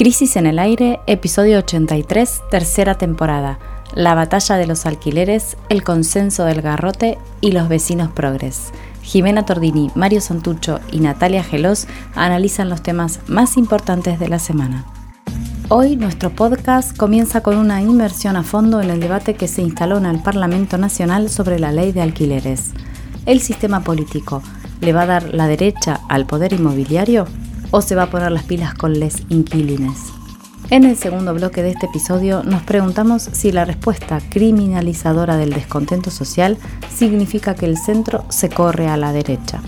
Crisis 0.00 0.36
en 0.36 0.46
el 0.46 0.58
aire, 0.58 0.98
episodio 1.06 1.58
83, 1.58 2.40
tercera 2.50 2.94
temporada. 2.94 3.58
La 3.92 4.14
batalla 4.14 4.56
de 4.56 4.66
los 4.66 4.86
alquileres, 4.86 5.58
el 5.68 5.84
consenso 5.84 6.46
del 6.46 6.62
garrote 6.62 7.18
y 7.42 7.52
los 7.52 7.68
vecinos 7.68 8.10
progres. 8.10 8.72
Jimena 9.02 9.44
Tordini, 9.44 9.90
Mario 9.94 10.22
Santucho 10.22 10.80
y 10.90 11.00
Natalia 11.00 11.44
Gelos 11.44 11.86
analizan 12.14 12.70
los 12.70 12.82
temas 12.82 13.20
más 13.26 13.58
importantes 13.58 14.18
de 14.18 14.28
la 14.28 14.38
semana. 14.38 14.86
Hoy 15.68 15.96
nuestro 15.96 16.30
podcast 16.30 16.96
comienza 16.96 17.42
con 17.42 17.58
una 17.58 17.82
inmersión 17.82 18.36
a 18.36 18.42
fondo 18.42 18.80
en 18.80 18.88
el 18.88 19.00
debate 19.00 19.34
que 19.34 19.48
se 19.48 19.60
instaló 19.60 19.98
en 19.98 20.06
el 20.06 20.22
Parlamento 20.22 20.78
Nacional 20.78 21.28
sobre 21.28 21.58
la 21.58 21.72
ley 21.72 21.92
de 21.92 22.00
alquileres. 22.00 22.70
¿El 23.26 23.42
sistema 23.42 23.80
político 23.80 24.42
le 24.80 24.94
va 24.94 25.02
a 25.02 25.06
dar 25.06 25.34
la 25.34 25.46
derecha 25.46 26.00
al 26.08 26.24
poder 26.24 26.54
inmobiliario? 26.54 27.26
O 27.70 27.80
se 27.80 27.94
va 27.94 28.04
a 28.04 28.10
poner 28.10 28.32
las 28.32 28.44
pilas 28.44 28.74
con 28.74 28.98
les 28.98 29.22
inquilines. 29.28 30.12
En 30.70 30.84
el 30.84 30.96
segundo 30.96 31.34
bloque 31.34 31.62
de 31.62 31.70
este 31.70 31.86
episodio 31.86 32.44
nos 32.44 32.62
preguntamos 32.62 33.22
si 33.22 33.50
la 33.50 33.64
respuesta 33.64 34.20
criminalizadora 34.30 35.36
del 35.36 35.52
descontento 35.52 36.10
social 36.10 36.58
significa 36.94 37.54
que 37.54 37.66
el 37.66 37.76
centro 37.76 38.24
se 38.28 38.48
corre 38.48 38.86
a 38.86 38.96
la 38.96 39.12
derecha. 39.12 39.60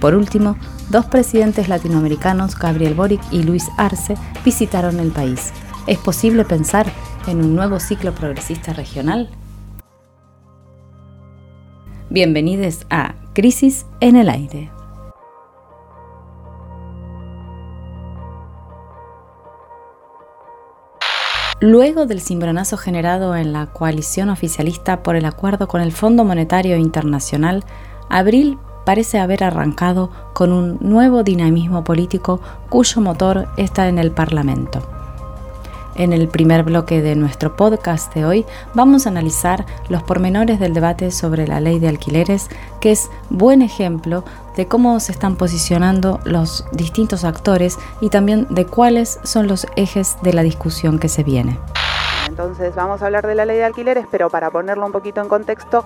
Por 0.00 0.14
último, 0.14 0.56
dos 0.90 1.06
presidentes 1.06 1.68
latinoamericanos, 1.68 2.56
Gabriel 2.56 2.94
Boric 2.94 3.20
y 3.32 3.42
Luis 3.42 3.66
Arce, 3.78 4.14
visitaron 4.44 5.00
el 5.00 5.10
país. 5.10 5.52
¿Es 5.86 5.98
posible 5.98 6.44
pensar 6.44 6.86
en 7.26 7.38
un 7.38 7.56
nuevo 7.56 7.80
ciclo 7.80 8.14
progresista 8.14 8.72
regional? 8.74 9.30
Bienvenidos 12.10 12.86
a 12.90 13.14
Crisis 13.34 13.86
en 14.00 14.16
el 14.16 14.28
Aire. 14.28 14.70
Luego 21.66 22.04
del 22.04 22.20
cimbronazo 22.20 22.76
generado 22.76 23.34
en 23.36 23.54
la 23.54 23.64
coalición 23.64 24.28
oficialista 24.28 25.02
por 25.02 25.16
el 25.16 25.24
acuerdo 25.24 25.66
con 25.66 25.80
el 25.80 25.92
Fondo 25.92 26.22
Monetario 26.22 26.76
Internacional, 26.76 27.64
abril 28.10 28.58
parece 28.84 29.18
haber 29.18 29.42
arrancado 29.42 30.10
con 30.34 30.52
un 30.52 30.76
nuevo 30.82 31.22
dinamismo 31.22 31.82
político 31.82 32.42
cuyo 32.68 33.00
motor 33.00 33.48
está 33.56 33.88
en 33.88 33.98
el 33.98 34.10
Parlamento. 34.10 34.82
En 35.96 36.12
el 36.12 36.28
primer 36.28 36.64
bloque 36.64 37.02
de 37.02 37.14
nuestro 37.14 37.54
podcast 37.54 38.12
de 38.14 38.24
hoy 38.24 38.44
vamos 38.74 39.06
a 39.06 39.10
analizar 39.10 39.64
los 39.88 40.02
pormenores 40.02 40.58
del 40.58 40.74
debate 40.74 41.12
sobre 41.12 41.46
la 41.46 41.60
ley 41.60 41.78
de 41.78 41.88
alquileres, 41.88 42.48
que 42.80 42.90
es 42.90 43.10
buen 43.30 43.62
ejemplo 43.62 44.24
de 44.56 44.66
cómo 44.66 44.98
se 44.98 45.12
están 45.12 45.36
posicionando 45.36 46.18
los 46.24 46.66
distintos 46.72 47.24
actores 47.24 47.78
y 48.00 48.08
también 48.08 48.46
de 48.50 48.66
cuáles 48.66 49.20
son 49.22 49.46
los 49.46 49.66
ejes 49.76 50.16
de 50.22 50.32
la 50.32 50.42
discusión 50.42 50.98
que 50.98 51.08
se 51.08 51.22
viene. 51.22 51.58
Entonces 52.28 52.74
vamos 52.74 53.00
a 53.00 53.06
hablar 53.06 53.26
de 53.26 53.36
la 53.36 53.44
ley 53.44 53.58
de 53.58 53.64
alquileres, 53.64 54.06
pero 54.10 54.30
para 54.30 54.50
ponerlo 54.50 54.86
un 54.86 54.92
poquito 54.92 55.20
en 55.20 55.28
contexto, 55.28 55.84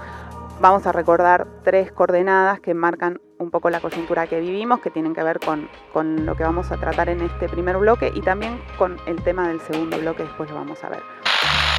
vamos 0.60 0.86
a 0.86 0.92
recordar 0.92 1.46
tres 1.64 1.92
coordenadas 1.92 2.60
que 2.60 2.72
marcan 2.72 3.20
un 3.38 3.50
poco 3.50 3.70
la 3.70 3.80
coyuntura 3.80 4.26
que 4.26 4.40
vivimos, 4.40 4.80
que 4.80 4.90
tienen 4.90 5.14
que 5.14 5.22
ver 5.22 5.38
con, 5.40 5.68
con, 5.92 6.26
lo 6.26 6.36
que 6.36 6.42
vamos 6.42 6.70
a 6.72 6.76
tratar 6.76 7.08
en 7.08 7.20
este 7.20 7.48
primer 7.48 7.76
bloque 7.78 8.12
y 8.14 8.20
también 8.20 8.60
con 8.76 8.96
el 9.06 9.22
tema 9.22 9.48
del 9.48 9.60
segundo 9.60 9.98
bloque, 9.98 10.24
después 10.24 10.50
lo 10.50 10.56
vamos 10.56 10.82
a 10.84 10.88
ver. 10.88 11.02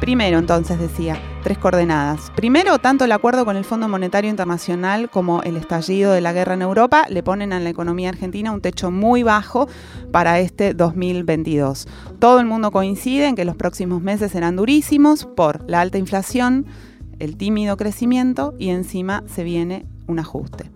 Primero, 0.00 0.38
entonces 0.38 0.78
decía, 0.78 1.18
tres 1.42 1.58
coordenadas. 1.58 2.32
Primero, 2.34 2.78
tanto 2.78 3.04
el 3.04 3.12
acuerdo 3.12 3.44
con 3.44 3.56
el 3.56 3.66
Fondo 3.66 3.86
Monetario 3.86 4.30
Internacional 4.30 5.10
como 5.10 5.42
el 5.42 5.58
estallido 5.58 6.12
de 6.12 6.22
la 6.22 6.32
guerra 6.32 6.54
en 6.54 6.62
Europa 6.62 7.04
le 7.10 7.22
ponen 7.22 7.52
a 7.52 7.60
la 7.60 7.68
economía 7.68 8.08
argentina 8.08 8.50
un 8.50 8.62
techo 8.62 8.90
muy 8.90 9.22
bajo 9.22 9.68
para 10.10 10.40
este 10.40 10.72
2022. 10.72 11.86
Todo 12.18 12.40
el 12.40 12.46
mundo 12.46 12.70
coincide 12.70 13.26
en 13.26 13.36
que 13.36 13.44
los 13.44 13.56
próximos 13.56 14.00
meses 14.00 14.32
serán 14.32 14.56
durísimos 14.56 15.26
por 15.26 15.68
la 15.68 15.82
alta 15.82 15.98
inflación, 15.98 16.64
el 17.18 17.36
tímido 17.36 17.76
crecimiento 17.76 18.54
y 18.58 18.70
encima 18.70 19.22
se 19.26 19.44
viene 19.44 19.84
un 20.06 20.18
ajuste. 20.18 20.70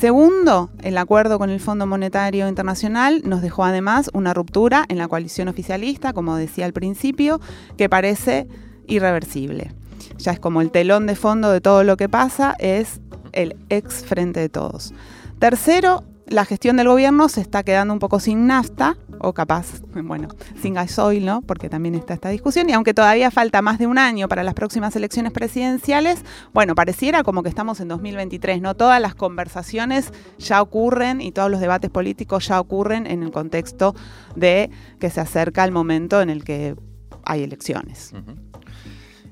Segundo, 0.00 0.70
el 0.84 0.96
acuerdo 0.96 1.40
con 1.40 1.50
el 1.50 1.58
Fondo 1.58 1.84
Monetario 1.84 2.46
Internacional 2.46 3.20
nos 3.24 3.42
dejó 3.42 3.64
además 3.64 4.10
una 4.14 4.32
ruptura 4.32 4.84
en 4.88 4.96
la 4.96 5.08
coalición 5.08 5.48
oficialista, 5.48 6.12
como 6.12 6.36
decía 6.36 6.66
al 6.66 6.72
principio, 6.72 7.40
que 7.76 7.88
parece 7.88 8.46
irreversible. 8.86 9.72
Ya 10.18 10.30
es 10.30 10.38
como 10.38 10.60
el 10.60 10.70
telón 10.70 11.08
de 11.08 11.16
fondo 11.16 11.50
de 11.50 11.60
todo 11.60 11.82
lo 11.82 11.96
que 11.96 12.08
pasa, 12.08 12.54
es 12.60 13.00
el 13.32 13.56
ex 13.70 14.04
frente 14.04 14.38
de 14.38 14.48
todos. 14.48 14.94
Tercero, 15.40 16.04
la 16.30 16.44
gestión 16.44 16.76
del 16.76 16.88
gobierno 16.88 17.28
se 17.28 17.40
está 17.40 17.62
quedando 17.62 17.92
un 17.92 17.98
poco 17.98 18.20
sin 18.20 18.46
nafta, 18.46 18.96
o 19.20 19.32
capaz, 19.32 19.80
bueno, 19.92 20.28
sin 20.60 20.74
gasoil, 20.74 21.24
¿no? 21.24 21.42
Porque 21.42 21.68
también 21.68 21.94
está 21.94 22.14
esta 22.14 22.28
discusión. 22.28 22.68
Y 22.70 22.72
aunque 22.72 22.94
todavía 22.94 23.30
falta 23.30 23.62
más 23.62 23.78
de 23.78 23.86
un 23.86 23.98
año 23.98 24.28
para 24.28 24.42
las 24.44 24.54
próximas 24.54 24.94
elecciones 24.96 25.32
presidenciales, 25.32 26.24
bueno, 26.52 26.74
pareciera 26.74 27.22
como 27.22 27.42
que 27.42 27.48
estamos 27.48 27.80
en 27.80 27.88
2023, 27.88 28.60
¿no? 28.60 28.74
Todas 28.74 29.00
las 29.00 29.14
conversaciones 29.14 30.12
ya 30.38 30.62
ocurren 30.62 31.20
y 31.20 31.32
todos 31.32 31.50
los 31.50 31.60
debates 31.60 31.90
políticos 31.90 32.46
ya 32.48 32.60
ocurren 32.60 33.06
en 33.06 33.22
el 33.22 33.30
contexto 33.30 33.94
de 34.36 34.70
que 35.00 35.10
se 35.10 35.20
acerca 35.20 35.64
el 35.64 35.72
momento 35.72 36.20
en 36.20 36.30
el 36.30 36.44
que 36.44 36.76
hay 37.24 37.42
elecciones. 37.42 38.12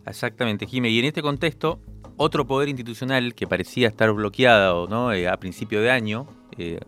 Exactamente, 0.07 0.67
Jimé. 0.67 0.91
Y 0.91 0.99
en 0.99 1.07
este 1.07 1.23
contexto, 1.23 1.81
otro 2.17 2.47
poder 2.47 2.69
institucional 2.69 3.35
que 3.35 3.47
parecía 3.47 3.89
estar 3.89 4.13
bloqueado 4.13 4.87
¿no? 4.87 5.13
Eh, 5.13 5.29
a 5.29 5.37
principio 5.39 5.81
de 5.81 5.91
año, 5.91 6.27
eh, 6.59 6.81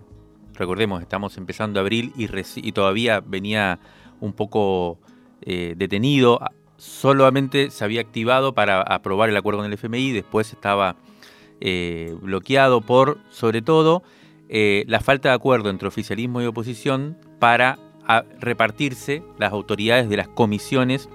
recordemos, 0.55 1.03
estamos 1.03 1.37
empezando 1.37 1.81
abril 1.81 2.13
y, 2.17 2.73
todavía 2.73 3.21
venía 3.21 3.79
un 4.21 4.33
poco 4.33 4.99
eh, 5.43 5.75
detenido. 5.77 6.41
Solamente 6.77 7.71
se 7.71 7.85
había 7.85 8.01
activado 8.01 8.55
para 8.55 8.83
aprobar 8.83 9.29
el 9.29 9.37
acuerdo 9.37 9.61
con 9.61 9.67
el 9.67 9.73
FMI, 9.73 10.13
después 10.13 10.53
estaba 10.53 10.97
eh, 11.61 12.15
bloqueado 12.21 12.81
por, 12.81 13.19
sobre 13.31 13.63
todo, 13.63 14.03
la 14.51 15.01
falta 15.01 15.29
de 15.29 15.35
acuerdo 15.35 15.69
entre 15.69 15.89
oficialismo 15.89 16.41
y 16.41 16.47
oposición 16.47 17.19
para 17.39 17.79
repartirse 18.41 19.23
las 19.39 19.53
autoridades 19.53 20.09
de 20.09 20.17
las 20.17 20.29
comisiones 20.29 21.11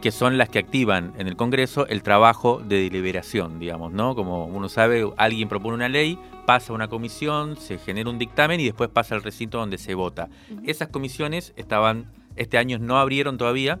que 0.00 0.10
son 0.12 0.38
las 0.38 0.48
que 0.48 0.58
activan 0.58 1.12
en 1.18 1.28
el 1.28 1.36
Congreso 1.36 1.86
el 1.86 2.02
trabajo 2.02 2.62
de 2.64 2.82
deliberación, 2.82 3.58
digamos, 3.58 3.92
¿no? 3.92 4.14
Como 4.14 4.46
uno 4.46 4.68
sabe, 4.68 5.10
alguien 5.16 5.48
propone 5.48 5.74
una 5.74 5.88
ley, 5.88 6.18
pasa 6.46 6.72
a 6.72 6.74
una 6.74 6.88
comisión, 6.88 7.56
se 7.56 7.78
genera 7.78 8.08
un 8.08 8.18
dictamen 8.18 8.60
y 8.60 8.64
después 8.64 8.88
pasa 8.88 9.14
al 9.14 9.22
recinto 9.22 9.58
donde 9.58 9.78
se 9.78 9.94
vota. 9.94 10.28
Esas 10.64 10.88
comisiones 10.88 11.52
estaban, 11.56 12.06
este 12.36 12.56
año 12.56 12.78
no 12.78 12.98
abrieron 12.98 13.36
todavía 13.36 13.78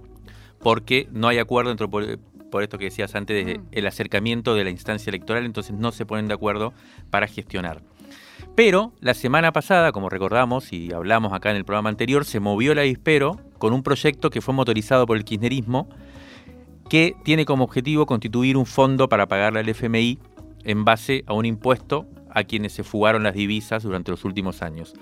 porque 0.58 1.08
no 1.10 1.28
hay 1.28 1.38
acuerdo 1.38 1.70
entre, 1.70 1.88
por, 1.88 2.62
esto 2.62 2.78
que 2.78 2.84
decías 2.84 3.14
antes, 3.14 3.46
del 3.46 3.60
el 3.72 3.86
acercamiento 3.86 4.54
de 4.54 4.64
la 4.64 4.70
instancia 4.70 5.10
electoral, 5.10 5.46
entonces 5.46 5.74
no 5.74 5.90
se 5.90 6.04
ponen 6.04 6.28
de 6.28 6.34
acuerdo 6.34 6.74
para 7.10 7.26
gestionar. 7.26 7.82
Pero 8.54 8.92
la 9.00 9.14
semana 9.14 9.52
pasada, 9.52 9.92
como 9.92 10.10
recordamos 10.10 10.72
y 10.72 10.92
hablamos 10.92 11.32
acá 11.32 11.50
en 11.50 11.56
el 11.56 11.64
programa 11.64 11.88
anterior, 11.88 12.24
se 12.24 12.40
movió 12.40 12.74
la 12.74 12.82
dispero 12.82 13.40
con 13.58 13.72
un 13.72 13.82
proyecto 13.82 14.28
que 14.28 14.40
fue 14.40 14.52
motorizado 14.52 15.06
por 15.06 15.16
el 15.16 15.24
kirchnerismo, 15.24 15.88
que 16.90 17.16
tiene 17.22 17.46
como 17.46 17.64
objetivo 17.64 18.04
constituir 18.04 18.56
un 18.56 18.66
fondo 18.66 19.08
para 19.08 19.28
pagarle 19.28 19.60
al 19.60 19.68
FMI 19.68 20.18
en 20.64 20.84
base 20.84 21.22
a 21.26 21.32
un 21.32 21.46
impuesto 21.46 22.06
a 22.28 22.42
quienes 22.42 22.72
se 22.72 22.82
fugaron 22.82 23.22
las 23.22 23.34
divisas 23.34 23.84
durante 23.84 24.10
los 24.10 24.24
últimos 24.24 24.60
años. 24.60 24.92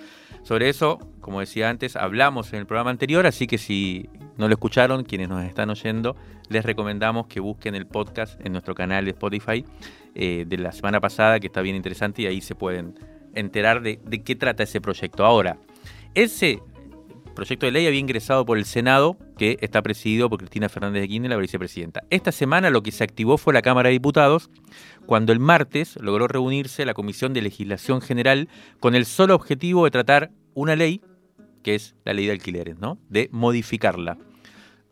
Sobre 0.42 0.68
eso, 0.68 0.98
como 1.20 1.40
decía 1.40 1.70
antes, 1.70 1.96
hablamos 1.96 2.52
en 2.52 2.60
el 2.60 2.66
programa 2.66 2.90
anterior, 2.90 3.26
así 3.26 3.46
que 3.46 3.56
si 3.56 4.08
no 4.36 4.48
lo 4.48 4.54
escucharon, 4.54 5.02
quienes 5.02 5.30
nos 5.30 5.42
están 5.44 5.70
oyendo, 5.70 6.14
les 6.50 6.64
recomendamos 6.64 7.26
que 7.26 7.40
busquen 7.40 7.74
el 7.74 7.86
podcast 7.86 8.38
en 8.44 8.52
nuestro 8.52 8.74
canal 8.74 9.06
de 9.06 9.12
Spotify 9.12 9.64
eh, 10.14 10.44
de 10.46 10.58
la 10.58 10.72
semana 10.72 11.00
pasada, 11.00 11.40
que 11.40 11.46
está 11.46 11.62
bien 11.62 11.74
interesante 11.74 12.22
y 12.22 12.26
ahí 12.26 12.42
se 12.42 12.54
pueden 12.54 12.98
enterar 13.34 13.80
de, 13.80 13.98
de 14.04 14.22
qué 14.22 14.36
trata 14.36 14.62
ese 14.62 14.82
proyecto. 14.82 15.24
Ahora, 15.24 15.58
ese 16.14 16.60
proyecto 17.38 17.66
de 17.66 17.72
ley 17.72 17.86
había 17.86 18.00
ingresado 18.00 18.44
por 18.44 18.58
el 18.58 18.64
Senado, 18.64 19.16
que 19.38 19.58
está 19.60 19.80
presidido 19.80 20.28
por 20.28 20.40
Cristina 20.40 20.68
Fernández 20.68 21.02
de 21.02 21.08
Kirchner, 21.08 21.30
la 21.30 21.36
vicepresidenta. 21.36 22.02
Esta 22.10 22.32
semana 22.32 22.68
lo 22.68 22.82
que 22.82 22.90
se 22.90 23.04
activó 23.04 23.38
fue 23.38 23.54
la 23.54 23.62
Cámara 23.62 23.88
de 23.88 23.92
Diputados, 23.92 24.50
cuando 25.06 25.32
el 25.32 25.38
martes 25.38 25.96
logró 26.00 26.26
reunirse 26.26 26.84
la 26.84 26.94
Comisión 26.94 27.32
de 27.32 27.42
Legislación 27.42 28.00
General 28.00 28.48
con 28.80 28.96
el 28.96 29.06
solo 29.06 29.36
objetivo 29.36 29.84
de 29.84 29.92
tratar 29.92 30.32
una 30.54 30.74
ley, 30.74 31.00
que 31.62 31.76
es 31.76 31.94
la 32.04 32.12
ley 32.12 32.26
de 32.26 32.32
alquileres, 32.32 32.76
¿no? 32.80 32.98
De 33.08 33.28
modificarla. 33.30 34.18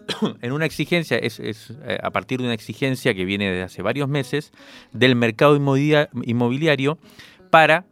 en 0.41 0.53
una 0.53 0.67
exigencia, 0.67 1.19
es, 1.19 1.41
eh, 1.41 1.99
a 2.01 2.11
partir 2.11 2.39
de 2.39 2.45
una 2.45 2.55
exigencia 2.55 3.13
que 3.13 3.25
viene 3.25 3.51
desde 3.51 3.63
hace 3.65 3.83
varios 3.83 4.09
meses, 4.09 4.53
del 4.93 5.17
mercado 5.17 5.57
inmobiliario 5.57 6.99
para, 7.51 7.87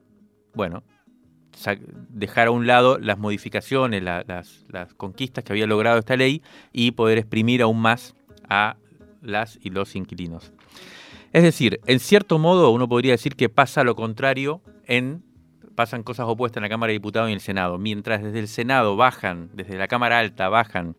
bueno, 0.55 0.85
dejar 2.09 2.49
a 2.49 2.51
un 2.51 2.67
lado 2.67 2.99
las 2.99 3.19
modificaciones, 3.19 4.03
las, 4.03 4.65
conquistas 4.97 5.45
que 5.45 5.53
había 5.53 5.67
logrado 5.67 5.99
esta 5.99 6.17
ley 6.17 6.43
y 6.73 6.93
poder 6.93 7.19
exprimir 7.19 7.63
aún 7.63 7.81
más 7.81 8.15
a 8.49 8.77
las 9.23 9.59
y 9.63 9.71
los 9.71 9.97
inquilinos. 9.97 10.53
Es 11.33 11.43
decir, 11.43 11.81
en 11.87 11.99
cierto 12.01 12.39
modo 12.39 12.71
uno 12.71 12.89
podría 12.89 13.13
decir 13.13 13.35
que 13.35 13.49
pasa 13.49 13.83
lo 13.85 13.97
contrario 13.97 14.61
en 14.87 15.23
pasan 15.75 16.03
cosas 16.03 16.27
opuestas 16.29 16.59
en 16.59 16.63
la 16.63 16.69
Cámara 16.69 16.91
de 16.91 16.95
Diputados 16.95 17.29
y 17.29 17.33
en 17.33 17.37
el 17.37 17.41
Senado. 17.41 17.79
Mientras 17.79 18.23
desde 18.23 18.39
el 18.39 18.49
Senado 18.49 18.97
bajan, 18.97 19.51
desde 19.55 19.77
la 19.77 19.89
Cámara 19.89 20.21
Alta 20.21 20.49
bajan 20.49 20.95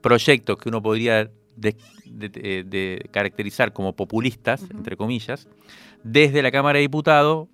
proyectos 0.00 0.58
que 0.58 0.68
uno 0.68 0.82
podría 0.82 1.30
de, 1.56 3.08
caracterizar 3.10 3.72
como 3.72 3.94
populistas, 3.94 4.62
entre 4.70 4.96
comillas, 4.96 5.48
desde 6.02 6.42
la 6.42 6.50
Cámara 6.50 6.76
de 6.78 6.82
Diputados 6.82 7.48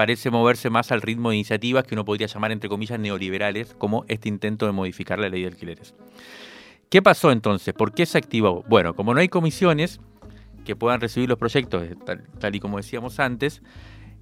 parece 0.00 0.30
moverse 0.30 0.70
más 0.70 0.92
al 0.92 1.02
ritmo 1.02 1.28
de 1.28 1.36
iniciativas 1.36 1.84
que 1.84 1.94
uno 1.94 2.06
podría 2.06 2.26
llamar, 2.26 2.52
entre 2.52 2.70
comillas, 2.70 2.98
neoliberales, 2.98 3.74
como 3.74 4.06
este 4.08 4.30
intento 4.30 4.64
de 4.64 4.72
modificar 4.72 5.18
la 5.18 5.28
ley 5.28 5.42
de 5.42 5.48
alquileres. 5.48 5.94
¿Qué 6.88 7.02
pasó 7.02 7.30
entonces? 7.30 7.74
¿Por 7.74 7.92
qué 7.92 8.06
se 8.06 8.16
activó? 8.16 8.64
Bueno, 8.66 8.94
como 8.94 9.12
no 9.12 9.20
hay 9.20 9.28
comisiones 9.28 10.00
que 10.64 10.74
puedan 10.74 11.02
recibir 11.02 11.28
los 11.28 11.36
proyectos, 11.36 11.86
tal, 12.06 12.56
y 12.56 12.60
como 12.60 12.78
decíamos 12.78 13.20
antes, 13.20 13.60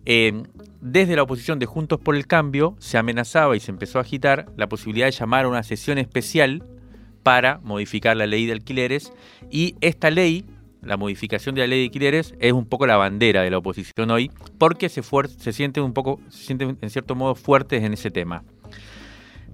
eh, 0.05 0.43
desde 0.81 1.15
la 1.15 1.23
oposición 1.23 1.61
de 1.61 1.67
Juntos 1.67 2.01
por 2.01 2.17
el 2.17 2.27
Cambio 2.27 2.75
se 2.81 2.99
amenazaba 2.99 3.57
y 3.57 3.61
se 3.61 3.71
empezó 3.71 3.99
a 3.99 4.03
agitar 4.03 4.47
la 4.57 4.69
posibilidad 4.69 5.07
de 5.07 5.13
llamar 5.13 5.45
a 5.45 5.49
una 5.49 5.63
sesión 5.63 5.99
especial 5.99 6.65
para 7.23 7.61
modificar 7.63 8.17
la 8.17 8.27
ley 8.27 8.47
de 8.47 8.53
alquileres 8.53 9.13
y 9.49 9.77
esta 9.81 10.11
ley, 10.11 10.45
la 10.83 10.97
modificación 10.97 11.55
de 11.55 11.63
la 11.63 11.67
ley 11.67 11.81
de 11.81 11.85
alquileres, 11.87 12.35
es 12.41 12.53
un 12.53 12.67
poco 12.67 12.87
la 12.87 12.97
bandera 12.97 13.43
de 13.43 13.51
la 13.51 13.59
oposición 13.59 14.11
hoy 14.11 14.31
porque 14.59 14.89
se, 14.89 15.03
se 15.03 15.81
un 15.81 15.93
poco, 15.93 16.21
se 16.29 16.45
sienten 16.45 16.79
en 16.81 16.91
cierto 16.91 17.15
modo 17.15 17.35
fuertes 17.35 17.83
en 17.83 17.93
ese 17.93 18.11
tema. 18.11 18.45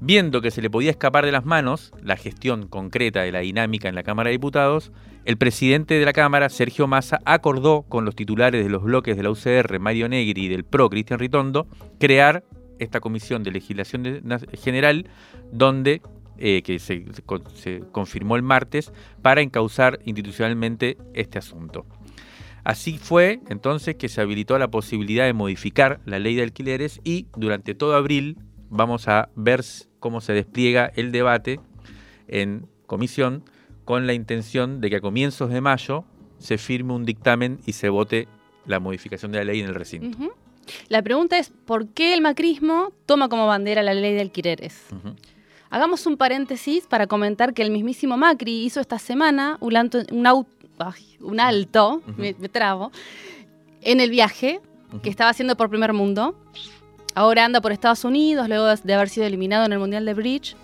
Viendo 0.01 0.41
que 0.41 0.51
se 0.51 0.61
le 0.61 0.71
podía 0.71 0.91
escapar 0.91 1.25
de 1.25 1.33
las 1.33 1.45
manos 1.45 1.93
la 2.03 2.17
gestión 2.17 2.67
concreta 2.67 3.23
de 3.23 3.33
la 3.33 3.41
dinámica 3.41 3.89
en 3.89 3.95
la 3.95 4.03
Cámara 4.03 4.29
de 4.29 4.33
Diputados, 4.33 4.93
el 5.25 5.39
presidente 5.39 5.99
de 5.99 6.05
la 6.05 6.13
Cámara, 6.13 6.51
Sergio 6.51 6.87
Massa, 6.87 7.21
acordó 7.25 7.83
con 7.83 8.05
los 8.05 8.15
titulares 8.15 8.63
de 8.63 8.71
los 8.71 8.83
bloques 8.83 9.17
de 9.17 9.23
la 9.23 9.31
UCR, 9.31 9.79
Mario 9.79 10.09
Negri 10.09 10.45
y 10.45 10.49
del 10.49 10.65
PRO, 10.65 10.91
Cristian 10.91 11.19
Ritondo, 11.19 11.67
crear 11.99 12.45
esta 12.79 13.01
comisión 13.01 13.43
de 13.43 13.53
legislación 13.53 14.23
general 14.53 15.07
donde 15.53 16.03
eh, 16.39 16.63
que 16.63 16.79
se, 16.79 17.05
confirmó 17.93 18.37
el 18.37 18.43
martes, 18.43 18.93
para 19.23 19.41
encauzar 19.41 20.01
institucionalmente 20.05 20.97
este 21.15 21.39
asunto. 21.39 21.87
Así 22.65 22.99
fue 22.99 23.41
entonces 23.49 23.97
que 23.97 24.09
se 24.09 24.21
habilitó 24.21 24.59
la 24.59 24.69
posibilidad 24.69 25.27
de 25.27 25.35
modificar 25.35 26.01
la 26.07 26.19
ley 26.19 26.35
de 26.35 26.43
alquileres 26.43 27.01
y 27.05 27.27
durante 27.37 27.75
todo 27.75 27.95
abril 27.95 28.39
vamos 28.71 29.07
a 29.07 29.29
ver 29.37 29.63
cómo 30.01 30.21
se 30.21 30.33
despliega 30.33 30.91
el 30.97 31.13
debate 31.13 31.61
en 32.27 32.67
comisión 32.87 33.45
con 33.85 34.07
la 34.07 34.15
intención 34.15 34.81
de 34.81 34.89
que 34.89 34.97
a 34.97 35.01
comienzos 35.01 35.51
de 35.51 35.61
mayo 35.61 36.05
se 36.39 36.59
firme 36.59 36.95
un 36.95 37.05
dictamen 37.05 37.61
y 37.67 37.73
se 37.73 37.91
vote 37.91 38.29
la 38.67 38.81
modificación 38.81 39.33
de 39.33 39.39
la 39.39 39.45
ley 39.45 39.61
en 39.61 39.67
el 39.67 39.75
recinto. 39.75 40.19
La 40.89 41.03
pregunta 41.03 41.39
es, 41.39 41.53
¿por 41.67 41.89
qué 41.89 42.15
el 42.15 42.23
macrismo 42.23 42.93
toma 43.07 43.29
como 43.29 43.47
bandera 43.47 43.83
la 43.83 43.95
ley 43.95 44.15
de 44.15 44.23
alquileres? 44.23 44.87
Hagamos 45.75 46.07
un 46.07 46.17
paréntesis 46.17 46.87
para 46.87 47.09
comentar 47.09 47.53
que 47.53 47.61
el 47.61 47.73
mismísimo 47.73 48.17
Macri 48.17 48.65
hizo 48.65 48.81
esta 48.81 49.01
semana 49.01 49.59
un, 49.59 49.75
un, 50.13 51.41
alto, 51.41 52.01
me, 52.17 52.33
trabo, 52.49 52.93
en 53.81 53.99
el 53.99 54.09
viaje 54.09 54.61
que 55.03 55.11
estaba 55.11 55.31
haciendo 55.31 55.57
por 55.57 55.71
primer 55.71 55.93
mundo. 55.93 56.37
Ahora 57.17 57.45
anda 57.45 57.61
por 57.61 57.73
Estados 57.73 58.05
Unidos, 58.05 58.47
luego 58.47 58.73
de 58.73 58.95
haber 58.95 59.09
sido 59.09 59.27
eliminado 59.27 59.67
en 59.67 59.73
el 59.73 59.81
Mundial 59.81 60.05
de 60.05 60.15
Bridge, 60.15 60.55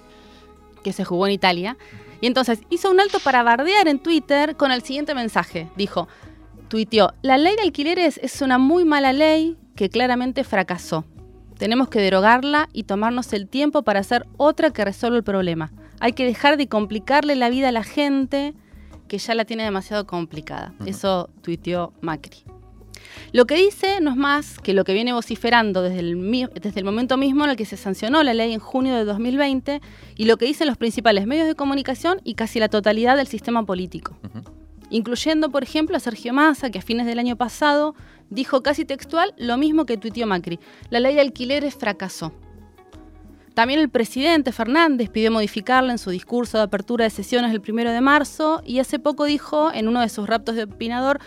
que 0.84 0.92
se 0.92 1.04
jugó 1.04 1.26
en 1.26 1.32
Italia. 1.32 1.76
Y 2.20 2.28
entonces 2.28 2.60
hizo 2.70 2.88
un 2.88 3.00
alto 3.00 3.18
para 3.18 3.42
bardear 3.42 3.88
en 3.88 3.98
Twitter 3.98 4.54
con 4.54 4.70
el 4.70 4.82
siguiente 4.82 5.16
mensaje. 5.16 5.66
Dijo, 5.74 6.06
tuiteó, 6.68 7.14
la 7.22 7.36
ley 7.36 7.56
de 7.56 7.62
alquileres 7.62 8.20
es 8.22 8.42
una 8.42 8.58
muy 8.58 8.84
mala 8.84 9.12
ley 9.12 9.56
que 9.74 9.90
claramente 9.90 10.44
fracasó. 10.44 11.04
Tenemos 11.60 11.90
que 11.90 12.00
derogarla 12.00 12.70
y 12.72 12.84
tomarnos 12.84 13.34
el 13.34 13.46
tiempo 13.46 13.82
para 13.82 14.00
hacer 14.00 14.26
otra 14.38 14.70
que 14.70 14.82
resuelva 14.82 15.18
el 15.18 15.22
problema. 15.22 15.70
Hay 16.00 16.14
que 16.14 16.24
dejar 16.24 16.56
de 16.56 16.68
complicarle 16.68 17.36
la 17.36 17.50
vida 17.50 17.68
a 17.68 17.72
la 17.72 17.84
gente 17.84 18.54
que 19.08 19.18
ya 19.18 19.34
la 19.34 19.44
tiene 19.44 19.64
demasiado 19.64 20.06
complicada. 20.06 20.72
Eso 20.86 21.28
tuiteó 21.42 21.92
Macri. 22.00 22.44
Lo 23.32 23.44
que 23.44 23.56
dice 23.56 24.00
no 24.00 24.12
es 24.12 24.16
más 24.16 24.58
que 24.58 24.72
lo 24.72 24.84
que 24.84 24.94
viene 24.94 25.12
vociferando 25.12 25.82
desde 25.82 25.98
el, 25.98 26.48
desde 26.54 26.80
el, 26.80 26.86
momento 26.86 27.18
mismo 27.18 27.44
en 27.44 27.50
el 27.50 27.56
que 27.56 27.66
se 27.66 27.76
sancionó 27.76 28.22
la 28.22 28.32
ley 28.32 28.54
en 28.54 28.60
junio 28.60 28.94
de 28.94 29.04
2020 29.04 29.82
y 30.16 30.24
lo 30.24 30.38
que 30.38 30.46
dicen 30.46 30.66
los 30.66 30.78
principales 30.78 31.26
medios 31.26 31.46
de 31.46 31.56
comunicación 31.56 32.22
y 32.24 32.36
casi 32.36 32.58
la 32.58 32.70
totalidad 32.70 33.18
del 33.18 33.26
sistema 33.26 33.66
político. 33.66 34.16
Incluyendo, 34.88 35.50
por 35.50 35.62
ejemplo, 35.62 35.94
a 35.98 36.00
Sergio 36.00 36.32
Massa, 36.32 36.70
que 36.70 36.78
a 36.78 36.82
fines 36.82 37.04
del 37.04 37.18
año 37.18 37.36
pasado 37.36 37.94
dijo 38.30 38.62
casi 38.62 38.84
textual 38.84 39.34
lo 39.36 39.56
mismo 39.56 39.84
que 39.84 39.96
tuiteó 39.96 40.26
Macri. 40.26 40.58
La 40.88 41.00
ley 41.00 41.14
de 41.14 41.20
alquileres 41.20 41.74
fracasó. 41.74 42.32
También 43.54 43.80
el 43.80 43.90
presidente 43.90 44.52
Fernández 44.52 45.10
pidió 45.10 45.30
modificarla 45.30 45.92
en 45.92 45.98
su 45.98 46.10
discurso 46.10 46.56
de 46.56 46.64
apertura 46.64 47.04
de 47.04 47.10
sesiones 47.10 47.52
el 47.52 47.60
primero 47.60 47.90
de 47.90 48.00
marzo 48.00 48.62
y 48.64 48.78
hace 48.78 48.98
poco 48.98 49.24
dijo 49.24 49.72
en 49.74 49.88
uno 49.88 50.00
de 50.00 50.08
sus 50.08 50.26
raptos 50.26 50.54
de 50.54 50.62
opinador, 50.62 51.20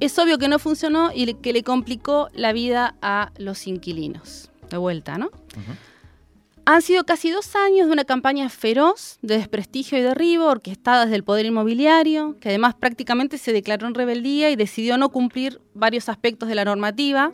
es 0.00 0.18
obvio 0.18 0.38
que 0.38 0.48
no 0.48 0.58
funcionó 0.58 1.10
y 1.14 1.34
que 1.34 1.52
le 1.52 1.62
complicó 1.62 2.28
la 2.34 2.52
vida 2.52 2.96
a 3.00 3.32
los 3.38 3.66
inquilinos. 3.66 4.50
De 4.70 4.76
vuelta, 4.76 5.16
¿no? 5.16 5.30
Han 6.70 6.82
sido 6.82 7.04
casi 7.04 7.30
dos 7.30 7.56
años 7.56 7.86
de 7.86 7.94
una 7.94 8.04
campaña 8.04 8.46
feroz 8.50 9.18
de 9.22 9.38
desprestigio 9.38 9.96
y 9.96 10.02
derribo 10.02 10.44
orquestada 10.44 11.04
desde 11.04 11.16
el 11.16 11.24
poder 11.24 11.46
inmobiliario, 11.46 12.36
que 12.40 12.50
además 12.50 12.74
prácticamente 12.74 13.38
se 13.38 13.54
declaró 13.54 13.86
en 13.86 13.94
rebeldía 13.94 14.50
y 14.50 14.56
decidió 14.56 14.98
no 14.98 15.08
cumplir 15.08 15.62
varios 15.72 16.10
aspectos 16.10 16.46
de 16.46 16.54
la 16.54 16.66
normativa. 16.66 17.32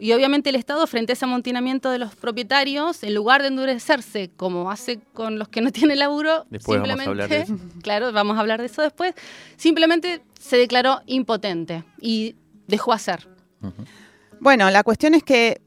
Y 0.00 0.12
obviamente 0.12 0.50
el 0.50 0.56
Estado, 0.56 0.84
frente 0.88 1.12
a 1.12 1.14
ese 1.14 1.24
amontinamiento 1.24 1.88
de 1.88 2.00
los 2.00 2.16
propietarios, 2.16 3.04
en 3.04 3.14
lugar 3.14 3.42
de 3.42 3.48
endurecerse 3.48 4.28
como 4.36 4.72
hace 4.72 4.98
con 5.12 5.38
los 5.38 5.48
que 5.48 5.60
no 5.60 5.70
tienen 5.70 6.00
laburo, 6.00 6.46
simplemente, 6.58 7.46
claro, 7.84 8.10
vamos 8.10 8.36
a 8.38 8.40
hablar 8.40 8.58
de 8.58 8.66
eso 8.66 8.82
después, 8.82 9.14
simplemente 9.56 10.20
se 10.40 10.56
declaró 10.56 11.00
impotente 11.06 11.84
y 12.00 12.34
dejó 12.66 12.92
hacer. 12.92 13.28
Bueno, 14.40 14.68
la 14.70 14.82
cuestión 14.82 15.14
es 15.14 15.22
que 15.22 15.62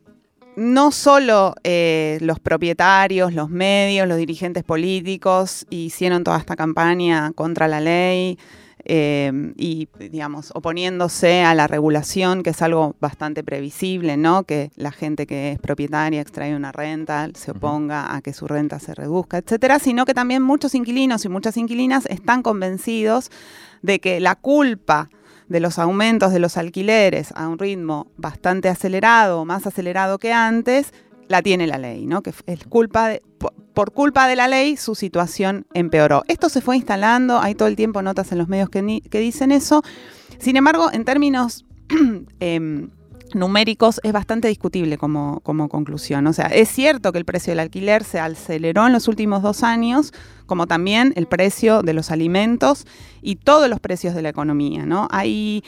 no 0.60 0.92
solo 0.92 1.56
eh, 1.64 2.18
los 2.22 2.40
propietarios, 2.40 3.34
los 3.34 3.50
medios, 3.50 4.08
los 4.08 4.18
dirigentes 4.18 4.64
políticos 4.64 5.66
hicieron 5.70 6.24
toda 6.24 6.38
esta 6.38 6.56
campaña 6.56 7.32
contra 7.34 7.68
la 7.68 7.80
ley 7.80 8.38
eh, 8.84 9.54
y, 9.56 9.88
digamos, 10.00 10.52
oponiéndose 10.54 11.44
a 11.44 11.56
la 11.56 11.68
regulación, 11.68 12.44
que 12.44 12.50
es 12.52 12.62
algo 12.62 12.96
bastante 13.00 13.44
previsible, 13.44 14.18
¿no? 14.18 14.44
Que 14.44 14.72
la 14.76 14.92
gente 14.92 15.28
que 15.28 15.52
es 15.52 15.60
propietaria 15.60 16.22
extrae 16.22 16.56
una 16.56 16.72
renta, 16.72 17.30
se 17.36 17.52
oponga 17.52 18.16
a 18.16 18.22
que 18.22 18.34
su 18.34 18.48
renta 18.48 18.80
se 18.80 18.94
reduzca, 18.94 19.38
etcétera, 19.38 19.80
sino 19.80 20.06
que 20.06 20.14
también 20.14 20.44
muchos 20.44 20.76
inquilinos 20.76 21.24
y 21.24 21.30
muchas 21.30 21.56
inquilinas 21.58 22.06
están 22.08 22.42
convencidos 22.42 23.32
de 23.82 24.00
que 24.00 24.20
la 24.20 24.36
culpa 24.36 25.10
de 25.50 25.60
los 25.60 25.80
aumentos 25.80 26.32
de 26.32 26.40
los 26.40 26.56
alquileres 26.58 27.34
a 27.36 27.48
un 27.48 27.60
ritmo 27.60 28.08
bastante 28.18 28.70
acelerado, 28.70 29.44
más 29.46 29.68
acelerado 29.68 30.20
que 30.20 30.32
antes, 30.32 30.94
la 31.28 31.42
tiene 31.42 31.68
la 31.68 31.78
ley, 31.78 32.06
¿no? 32.06 32.22
Que 32.22 32.34
es 32.46 32.64
culpa 32.66 33.08
de, 33.10 33.22
por, 33.74 33.92
culpa 33.92 34.28
de 34.28 34.36
la 34.36 34.48
ley 34.48 34.78
su 34.78 34.96
situación 34.96 35.66
empeoró. 35.74 36.24
Esto 36.28 36.50
se 36.50 36.62
fue 36.62 36.76
instalando, 36.76 37.40
hay 37.40 37.56
todo 37.56 37.68
el 37.68 37.76
tiempo 37.76 38.02
notas 38.02 38.32
en 38.32 38.38
los 38.38 38.48
medios 38.48 38.70
que, 38.70 38.82
dicen 39.20 39.52
eso. 39.52 39.84
Sin 40.40 40.56
embargo, 40.56 40.90
en 40.92 41.06
términos 41.06 41.66
em, 42.40 42.90
numéricos 43.36 44.00
es 44.04 44.12
bastante 44.12 44.48
discutible 44.48 44.98
como, 44.98 45.40
como 45.42 45.70
conclusión. 45.70 46.28
O 46.28 46.34
sea, 46.34 46.48
es 46.48 46.70
cierto 46.70 47.12
que 47.12 47.18
el 47.18 47.26
precio 47.26 47.52
del 47.52 47.60
alquiler 47.60 48.04
se 48.04 48.20
aceleró 48.20 48.88
en 48.88 48.94
los 48.94 49.08
últimos 49.08 49.42
dos 49.42 49.64
años, 49.64 50.14
como 50.46 50.68
también 50.68 51.14
el 51.16 51.28
precio 51.28 51.82
de 51.82 51.94
los 51.94 52.12
alimentos 52.12 52.86
y 53.22 53.36
todos 53.36 53.70
los 53.70 53.80
precios 53.80 54.16
de 54.16 54.22
la 54.22 54.30
economía. 54.30 54.86
¿no? 54.86 55.08
Ahí 55.12 55.64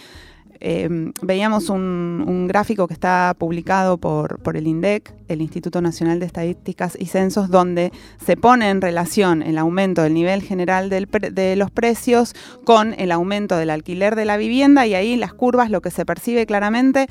em, 0.60 1.14
veíamos 1.22 1.70
un, 1.70 2.48
gráfico 2.48 2.88
que 2.88 2.94
está 2.94 3.36
publicado 3.38 3.98
por, 3.98 4.40
por, 4.40 4.58
el 4.58 4.68
INDEC, 4.68 5.14
el 5.28 5.42
Instituto 5.42 5.82
Nacional 5.82 6.20
de 6.20 6.26
Estadísticas 6.26 6.98
y 7.00 7.06
Censos, 7.06 7.50
donde 7.50 7.92
se 8.24 8.36
pone 8.36 8.70
en 8.70 8.82
relación 8.82 9.42
el 9.44 9.58
aumento 9.58 10.02
del 10.02 10.14
nivel 10.14 10.42
general 10.42 10.90
de 10.90 11.56
los 11.56 11.72
precios 11.72 12.34
con 12.66 12.94
el 12.98 13.12
aumento 13.12 13.56
del 13.56 13.70
alquiler 13.70 14.16
de 14.16 14.26
la 14.26 14.38
vivienda 14.38 14.86
y 14.88 14.96
ahí 14.96 15.16
las 15.16 15.34
curvas 15.34 15.70
lo 15.70 15.82
que 15.82 15.92
se 15.92 16.06
percibe 16.06 16.46
claramente 16.46 17.08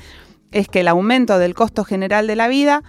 es 0.51 0.67
que 0.67 0.81
el 0.81 0.87
aumento 0.87 1.39
del 1.39 1.53
costo 1.53 1.83
general 1.83 2.27
de 2.27 2.35
la 2.35 2.47
vida, 2.47 2.83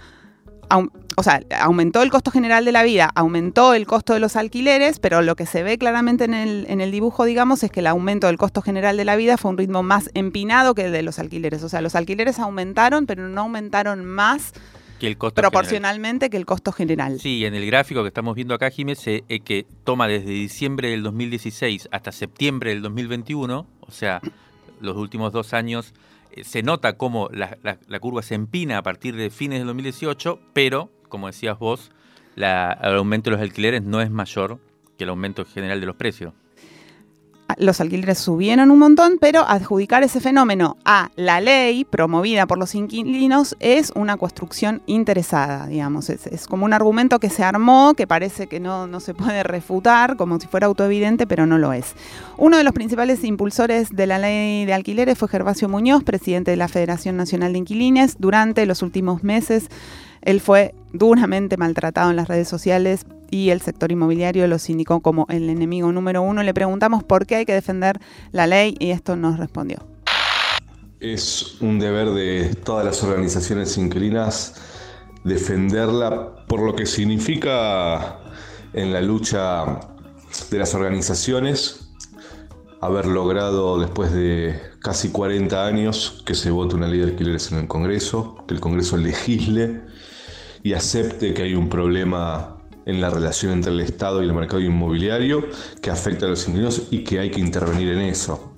o 1.15 1.23
sea, 1.23 1.41
aumentó 1.59 2.01
el 2.01 2.09
costo 2.09 2.31
general 2.31 2.65
de 2.65 2.71
la 2.71 2.83
vida, 2.83 3.09
aumentó 3.15 3.73
el 3.73 3.85
costo 3.85 4.13
de 4.13 4.19
los 4.19 4.35
alquileres, 4.35 4.99
pero 4.99 5.21
lo 5.21 5.35
que 5.35 5.45
se 5.45 5.63
ve 5.63 5.77
claramente 5.77 6.23
en 6.23 6.33
el, 6.33 6.65
en 6.67 6.81
el 6.81 6.91
dibujo, 6.91 7.25
digamos, 7.25 7.63
es 7.63 7.71
que 7.71 7.81
el 7.81 7.87
aumento 7.87 8.27
del 8.27 8.37
costo 8.37 8.61
general 8.61 8.97
de 8.97 9.05
la 9.05 9.15
vida 9.15 9.37
fue 9.37 9.51
un 9.51 9.57
ritmo 9.57 9.83
más 9.83 10.09
empinado 10.13 10.73
que 10.73 10.85
el 10.85 10.91
de 10.91 11.03
los 11.03 11.19
alquileres. 11.19 11.63
O 11.63 11.69
sea, 11.69 11.81
los 11.81 11.95
alquileres 11.95 12.39
aumentaron, 12.39 13.05
pero 13.05 13.27
no 13.27 13.41
aumentaron 13.41 14.05
más 14.05 14.53
que 14.99 15.07
el 15.07 15.17
costo 15.17 15.41
proporcionalmente 15.41 16.29
que 16.29 16.37
el 16.37 16.45
costo 16.45 16.71
general. 16.71 17.19
Sí, 17.19 17.45
en 17.45 17.53
el 17.53 17.65
gráfico 17.65 18.01
que 18.01 18.07
estamos 18.07 18.35
viendo 18.35 18.53
acá, 18.53 18.71
Jiménez, 18.71 19.05
eh, 19.05 19.23
que 19.43 19.65
toma 19.83 20.07
desde 20.07 20.29
diciembre 20.29 20.89
del 20.89 21.03
2016 21.03 21.89
hasta 21.91 22.11
septiembre 22.11 22.71
del 22.71 22.81
2021, 22.81 23.67
o 23.79 23.91
sea, 23.91 24.21
los 24.79 24.95
últimos 24.97 25.31
dos 25.31 25.53
años 25.53 25.93
se 26.43 26.63
nota 26.63 26.97
cómo 26.97 27.29
la, 27.31 27.99
curva 27.99 28.21
se 28.21 28.35
empina 28.35 28.77
a 28.77 28.83
partir 28.83 29.15
de 29.15 29.29
fines 29.29 29.59
del 29.59 29.67
2018, 29.67 30.39
pero, 30.53 30.89
como 31.09 31.27
decías 31.27 31.59
vos, 31.59 31.91
el 32.35 32.43
aumento 32.43 33.29
de 33.29 33.37
los 33.37 33.41
alquileres 33.41 33.83
no 33.83 34.01
es 34.01 34.09
mayor 34.09 34.59
que 34.97 35.03
el 35.03 35.11
aumento 35.11 35.45
general 35.45 35.79
de 35.79 35.85
los 35.85 35.95
precios 35.95 36.33
los 37.57 37.81
alquileres 37.81 38.17
subieron 38.17 38.71
un 38.71 38.79
montón, 38.79 39.17
pero 39.19 39.41
adjudicar 39.47 40.03
ese 40.03 40.19
fenómeno 40.19 40.77
a 40.85 41.09
la 41.15 41.41
ley 41.41 41.85
promovida 41.85 42.45
por 42.45 42.57
los 42.57 42.75
inquilinos 42.75 43.55
es 43.59 43.91
una 43.95 44.17
construcción 44.17 44.81
interesada, 44.85 45.67
digamos. 45.67 46.09
Es, 46.09 46.47
como 46.47 46.65
un 46.65 46.73
argumento 46.73 47.19
que 47.19 47.29
se 47.29 47.43
armó, 47.43 47.93
que 47.95 48.07
parece 48.07 48.47
que 48.47 48.59
no, 48.59 48.87
no, 48.87 48.99
se 48.99 49.13
puede 49.13 49.43
refutar, 49.43 50.17
como 50.17 50.39
si 50.39 50.47
fuera 50.47 50.67
autoevidente, 50.67 51.27
pero 51.27 51.45
no 51.45 51.57
lo 51.57 51.73
es. 51.73 51.95
Uno 52.37 52.57
de 52.57 52.63
los 52.63 52.73
principales 52.73 53.23
impulsores 53.23 53.89
de 53.89 54.07
la 54.07 54.19
ley 54.19 54.65
de 54.65 54.73
alquileres 54.73 55.17
fue 55.17 55.27
Gervasio 55.27 55.69
Muñoz, 55.69 56.03
presidente 56.03 56.51
de 56.51 56.57
la 56.57 56.67
Federación 56.67 57.17
Nacional 57.17 57.53
de 57.53 57.59
Inquilines. 57.59 58.15
Durante 58.19 58.65
los 58.65 58.81
últimos 58.81 59.23
meses, 59.23 59.69
él 60.23 60.39
fue 60.39 60.73
duramente 60.93 61.57
maltratado 61.57 62.09
en 62.09 62.15
las 62.15 62.27
redes 62.27 62.47
sociales 62.47 63.05
y 63.29 63.49
el 63.49 63.61
sector 63.61 63.91
inmobiliario 63.91 64.47
lo 64.47 64.57
indicó 64.67 65.01
como 65.01 65.25
el 65.29 65.49
enemigo 65.49 65.91
número 65.91 66.21
uno. 66.21 66.43
Le 66.43 66.53
preguntamos 66.53 67.03
por 67.03 67.25
qué 67.25 67.35
hay 67.35 67.45
que 67.45 67.53
defender 67.53 67.99
la 68.31 68.47
ley 68.47 68.75
y 68.79 68.91
esto 68.91 69.15
nos 69.15 69.37
respondió. 69.37 69.79
Es 70.99 71.59
un 71.61 71.79
deber 71.79 72.11
de 72.11 72.55
todas 72.63 72.85
las 72.85 73.03
organizaciones 73.03 73.77
inquilinas 73.77 74.55
defenderla 75.23 76.45
por 76.47 76.61
lo 76.61 76.75
que 76.75 76.85
significa 76.85 78.19
en 78.73 78.93
la 78.93 79.01
lucha 79.01 79.79
de 80.49 80.57
las 80.57 80.73
organizaciones 80.73 81.91
haber 82.81 83.05
logrado 83.05 83.79
después 83.79 84.11
de 84.11 84.59
casi 84.79 85.09
40 85.09 85.65
años 85.65 86.21
que 86.25 86.35
se 86.35 86.51
vote 86.51 86.75
una 86.75 86.87
ley 86.87 86.99
de 86.99 87.05
alquileres 87.05 87.51
en 87.51 87.59
el 87.59 87.67
Congreso, 87.67 88.43
que 88.45 88.53
el 88.53 88.59
Congreso 88.59 88.97
legisle 88.97 89.81
y 90.63 90.73
acepte 90.73 91.33
que 91.33 91.43
hay 91.43 91.53
un 91.53 91.69
problema 91.69 92.57
en 92.85 93.01
la 93.01 93.09
relación 93.09 93.51
entre 93.53 93.71
el 93.71 93.81
Estado 93.81 94.21
y 94.21 94.25
el 94.25 94.33
mercado 94.33 94.61
inmobiliario 94.61 95.45
que 95.81 95.89
afecta 95.89 96.25
a 96.25 96.29
los 96.29 96.47
inquilinos 96.47 96.87
y 96.91 97.03
que 97.03 97.19
hay 97.19 97.29
que 97.29 97.39
intervenir 97.39 97.89
en 97.89 97.99
eso. 97.99 98.55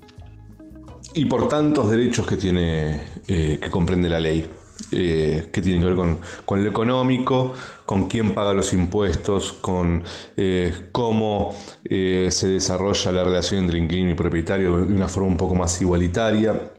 Y 1.14 1.24
por 1.24 1.48
tantos 1.48 1.90
derechos 1.90 2.26
que 2.26 2.36
tiene, 2.36 3.00
eh, 3.26 3.58
que 3.60 3.70
comprende 3.70 4.08
la 4.08 4.20
ley, 4.20 4.48
eh, 4.92 5.48
que 5.50 5.62
tienen 5.62 5.80
que 5.80 5.86
ver 5.88 5.96
con, 5.96 6.18
con, 6.44 6.62
lo 6.62 6.68
económico, 6.68 7.54
con 7.86 8.06
quién 8.08 8.34
paga 8.34 8.52
los 8.52 8.72
impuestos, 8.72 9.54
con 9.54 10.04
eh, 10.36 10.88
cómo 10.92 11.56
se 11.88 12.48
desarrolla 12.48 13.12
la 13.12 13.24
relación 13.24 13.64
entre 13.64 13.78
inquilino 13.78 14.10
y 14.10 14.14
propietario 14.14 14.84
de 14.84 14.92
una 14.92 15.08
forma 15.08 15.28
un 15.28 15.36
poco 15.36 15.54
más 15.54 15.80
igualitaria. 15.80 16.72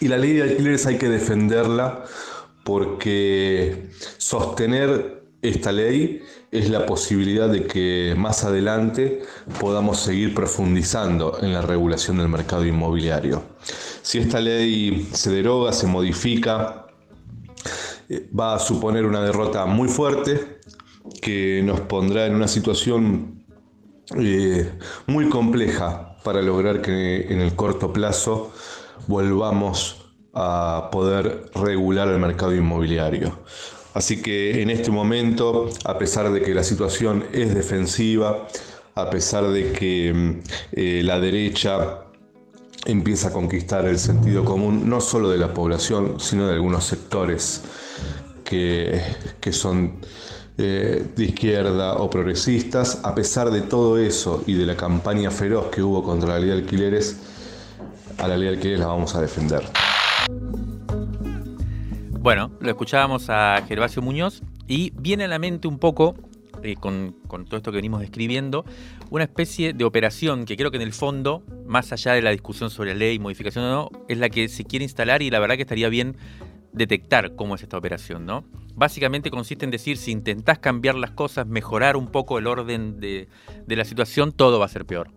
Y 0.00 0.08
la 0.08 0.16
ley 0.16 0.32
de 0.32 0.42
alquileres 0.42 0.86
hay 0.86 0.96
que 0.96 1.08
defenderla 1.08 2.04
porque 2.64 3.88
sostener 4.18 5.22
esta 5.42 5.72
ley 5.72 6.22
es 6.52 6.70
la 6.70 6.86
posibilidad 6.86 7.48
de 7.48 7.66
que 7.66 8.14
más 8.16 8.44
adelante 8.44 9.22
podamos 9.58 9.98
seguir 10.00 10.34
profundizando 10.34 11.38
en 11.42 11.52
la 11.52 11.62
regulación 11.62 12.18
del 12.18 12.28
mercado 12.28 12.64
inmobiliario. 12.64 13.42
Si 14.02 14.18
esta 14.18 14.40
ley 14.40 15.08
se 15.12 15.30
deroga, 15.30 15.72
se 15.72 15.86
modifica, 15.86 16.86
eh, 18.08 18.28
va 18.38 18.54
a 18.54 18.58
suponer 18.58 19.04
una 19.04 19.22
derrota 19.22 19.66
muy 19.66 19.88
fuerte 19.88 20.60
que 21.20 21.62
nos 21.64 21.80
pondrá 21.80 22.26
en 22.26 22.36
una 22.36 22.46
situación 22.46 23.44
eh, 24.16 24.70
muy 25.06 25.28
compleja 25.28 26.18
para 26.22 26.42
lograr 26.42 26.82
que 26.82 27.32
en 27.32 27.40
el 27.40 27.56
corto 27.56 27.92
plazo 27.92 28.52
volvamos 29.08 30.01
a 30.34 30.88
poder 30.90 31.50
regular 31.54 32.08
el 32.08 32.18
mercado 32.18 32.54
inmobiliario. 32.54 33.38
Así 33.94 34.22
que 34.22 34.62
en 34.62 34.70
este 34.70 34.90
momento, 34.90 35.68
a 35.84 35.98
pesar 35.98 36.32
de 36.32 36.40
que 36.40 36.54
la 36.54 36.64
situación 36.64 37.24
es 37.32 37.54
defensiva, 37.54 38.48
a 38.94 39.10
pesar 39.10 39.48
de 39.48 39.72
que 39.72 40.40
eh, 40.72 41.02
la 41.04 41.20
derecha 41.20 42.04
empieza 42.84 43.28
a 43.28 43.32
conquistar 43.32 43.84
el 43.86 43.98
sentido 43.98 44.44
común, 44.44 44.88
no 44.88 45.00
solo 45.00 45.28
de 45.28 45.38
la 45.38 45.52
población, 45.52 46.18
sino 46.18 46.46
de 46.46 46.54
algunos 46.54 46.84
sectores 46.84 47.62
que, 48.44 49.00
son 49.52 49.94
eh, 50.58 51.04
de 51.16 51.24
izquierda 51.24 51.94
o 51.94 52.10
progresistas, 52.10 53.00
a 53.02 53.14
pesar 53.14 53.50
de 53.50 53.62
todo 53.62 53.98
eso 53.98 54.42
y 54.46 54.54
de 54.54 54.66
la 54.66 54.76
campaña 54.76 55.30
feroz 55.30 55.66
que 55.66 55.82
hubo 55.82 56.02
contra 56.02 56.30
la 56.30 56.38
ley 56.38 56.48
de 56.48 56.54
alquileres, 56.54 57.16
a 58.18 58.28
la 58.28 58.36
ley 58.36 58.48
de 58.48 58.54
alquileres 58.54 58.80
la 58.80 58.86
vamos 58.86 59.14
a 59.14 59.20
defender. 59.20 59.62
Bueno, 62.22 62.52
lo 62.60 62.70
escuchábamos 62.70 63.28
a 63.30 63.64
Gervasio 63.66 64.00
Muñoz 64.00 64.44
y 64.68 64.92
viene 64.94 65.24
a 65.24 65.28
la 65.28 65.40
mente 65.40 65.66
un 65.66 65.80
poco, 65.80 66.14
eh, 66.62 66.76
con, 66.76 67.16
todo 67.26 67.56
esto 67.56 67.72
que 67.72 67.78
venimos 67.78 67.98
describiendo, 67.98 68.64
una 69.10 69.24
especie 69.24 69.72
de 69.72 69.84
operación 69.84 70.44
que 70.44 70.56
creo 70.56 70.70
que 70.70 70.76
en 70.76 70.84
el 70.84 70.92
fondo, 70.92 71.42
más 71.66 71.90
allá 71.92 72.12
de 72.12 72.22
la 72.22 72.30
discusión 72.30 72.70
sobre 72.70 72.92
la 72.92 73.00
ley, 73.00 73.18
modificación 73.18 73.64
o 73.64 73.70
no, 73.72 73.90
es 74.06 74.18
la 74.18 74.28
que 74.28 74.46
se 74.46 74.62
quiere 74.62 74.84
instalar 74.84 75.20
y 75.20 75.30
la 75.30 75.40
verdad 75.40 75.56
que 75.56 75.62
estaría 75.62 75.88
bien 75.88 76.16
detectar 76.72 77.34
cómo 77.34 77.56
es 77.56 77.64
esta 77.64 77.76
operación, 77.76 78.24
¿no? 78.24 78.44
Básicamente 78.76 79.28
consiste 79.28 79.64
en 79.64 79.72
decir, 79.72 79.96
si 79.96 80.12
intentás 80.12 80.60
cambiar 80.60 80.94
las 80.94 81.10
cosas, 81.10 81.48
mejorar 81.48 81.96
un 81.96 82.06
poco 82.06 82.38
el 82.38 82.46
orden 82.46 83.00
de, 83.00 83.26
de 83.66 83.76
la 83.76 83.84
situación, 83.84 84.30
todo 84.30 84.60
va 84.60 84.66
a 84.66 84.68
ser 84.68 84.86
peor 84.86 85.10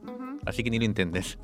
así 0.47 0.63
que 0.63 0.69
ni 0.69 0.77
lo 0.77 0.85
intentes. 0.85 1.39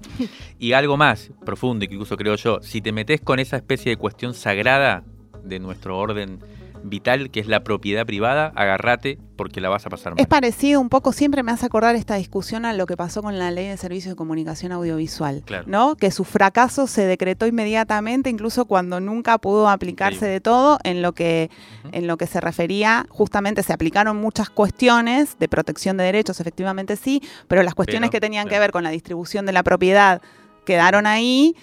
Y 0.60 0.74
algo 0.74 0.96
más 0.96 1.32
profundo, 1.44 1.86
incluso 1.86 2.16
creo 2.18 2.36
yo, 2.36 2.60
si 2.62 2.82
te 2.82 2.92
metes 2.92 3.20
con 3.20 3.40
esa 3.40 3.56
especie 3.56 3.90
de 3.90 3.98
cuestión 3.98 4.36
sagrada 4.36 5.04
de 5.44 5.60
nuestro 5.60 5.98
orden 5.98 6.40
vital, 6.84 7.30
que 7.32 7.40
es 7.40 7.48
la 7.48 7.64
propiedad 7.64 8.06
privada, 8.06 8.52
agárrate 8.56 9.20
porque 9.36 9.62
la 9.62 9.70
vas 9.70 9.86
a 9.86 9.90
pasar 9.90 10.14
mal. 10.14 10.22
Es 10.22 10.28
parecido 10.28 10.80
un 10.80 10.90
poco, 10.90 11.12
siempre 11.12 11.44
me 11.44 11.52
hace 11.52 11.66
acordar 11.66 11.96
esta 11.96 12.16
discusión 12.16 12.66
a 12.66 12.74
lo 12.74 12.86
que 12.86 12.98
pasó 12.98 13.22
con 13.22 13.38
la 13.40 13.52
ley 13.52 13.68
de 13.68 13.78
servicios 13.78 14.14
de 14.14 14.16
comunicación 14.16 14.72
audiovisual, 14.72 15.44
¿no? 15.66 15.96
Que 15.96 16.12
su 16.12 16.24
fracaso 16.24 16.88
se 16.88 17.06
decretó 17.06 17.48
inmediatamente, 17.48 18.30
incluso 18.30 18.66
cuando 18.66 19.00
nunca 19.00 19.38
pudo 19.38 19.70
aplicarse 19.70 20.26
de 20.26 20.42
todo, 20.42 20.80
en 20.84 21.02
lo 21.02 21.14
que, 21.14 21.50
en 21.92 22.08
lo 22.08 22.18
que 22.18 22.28
se 22.28 22.42
refería, 22.42 23.06
justamente 23.10 23.64
se 23.64 23.74
aplicaron 23.74 24.18
muchas 24.18 24.50
cuestiones 24.50 25.38
de 25.40 25.48
protección 25.48 25.98
de 25.98 26.04
derechos, 26.04 26.40
efectivamente 26.40 26.96
sí, 26.96 27.22
pero 27.48 27.64
las 27.64 27.76
cuestiones 27.76 28.10
que 28.10 28.20
tenían 28.20 28.48
que 28.48 28.60
ver 28.60 28.72
con 28.72 28.84
la 28.84 28.90
distribución 28.90 29.46
de 29.46 29.54
la 29.54 29.64
propiedad 29.64 30.22
quedaron 30.66 31.08
ahí 31.08 31.56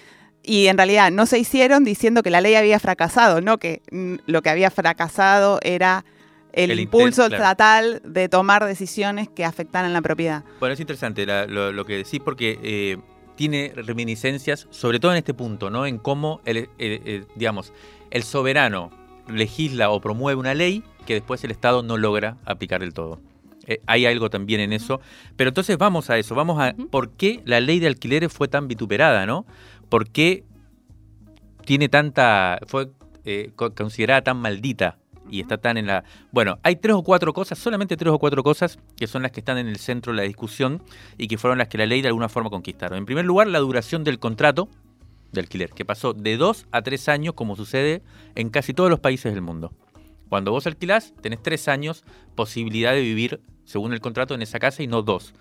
y 0.43 0.67
en 0.67 0.77
realidad 0.77 1.11
no 1.11 1.25
se 1.25 1.39
hicieron 1.39 1.83
diciendo 1.83 2.23
que 2.23 2.29
la 2.29 2.41
ley 2.41 2.55
había 2.55 2.79
fracasado, 2.79 3.41
no 3.41 3.57
que 3.57 3.81
lo 4.25 4.41
que 4.41 4.49
había 4.49 4.71
fracasado 4.71 5.59
era 5.61 6.05
el, 6.53 6.79
impulso 6.79 7.25
estatal 7.25 8.01
de 8.03 8.29
tomar 8.29 8.65
decisiones 8.65 9.29
que 9.29 9.45
afectaran 9.45 9.93
la 9.93 10.01
propiedad. 10.01 10.43
Bueno, 10.59 10.73
es 10.73 10.79
interesante 10.79 11.25
lo, 11.47 11.85
que 11.85 11.97
decís 11.97 12.19
porque 12.23 12.59
eh, 12.63 12.97
tiene 13.35 13.71
reminiscencias, 13.75 14.67
sobre 14.69 14.99
todo 14.99 15.11
en 15.11 15.17
este 15.17 15.33
punto, 15.33 15.69
¿no? 15.69 15.85
En 15.85 15.97
cómo, 15.97 16.41
el, 16.45 16.69
digamos, 17.35 17.73
el 18.11 18.23
soberano 18.23 18.91
legisla 19.27 19.91
o 19.91 20.01
promueve 20.01 20.39
una 20.39 20.53
ley 20.53 20.83
que 21.05 21.13
después 21.13 21.43
el 21.43 21.51
Estado 21.51 21.83
no 21.83 21.97
logra 21.97 22.37
aplicar 22.45 22.81
del 22.81 22.93
todo. 22.93 23.19
Eh, 23.67 23.81
hay 23.85 24.07
algo 24.07 24.31
también 24.31 24.61
en 24.61 24.73
eso. 24.73 24.99
Pero 25.35 25.49
entonces 25.49 25.77
vamos 25.77 26.09
a 26.09 26.17
eso, 26.17 26.33
vamos 26.33 26.59
a 26.59 26.75
por 26.89 27.11
qué 27.11 27.41
la 27.45 27.59
ley 27.59 27.79
de 27.79 27.87
alquileres 27.87 28.33
fue 28.33 28.47
tan 28.47 28.67
vituperada, 28.67 29.25
¿no? 29.27 29.45
¿Por 29.89 30.09
qué 30.09 30.43
tiene 31.65 31.89
tanta, 31.89 32.59
fue 32.67 32.89
eh, 33.25 33.51
considerada 33.55 34.23
tan 34.23 34.37
maldita 34.37 34.97
y 35.29 35.41
está 35.41 35.57
tan 35.57 35.77
en 35.77 35.87
la... 35.87 36.03
Bueno, 36.31 36.57
hay 36.63 36.77
tres 36.77 36.95
o 36.95 37.03
cuatro 37.03 37.33
cosas, 37.33 37.59
solamente 37.59 37.97
tres 37.97 38.11
o 38.11 38.19
cuatro 38.19 38.43
cosas 38.43 38.79
que 38.95 39.07
son 39.07 39.21
las 39.21 39.31
que 39.31 39.41
están 39.41 39.57
en 39.57 39.67
el 39.67 39.77
centro 39.77 40.13
de 40.13 40.17
la 40.17 40.23
discusión 40.23 40.81
y 41.17 41.27
que 41.27 41.37
fueron 41.37 41.57
las 41.57 41.67
que 41.67 41.77
la 41.77 41.85
ley 41.85 42.01
de 42.01 42.07
alguna 42.07 42.29
forma 42.29 42.49
conquistaron. 42.49 42.97
En 42.97 43.05
primer 43.05 43.25
lugar, 43.25 43.47
la 43.47 43.59
duración 43.59 44.03
del 44.03 44.19
contrato 44.19 44.69
de 45.31 45.41
alquiler, 45.41 45.69
que 45.71 45.85
pasó 45.85 46.13
de 46.13 46.37
dos 46.37 46.65
a 46.71 46.81
tres 46.81 47.07
años, 47.07 47.35
como 47.35 47.55
sucede 47.55 48.01
en 48.35 48.49
casi 48.49 48.73
todos 48.73 48.89
los 48.89 48.99
países 48.99 49.33
del 49.33 49.43
mundo. 49.43 49.71
Cuando 50.27 50.51
vos 50.51 50.65
alquilás, 50.67 51.13
tenés 51.21 51.41
tres 51.41 51.67
años 51.67 52.03
posibilidad 52.35 52.93
de 52.93 53.01
vivir 53.01 53.41
según 53.65 53.93
el 53.93 53.99
contrato 53.99 54.33
en 54.33 54.41
esa 54.41 54.57
casa 54.57 54.81
y 54.81 54.87
no 54.87 55.03
dos. 55.03 55.33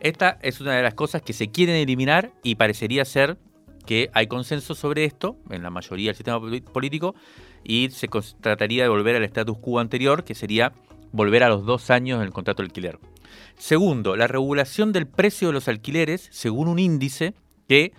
Esta 0.00 0.38
es 0.42 0.60
una 0.60 0.74
de 0.74 0.82
las 0.82 0.94
cosas 0.94 1.22
que 1.22 1.32
se 1.32 1.48
quieren 1.48 1.76
eliminar 1.76 2.32
y 2.42 2.56
parecería 2.56 3.04
ser 3.04 3.38
que 3.86 4.10
hay 4.12 4.26
consenso 4.26 4.74
sobre 4.74 5.04
esto 5.04 5.36
en 5.50 5.62
la 5.62 5.70
mayoría 5.70 6.08
del 6.08 6.16
sistema 6.16 6.40
político 6.72 7.14
y 7.64 7.90
se 7.90 8.08
trataría 8.40 8.84
de 8.84 8.88
volver 8.88 9.16
al 9.16 9.24
status 9.24 9.58
quo 9.58 9.80
anterior, 9.80 10.24
que 10.24 10.34
sería 10.34 10.72
volver 11.12 11.42
a 11.42 11.48
los 11.48 11.64
dos 11.64 11.90
años 11.90 12.20
del 12.20 12.30
contrato 12.30 12.62
de 12.62 12.66
alquiler. 12.66 12.98
Segundo, 13.56 14.16
la 14.16 14.26
regulación 14.26 14.92
del 14.92 15.06
precio 15.06 15.48
de 15.48 15.54
los 15.54 15.68
alquileres 15.68 16.28
según 16.30 16.68
un 16.68 16.78
índice 16.78 17.34
que 17.68 17.92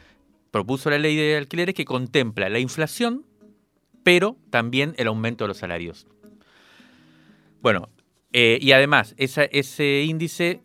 propuso 0.50 0.90
la 0.90 0.98
ley 0.98 1.16
de 1.16 1.38
alquileres 1.38 1.76
que 1.76 1.86
contempla 1.86 2.50
la 2.50 2.60
inflación, 2.60 3.26
pero 4.04 4.38
también 4.50 4.94
el 4.98 5.08
aumento 5.08 5.44
de 5.44 5.50
los 5.50 5.58
salarios. 5.58 6.08
Bueno, 7.62 7.90
eh, 8.34 8.58
y 8.62 8.72
además 8.72 9.14
ese 9.18 10.04
índice 10.04 10.62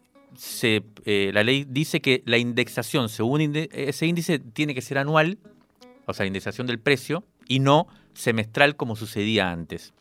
eh, 1.06 1.30
la 1.32 1.42
ley 1.42 1.64
dice 1.66 2.00
que 2.00 2.22
la 2.26 2.36
indexación 2.36 3.08
según 3.08 3.40
ese 3.72 4.06
índice 4.06 4.38
tiene 4.38 4.75
que 4.75 4.82
ser 4.82 4.98
anual 4.98 5.38
o 6.06 6.14
sea, 6.14 6.25
la 6.25 6.28
indexación 6.28 6.66
del 6.66 6.78
precio, 6.78 7.25
y 7.48 7.58
no 7.58 7.86
semestral 8.14 8.76
como 8.76 8.96
sucedía 8.96 9.50
antes. 9.50 9.92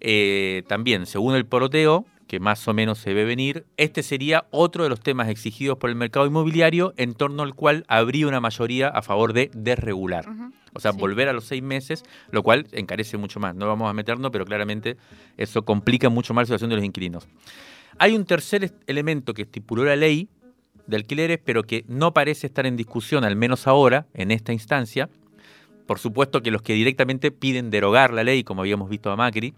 Eh, 0.00 0.62
también, 0.68 1.06
según 1.06 1.34
el 1.34 1.46
poroteo, 1.46 2.04
que 2.28 2.40
más 2.40 2.66
o 2.68 2.74
menos 2.74 2.98
se 2.98 3.12
ve 3.14 3.24
venir, 3.24 3.64
este 3.76 4.02
sería 4.02 4.46
otro 4.50 4.82
de 4.82 4.90
los 4.90 5.00
temas 5.00 5.28
exigidos 5.28 5.78
por 5.78 5.90
el 5.90 5.96
mercado 5.96 6.26
inmobiliario 6.26 6.94
en 6.96 7.14
torno 7.14 7.42
al 7.42 7.54
cual 7.54 7.84
habría 7.88 8.26
una 8.26 8.40
mayoría 8.40 8.88
a 8.88 9.02
favor 9.02 9.32
de 9.32 9.50
desregular. 9.54 10.26
O 10.72 10.80
sea, 10.80 10.92
volver 10.92 11.28
a 11.28 11.32
los 11.32 11.44
seis 11.44 11.62
meses, 11.62 12.02
lo 12.30 12.42
cual 12.42 12.66
encarece 12.72 13.16
mucho 13.16 13.40
más. 13.40 13.54
No 13.54 13.66
vamos 13.66 13.88
a 13.88 13.92
meternos, 13.92 14.30
pero 14.30 14.44
claramente 14.44 14.96
eso 15.36 15.64
complica 15.64 16.08
mucho 16.08 16.34
más 16.34 16.42
la 16.42 16.46
situación 16.46 16.70
de 16.70 16.76
los 16.76 16.84
inquilinos. 16.84 17.26
Hay 17.98 18.16
un 18.16 18.24
tercer 18.24 18.72
elemento 18.86 19.34
que 19.34 19.42
estipuló 19.42 19.84
la 19.84 19.96
ley 19.96 20.28
de 20.86 20.96
alquileres, 20.96 21.38
pero 21.42 21.62
que 21.62 21.84
no 21.88 22.12
parece 22.12 22.46
estar 22.46 22.66
en 22.66 22.76
discusión, 22.76 23.24
al 23.24 23.36
menos 23.36 23.66
ahora, 23.66 24.06
en 24.14 24.30
esta 24.30 24.52
instancia. 24.52 25.08
Por 25.86 25.98
supuesto 25.98 26.42
que 26.42 26.50
los 26.50 26.62
que 26.62 26.74
directamente 26.74 27.30
piden 27.30 27.70
derogar 27.70 28.12
la 28.12 28.24
ley, 28.24 28.44
como 28.44 28.62
habíamos 28.62 28.88
visto 28.88 29.10
a 29.10 29.16
Macri, 29.16 29.54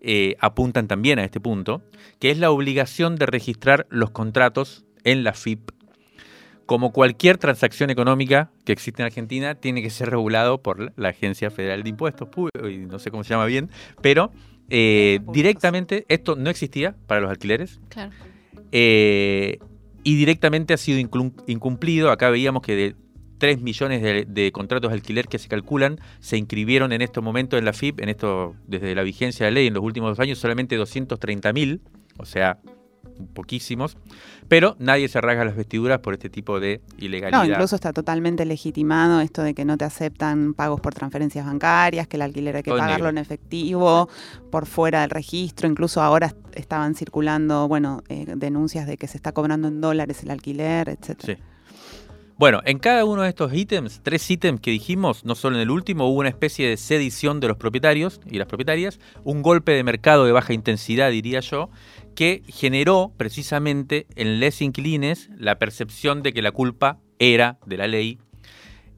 eh, 0.00 0.36
apuntan 0.40 0.88
también 0.88 1.18
a 1.18 1.24
este 1.24 1.40
punto, 1.40 1.82
que 2.18 2.30
es 2.30 2.38
la 2.38 2.50
obligación 2.50 3.16
de 3.16 3.26
registrar 3.26 3.86
los 3.90 4.10
contratos 4.10 4.84
en 5.04 5.24
la 5.24 5.32
FIP. 5.32 5.70
Como 6.66 6.92
cualquier 6.92 7.38
transacción 7.38 7.90
económica 7.90 8.50
que 8.64 8.72
existe 8.72 9.02
en 9.02 9.06
Argentina, 9.06 9.54
tiene 9.54 9.82
que 9.82 9.90
ser 9.90 10.10
regulado 10.10 10.62
por 10.62 10.92
la 10.96 11.08
Agencia 11.08 11.50
Federal 11.50 11.82
de 11.82 11.90
Impuestos, 11.90 12.28
no 12.88 12.98
sé 12.98 13.10
cómo 13.10 13.24
se 13.24 13.30
llama 13.30 13.46
bien, 13.46 13.70
pero 14.00 14.32
eh, 14.70 15.20
directamente 15.32 16.04
esto 16.08 16.36
no 16.36 16.50
existía 16.50 16.94
para 17.06 17.20
los 17.20 17.30
alquileres. 17.30 17.80
Eh, 18.72 19.58
y 20.04 20.16
directamente 20.16 20.74
ha 20.74 20.76
sido 20.76 20.98
incumplido. 20.98 22.10
Acá 22.10 22.30
veíamos 22.30 22.62
que 22.62 22.74
de 22.74 22.96
3 23.38 23.60
millones 23.60 24.02
de, 24.28 24.52
contratos 24.52 24.90
de 24.90 24.94
alquiler 24.94 25.26
que 25.26 25.38
se 25.38 25.48
calculan 25.48 25.98
se 26.20 26.36
inscribieron 26.36 26.92
en 26.92 27.02
estos 27.02 27.24
momentos 27.24 27.58
en 27.58 27.64
la 27.64 27.72
FIP, 27.72 28.00
en 28.00 28.08
esto, 28.08 28.54
desde 28.68 28.94
la 28.94 29.02
vigencia 29.02 29.46
de 29.46 29.50
la 29.50 29.54
ley 29.56 29.66
en 29.66 29.74
los 29.74 29.82
últimos 29.82 30.10
dos 30.10 30.20
años, 30.20 30.38
solamente 30.38 30.76
230 30.76 31.52
mil, 31.52 31.80
o 32.18 32.24
sea, 32.24 32.60
poquísimos, 33.34 33.96
pero 34.48 34.76
nadie 34.78 35.08
se 35.08 35.20
rasga 35.20 35.44
las 35.44 35.56
vestiduras 35.56 36.00
por 36.00 36.14
este 36.14 36.30
tipo 36.30 36.60
de 36.60 36.80
ilegalidad. 36.98 37.44
No, 37.44 37.50
incluso 37.50 37.74
está 37.76 37.92
totalmente 37.92 38.44
legitimado 38.44 39.20
esto 39.20 39.42
de 39.42 39.54
que 39.54 39.64
no 39.64 39.76
te 39.76 39.84
aceptan 39.84 40.54
pagos 40.54 40.80
por 40.80 40.94
transferencias 40.94 41.46
bancarias, 41.46 42.06
que 42.08 42.16
el 42.16 42.22
alquiler 42.22 42.56
hay 42.56 42.62
que 42.62 42.70
pagarlo 42.70 43.08
en 43.08 43.18
efectivo, 43.18 44.08
por 44.50 44.66
fuera 44.66 45.02
del 45.02 45.10
registro, 45.10 45.68
incluso 45.68 46.02
ahora 46.02 46.34
estaban 46.54 46.94
circulando, 46.94 47.68
bueno, 47.68 48.02
eh, 48.08 48.26
denuncias 48.36 48.86
de 48.86 48.96
que 48.96 49.06
se 49.06 49.16
está 49.16 49.32
cobrando 49.32 49.68
en 49.68 49.80
dólares 49.80 50.22
el 50.22 50.30
alquiler, 50.30 50.88
etcétera. 50.88 51.36
Sí. 51.36 51.42
Bueno, 52.42 52.60
en 52.64 52.80
cada 52.80 53.04
uno 53.04 53.22
de 53.22 53.28
estos 53.28 53.54
ítems, 53.54 54.00
tres 54.02 54.28
ítems 54.28 54.60
que 54.60 54.72
dijimos, 54.72 55.24
no 55.24 55.36
solo 55.36 55.54
en 55.54 55.62
el 55.62 55.70
último, 55.70 56.08
hubo 56.08 56.18
una 56.18 56.28
especie 56.28 56.68
de 56.68 56.76
sedición 56.76 57.38
de 57.38 57.46
los 57.46 57.56
propietarios 57.56 58.20
y 58.28 58.38
las 58.38 58.48
propietarias, 58.48 58.98
un 59.22 59.42
golpe 59.42 59.70
de 59.70 59.84
mercado 59.84 60.24
de 60.24 60.32
baja 60.32 60.52
intensidad, 60.52 61.12
diría 61.12 61.38
yo, 61.38 61.70
que 62.14 62.42
generó 62.48 63.12
precisamente 63.16 64.06
en 64.16 64.40
les 64.40 64.62
inquilines 64.62 65.30
la 65.36 65.58
percepción 65.58 66.22
de 66.22 66.32
que 66.32 66.42
la 66.42 66.52
culpa 66.52 66.98
era 67.18 67.58
de 67.66 67.76
la 67.76 67.86
ley, 67.86 68.18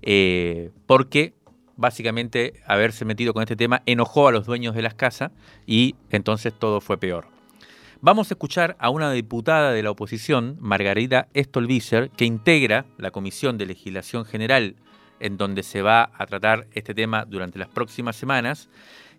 eh, 0.02 0.71
porque 0.87 1.35
básicamente 1.76 2.54
haberse 2.66 3.04
metido 3.04 3.33
con 3.33 3.42
este 3.42 3.56
tema 3.56 3.83
enojó 3.87 4.28
a 4.28 4.33
los 4.33 4.47
dueños 4.47 4.75
de 4.75 4.83
las 4.83 4.94
casas 4.94 5.33
y 5.66 5.97
entonces 6.11 6.52
todo 6.59 6.80
fue 6.80 6.99
peor. 6.99 7.28
Vamos 8.00 8.30
a 8.30 8.35
escuchar 8.35 8.76
a 8.78 8.90
una 8.90 9.11
diputada 9.12 9.73
de 9.73 9.83
la 9.83 9.90
oposición, 9.90 10.59
Margarita 10.61 11.28
Stolbizer, 11.35 12.11
que 12.11 12.26
integra 12.26 12.85
la 12.99 13.11
Comisión 13.11 13.56
de 13.56 13.66
Legislación 13.66 14.26
General 14.26 14.76
en 15.21 15.38
donde 15.38 15.62
se 15.62 15.80
va 15.80 16.11
a 16.18 16.26
tratar 16.26 16.66
este 16.73 16.94
tema 16.94 17.25
durante 17.25 17.59
las 17.59 17.68
próximas 17.68 18.14
semanas, 18.16 18.68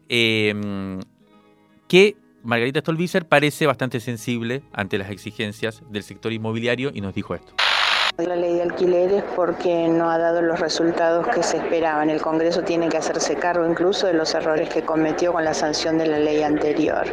em, 0.08 1.00
que 1.88 2.16
Margarita 2.46 2.82
Stolbizer 2.82 3.28
parece 3.28 3.66
bastante 3.66 4.00
sensible 4.00 4.62
ante 4.72 5.00
las 5.00 5.10
exigencias 5.10 5.82
del 5.90 6.04
sector 6.04 6.32
inmobiliario 6.32 6.92
y 6.94 7.02
nos 7.02 7.16
dijo 7.16 7.34
esto. 7.34 7.54
La 8.18 8.38
ley 8.38 8.54
de 8.56 8.62
alquileres 8.62 9.26
porque 9.36 9.90
no 9.90 10.10
ha 10.10 10.18
dado 10.18 10.42
los 10.42 10.62
resultados 10.62 11.28
que 11.28 11.44
se 11.44 11.58
esperaban. 11.58 12.10
El 12.10 12.22
Congreso 12.22 12.62
tiene 12.62 12.88
que 12.88 12.96
hacerse 12.96 13.36
cargo 13.36 13.68
incluso 13.68 14.08
de 14.08 14.14
los 14.14 14.34
errores 14.34 14.70
que 14.70 14.84
cometió 14.84 15.34
con 15.34 15.44
la 15.44 15.54
sanción 15.54 15.98
de 15.98 16.06
la 16.06 16.18
ley 16.18 16.42
anterior. 16.42 17.04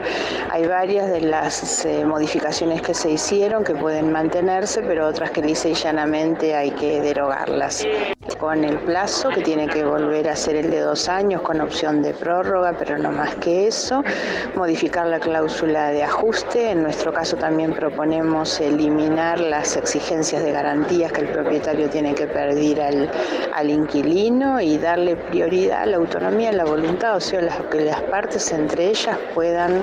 Hay 0.53 0.65
varias 0.69 1.11
de 1.11 1.23
las 1.23 1.85
eh, 1.85 2.05
modificaciones 2.05 2.83
que 2.83 2.95
se 2.95 3.11
hicieron 3.11 3.65
que 3.65 3.75
pueden 3.75 4.13
mantenerse, 4.13 4.81
pero 4.83 5.09
otras 5.09 5.33
que 5.33 5.43
dice 5.43 5.71
y 5.71 5.75
llanamente 5.75 6.55
hay 6.55 6.71
que 6.71 7.01
derogarlas. 7.01 7.85
Con 8.39 8.63
el 8.63 8.79
plazo 8.79 9.31
que 9.31 9.41
tiene 9.41 9.67
que 9.67 9.85
volver 9.85 10.29
a 10.29 10.37
ser 10.37 10.55
el 10.55 10.71
de 10.71 10.81
dos 10.81 11.09
años 11.09 11.43
con 11.43 11.61
opción 11.61 12.01
de 12.03 12.15
prórroga, 12.15 12.77
pero 12.79 12.97
no 12.97 13.11
más 13.11 13.35
que 13.37 13.67
eso. 13.67 14.05
Modificar 14.55 15.09
la 15.09 15.19
cláusula 15.19 15.89
de 15.89 16.05
ajuste. 16.05 16.71
En 16.71 16.85
nuestro 16.85 17.13
caso 17.13 17.37
también 17.37 17.73
proponemos 17.73 18.61
eliminar 18.61 19.41
las 19.41 19.77
exigencias 19.77 20.45
de 20.45 20.53
garantía 20.53 20.92
que 20.93 21.23
el 21.23 21.29
propietario 21.29 21.89
tiene 21.89 22.15
que 22.15 22.27
pedir 22.27 22.81
al, 22.81 23.71
inquilino 23.71 24.61
y 24.61 24.77
darle 24.77 25.17
prioridad 25.17 25.83
a 25.83 25.87
la 25.87 25.97
autonomía, 25.97 26.51
a 26.51 26.53
la 26.53 26.65
voluntad, 26.65 27.17
o 27.17 27.21
sea, 27.21 27.41
que 27.71 27.81
las 27.81 28.03
partes 28.03 28.53
entre 28.53 28.89
ellas 28.89 29.17
puedan 29.35 29.83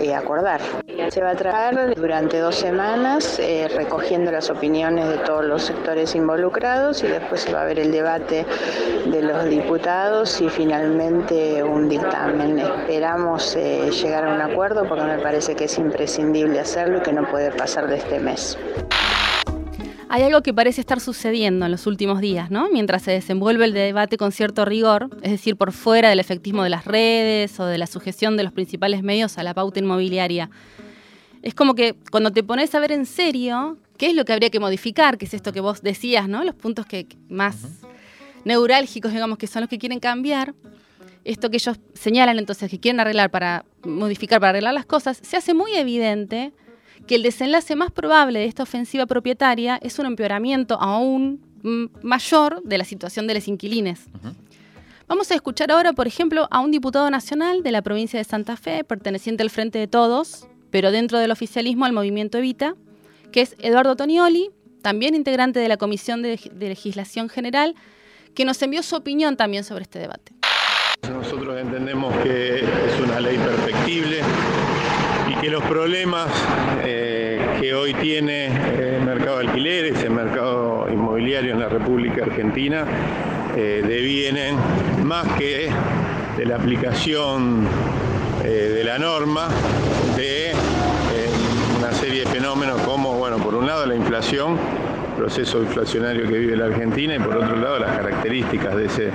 eh, 0.00 0.14
acordar. 0.14 0.60
Se 1.10 1.20
va 1.20 1.30
a 1.30 1.34
trabajar 1.34 1.94
durante 1.96 2.38
dos 2.38 2.54
semanas 2.54 3.38
eh, 3.40 3.68
recogiendo 3.74 4.30
las 4.30 4.48
opiniones 4.48 5.08
de 5.08 5.18
todos 5.18 5.44
los 5.44 5.64
sectores 5.64 6.14
involucrados 6.14 7.02
y 7.02 7.08
después 7.08 7.40
se 7.40 7.52
va 7.52 7.62
a 7.62 7.64
ver 7.64 7.80
el 7.80 7.90
debate 7.90 8.46
de 9.06 9.22
los 9.22 9.44
diputados 9.46 10.40
y 10.40 10.48
finalmente 10.48 11.62
un 11.64 11.88
dictamen. 11.88 12.60
Esperamos 12.60 13.56
eh, 13.56 13.90
llegar 13.90 14.24
a 14.24 14.34
un 14.34 14.40
acuerdo 14.40 14.86
porque 14.88 15.04
me 15.04 15.18
parece 15.18 15.56
que 15.56 15.64
es 15.64 15.78
imprescindible 15.78 16.60
hacerlo 16.60 16.98
y 16.98 17.02
que 17.02 17.12
no 17.12 17.28
puede 17.28 17.50
pasar 17.50 17.88
de 17.88 17.96
este 17.96 18.20
mes. 18.20 18.56
Hay 20.14 20.22
algo 20.22 20.42
que 20.42 20.54
parece 20.54 20.80
estar 20.80 21.00
sucediendo 21.00 21.66
en 21.66 21.72
los 21.72 21.88
últimos 21.88 22.20
días, 22.20 22.48
¿no? 22.48 22.68
Mientras 22.70 23.02
se 23.02 23.10
desenvuelve 23.10 23.64
el 23.64 23.72
debate 23.72 24.16
con 24.16 24.30
cierto 24.30 24.64
rigor, 24.64 25.10
es 25.22 25.32
decir, 25.32 25.56
por 25.56 25.72
fuera 25.72 26.08
del 26.08 26.20
efectismo 26.20 26.62
de 26.62 26.70
las 26.70 26.84
redes 26.84 27.58
o 27.58 27.66
de 27.66 27.78
la 27.78 27.88
sujeción 27.88 28.36
de 28.36 28.44
los 28.44 28.52
principales 28.52 29.02
medios 29.02 29.38
a 29.38 29.42
la 29.42 29.54
pauta 29.54 29.80
inmobiliaria. 29.80 30.50
Es 31.42 31.56
como 31.56 31.74
que 31.74 31.96
cuando 32.12 32.30
te 32.30 32.44
pones 32.44 32.72
a 32.76 32.78
ver 32.78 32.92
en 32.92 33.06
serio 33.06 33.76
qué 33.98 34.06
es 34.06 34.14
lo 34.14 34.24
que 34.24 34.32
habría 34.32 34.50
que 34.50 34.60
modificar, 34.60 35.18
que 35.18 35.24
es 35.24 35.34
esto 35.34 35.52
que 35.52 35.58
vos 35.58 35.82
decías, 35.82 36.28
¿no? 36.28 36.44
Los 36.44 36.54
puntos 36.54 36.86
que 36.86 37.08
más 37.28 37.56
neurálgicos, 38.44 39.10
digamos, 39.10 39.36
que 39.36 39.48
son 39.48 39.62
los 39.62 39.68
que 39.68 39.80
quieren 39.80 39.98
cambiar, 39.98 40.54
esto 41.24 41.50
que 41.50 41.56
ellos 41.56 41.80
señalan 41.94 42.38
entonces 42.38 42.70
que 42.70 42.78
quieren 42.78 43.00
arreglar 43.00 43.32
para 43.32 43.64
modificar, 43.82 44.38
para 44.38 44.50
arreglar 44.50 44.74
las 44.74 44.86
cosas, 44.86 45.18
se 45.20 45.36
hace 45.36 45.54
muy 45.54 45.74
evidente 45.74 46.52
que 47.06 47.16
el 47.16 47.22
desenlace 47.22 47.76
más 47.76 47.90
probable 47.90 48.38
de 48.38 48.46
esta 48.46 48.62
ofensiva 48.62 49.06
propietaria 49.06 49.78
es 49.82 49.98
un 49.98 50.06
empeoramiento 50.06 50.80
aún 50.80 51.40
mayor 52.02 52.62
de 52.62 52.78
la 52.78 52.84
situación 52.84 53.26
de 53.26 53.34
los 53.34 53.48
inquilines. 53.48 54.06
Vamos 55.06 55.30
a 55.30 55.34
escuchar 55.34 55.70
ahora, 55.70 55.92
por 55.92 56.06
ejemplo, 56.06 56.48
a 56.50 56.60
un 56.60 56.70
diputado 56.70 57.10
nacional 57.10 57.62
de 57.62 57.72
la 57.72 57.82
provincia 57.82 58.18
de 58.18 58.24
Santa 58.24 58.56
Fe, 58.56 58.84
perteneciente 58.84 59.42
al 59.42 59.50
Frente 59.50 59.78
de 59.78 59.86
Todos, 59.86 60.46
pero 60.70 60.90
dentro 60.90 61.18
del 61.18 61.30
oficialismo 61.30 61.84
al 61.84 61.92
movimiento 61.92 62.38
Evita, 62.38 62.74
que 63.30 63.42
es 63.42 63.54
Eduardo 63.58 63.96
Tonioli, 63.96 64.50
también 64.82 65.14
integrante 65.14 65.60
de 65.60 65.68
la 65.68 65.76
Comisión 65.76 66.22
de, 66.22 66.38
de 66.52 66.68
Legislación 66.68 67.28
General, 67.28 67.74
que 68.34 68.44
nos 68.44 68.60
envió 68.62 68.82
su 68.82 68.96
opinión 68.96 69.36
también 69.36 69.64
sobre 69.64 69.82
este 69.82 69.98
debate. 69.98 70.32
Nosotros 71.10 71.60
entendemos 71.60 72.14
que 72.22 72.60
es 72.60 73.00
una 73.02 73.20
ley 73.20 73.36
perfectible, 73.36 74.20
que 75.40 75.48
los 75.48 75.62
problemas 75.64 76.28
eh, 76.82 77.56
que 77.60 77.74
hoy 77.74 77.94
tiene 77.94 78.46
el 78.96 79.02
mercado 79.04 79.38
de 79.38 79.46
alquileres, 79.46 80.02
el 80.02 80.10
mercado 80.10 80.86
inmobiliario 80.90 81.52
en 81.52 81.60
la 81.60 81.68
República 81.68 82.24
Argentina, 82.24 82.84
eh, 83.56 83.82
devienen 83.86 84.56
más 85.02 85.26
que 85.38 85.70
de 86.36 86.46
la 86.46 86.56
aplicación 86.56 87.66
eh, 88.44 88.72
de 88.74 88.84
la 88.84 88.98
norma 88.98 89.48
de 90.16 90.52
una 91.78 91.92
serie 91.92 92.20
de 92.20 92.26
fenómenos 92.26 92.80
como, 92.82 93.14
bueno, 93.14 93.38
por 93.38 93.54
un 93.54 93.66
lado 93.66 93.86
la 93.86 93.94
inflación, 93.94 94.58
proceso 95.16 95.62
inflacionario 95.62 96.28
que 96.28 96.38
vive 96.38 96.56
la 96.56 96.66
Argentina 96.66 97.14
y 97.14 97.18
por 97.18 97.36
otro 97.36 97.56
lado 97.56 97.78
las 97.78 97.96
características 97.96 98.76
de 98.76 98.86
ese 98.86 99.10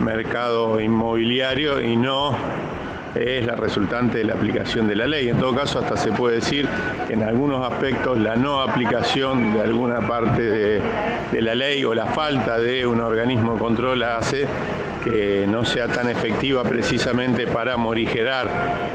mercado 0.00 0.80
inmobiliario 0.80 1.80
y 1.80 1.96
no 1.96 2.36
es 3.14 3.46
la 3.46 3.56
resultante 3.56 4.18
de 4.18 4.24
la 4.24 4.34
aplicación 4.34 4.86
de 4.86 4.96
la 4.96 5.06
ley. 5.06 5.28
En 5.28 5.38
todo 5.38 5.54
caso, 5.54 5.78
hasta 5.78 5.96
se 5.96 6.12
puede 6.12 6.36
decir 6.36 6.68
que 7.06 7.14
en 7.14 7.22
algunos 7.22 7.70
aspectos 7.70 8.18
la 8.18 8.36
no 8.36 8.60
aplicación 8.60 9.54
de 9.54 9.60
alguna 9.60 10.06
parte 10.06 10.42
de, 10.42 10.82
la 11.40 11.54
ley 11.54 11.84
o 11.84 11.94
la 11.94 12.06
falta 12.06 12.58
de 12.58 12.86
un 12.86 13.00
organismo 13.00 13.54
de 13.54 13.58
control 13.58 14.02
hace 14.02 14.46
que 15.04 15.46
no 15.48 15.64
sea 15.64 15.86
tan 15.86 16.08
efectiva 16.10 16.62
precisamente 16.64 17.46
para 17.46 17.76
morigerar 17.76 18.48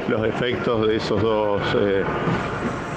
los 0.08 0.26
efectos 0.26 0.86
de 0.86 0.96
esos 0.96 1.20
dos. 1.22 1.62
Eh, 1.80 2.04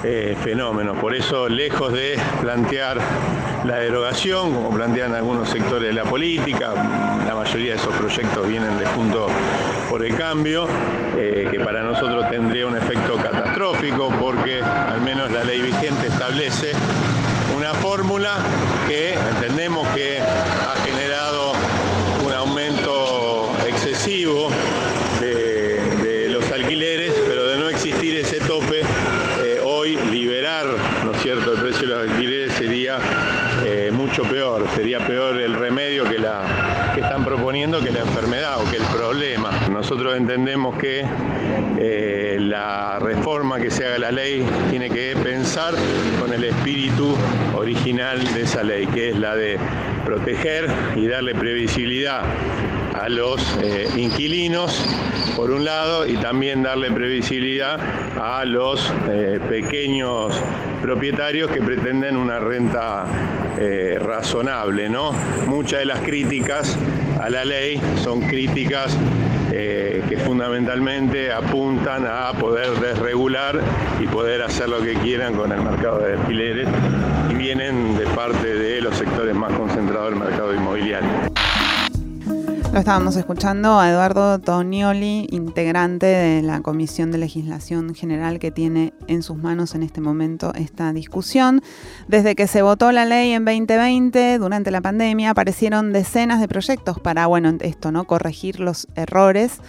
eh, 0.04 0.36
fenómenos. 0.44 0.96
Por 0.98 1.12
eso, 1.12 1.48
lejos 1.48 1.92
de 1.92 2.16
plantear 2.40 2.98
la 3.64 3.78
derogación, 3.78 4.54
como 4.54 4.70
plantean 4.70 5.12
algunos 5.12 5.48
sectores 5.48 5.88
de 5.88 5.92
la 5.92 6.04
política, 6.04 6.72
la 7.26 7.34
mayoría 7.34 7.72
de 7.72 7.78
esos 7.78 7.92
proyectos 7.96 8.46
vienen 8.46 8.78
de 8.78 8.86
Junto 8.86 9.26
por 9.88 10.04
el 10.04 10.14
Cambio, 10.16 10.66
eh, 11.16 11.48
que 11.50 11.60
para 11.60 11.82
nosotros 11.82 12.28
tendría 12.30 12.66
un 12.66 12.76
efecto 12.76 13.16
catastrófico 13.16 14.10
porque 14.20 14.60
al 14.62 15.00
menos 15.00 15.30
la 15.30 15.44
ley 15.44 15.60
vigente 15.60 16.08
establece 16.08 16.72
una 17.56 17.74
fórmula 17.74 18.36
que 18.86 19.14
entendemos 19.14 19.86
que 19.88 20.20
ha 20.20 20.74
generado 20.84 21.52
un 22.24 22.32
aumento 22.32 23.52
excesivo 23.66 24.50
de, 25.20 26.28
los 26.30 26.50
alquileres, 26.52 27.12
pero 27.26 27.46
de 27.48 27.58
no 27.58 27.68
existir 27.68 28.16
ese 28.16 28.38
tope, 28.40 28.80
eh, 29.42 29.60
hoy 29.64 29.96
liberar, 30.10 30.66
¿no 31.04 31.12
es 31.12 31.22
cierto?, 31.22 31.54
el 31.54 31.60
precio 31.60 31.88
de 31.88 31.94
los 31.94 32.10
alquileres 32.10 32.52
sería 32.52 32.98
eh, 33.64 33.90
mucho 33.92 34.22
peor, 34.22 34.66
sería 34.74 35.04
peor 35.06 35.40
el 35.40 35.54
remedio 35.54 36.04
que, 36.04 36.18
la, 36.18 36.92
que 36.94 37.00
están 37.00 37.24
proponiendo 37.24 37.80
que 37.80 37.90
la 37.90 38.00
enfermedad 38.00 38.60
o 38.60 38.70
que 38.70 38.76
el 38.76 38.84
problema. 38.84 39.50
Nosotros 39.70 40.16
que 40.76 41.04
eh, 41.78 42.36
la 42.40 42.98
reforma 42.98 43.58
que 43.58 43.70
se 43.70 43.86
haga 43.86 43.98
la 43.98 44.10
ley 44.10 44.44
tiene 44.70 44.90
que 44.90 45.14
pensar 45.22 45.74
con 46.20 46.32
el 46.32 46.44
espíritu 46.44 47.16
original 47.54 48.22
de 48.34 48.42
esa 48.42 48.62
ley, 48.62 48.86
que 48.86 49.10
es 49.10 49.16
la 49.16 49.36
de 49.36 49.58
proteger 50.04 50.68
y 50.96 51.06
darle 51.06 51.34
previsibilidad 51.34 52.22
a 52.94 53.08
los 53.08 53.40
eh, 53.62 53.88
inquilinos, 53.96 54.84
por 55.36 55.50
un 55.50 55.64
lado, 55.64 56.06
y 56.06 56.16
también 56.16 56.62
darle 56.62 56.90
previsibilidad 56.90 57.78
a 58.20 58.44
los 58.44 58.92
eh, 59.08 59.38
pequeños 59.48 60.34
propietarios 60.82 61.50
que 61.50 61.62
pretenden 61.62 62.16
una 62.16 62.38
renta 62.38 63.06
razonable. 64.00 64.88
¿no? 64.88 65.10
Muchas 65.48 65.80
de 65.80 65.86
las 65.86 66.00
críticas 66.00 66.78
a 67.20 67.28
la 67.28 67.44
ley 67.44 67.80
son 68.04 68.20
críticas 68.20 68.96
que 69.50 70.18
fundamentalmente 70.24 71.32
apuntan 71.32 72.06
a 72.06 72.32
poder 72.32 72.70
desregular 72.80 73.60
y 74.00 74.06
poder 74.06 74.42
hacer 74.42 74.68
lo 74.68 74.80
que 74.80 74.94
quieran 74.94 75.34
con 75.34 75.52
el 75.52 75.62
mercado 75.62 76.00
de 76.00 76.14
alquileres 76.14 76.68
y 77.30 77.34
vienen 77.34 77.96
de 77.96 78.06
parte 78.06 78.54
de 78.54 78.80
los 78.80 78.96
sectores 78.96 79.34
más 79.34 79.52
concentrados 79.52 80.10
del 80.10 80.18
mercado 80.18 80.54
inmobiliario. 80.54 81.27
Lo 82.70 82.80
estábamos 82.80 83.16
escuchando 83.16 83.80
a 83.80 83.88
Eduardo 83.88 84.38
Tonioli, 84.38 85.26
integrante 85.30 86.04
de 86.06 86.42
la 86.42 86.60
Comisión 86.60 87.10
de 87.10 87.16
Legislación 87.16 87.94
General 87.94 88.38
que 88.38 88.50
tiene 88.50 88.92
en 89.06 89.22
sus 89.22 89.38
manos 89.38 89.74
en 89.74 89.82
este 89.82 90.02
momento 90.02 90.52
esta 90.54 90.92
discusión. 90.92 91.62
Desde 92.08 92.36
que 92.36 92.46
se 92.46 92.60
votó 92.60 92.92
la 92.92 93.06
ley 93.06 93.32
en 93.32 93.46
2020, 93.46 94.38
durante 94.38 94.70
la 94.70 94.82
pandemia, 94.82 95.30
aparecieron 95.30 95.94
decenas 95.94 96.40
de 96.40 96.48
proyectos 96.48 97.00
para, 97.00 97.26
bueno, 97.26 97.56
esto, 97.60 97.90
¿no? 97.90 98.04
Corregir 98.04 98.60
los 98.60 98.86
errores 98.94 99.60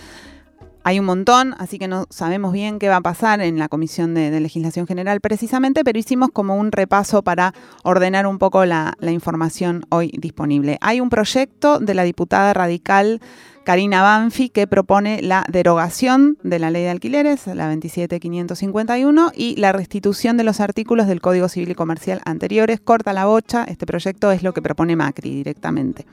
hay 0.83 0.99
un 0.99 1.05
montón, 1.05 1.55
así 1.57 1.77
que 1.77 1.87
no 1.87 2.05
sabemos 2.09 2.53
bien 2.53 2.79
qué 2.79 2.89
va 2.89 2.97
a 2.97 3.01
pasar 3.01 3.41
en 3.41 3.59
la 3.59 3.67
Comisión 3.67 4.13
de, 4.13 4.39
Legislación 4.39 4.87
General 4.87 5.19
precisamente, 5.19 5.83
pero 5.83 5.99
hicimos 5.99 6.29
como 6.31 6.55
un 6.55 6.71
repaso 6.71 7.21
para 7.21 7.53
ordenar 7.83 8.25
un 8.25 8.37
poco 8.37 8.65
la, 8.65 8.95
información 9.01 9.85
hoy 9.89 10.13
disponible. 10.17 10.77
Hay 10.81 11.01
un 11.01 11.09
proyecto 11.09 11.79
de 11.79 11.93
la 11.93 12.03
diputada 12.03 12.53
radical 12.53 13.19
Karina 13.63 14.01
Banfi 14.01 14.49
que 14.49 14.65
propone 14.65 15.21
la 15.21 15.45
derogación 15.49 16.37
de 16.43 16.59
la 16.59 16.71
ley 16.71 16.83
de 16.83 16.89
alquileres, 16.89 17.45
la 17.47 17.67
27551, 17.67 19.31
y 19.35 19.55
la 19.57 19.71
restitución 19.73 20.37
de 20.37 20.43
los 20.43 20.59
artículos 20.59 21.07
del 21.07 21.21
Código 21.21 21.49
Civil 21.49 21.71
y 21.71 21.75
Comercial 21.75 22.21
anteriores. 22.25 22.79
Corta 22.79 23.13
la 23.13 23.25
bocha, 23.25 23.65
este 23.65 23.85
proyecto 23.85 24.31
es 24.31 24.43
lo 24.43 24.53
que 24.53 24.61
propone 24.61 24.95
Macri 24.95 25.35
directamente. 25.35 26.05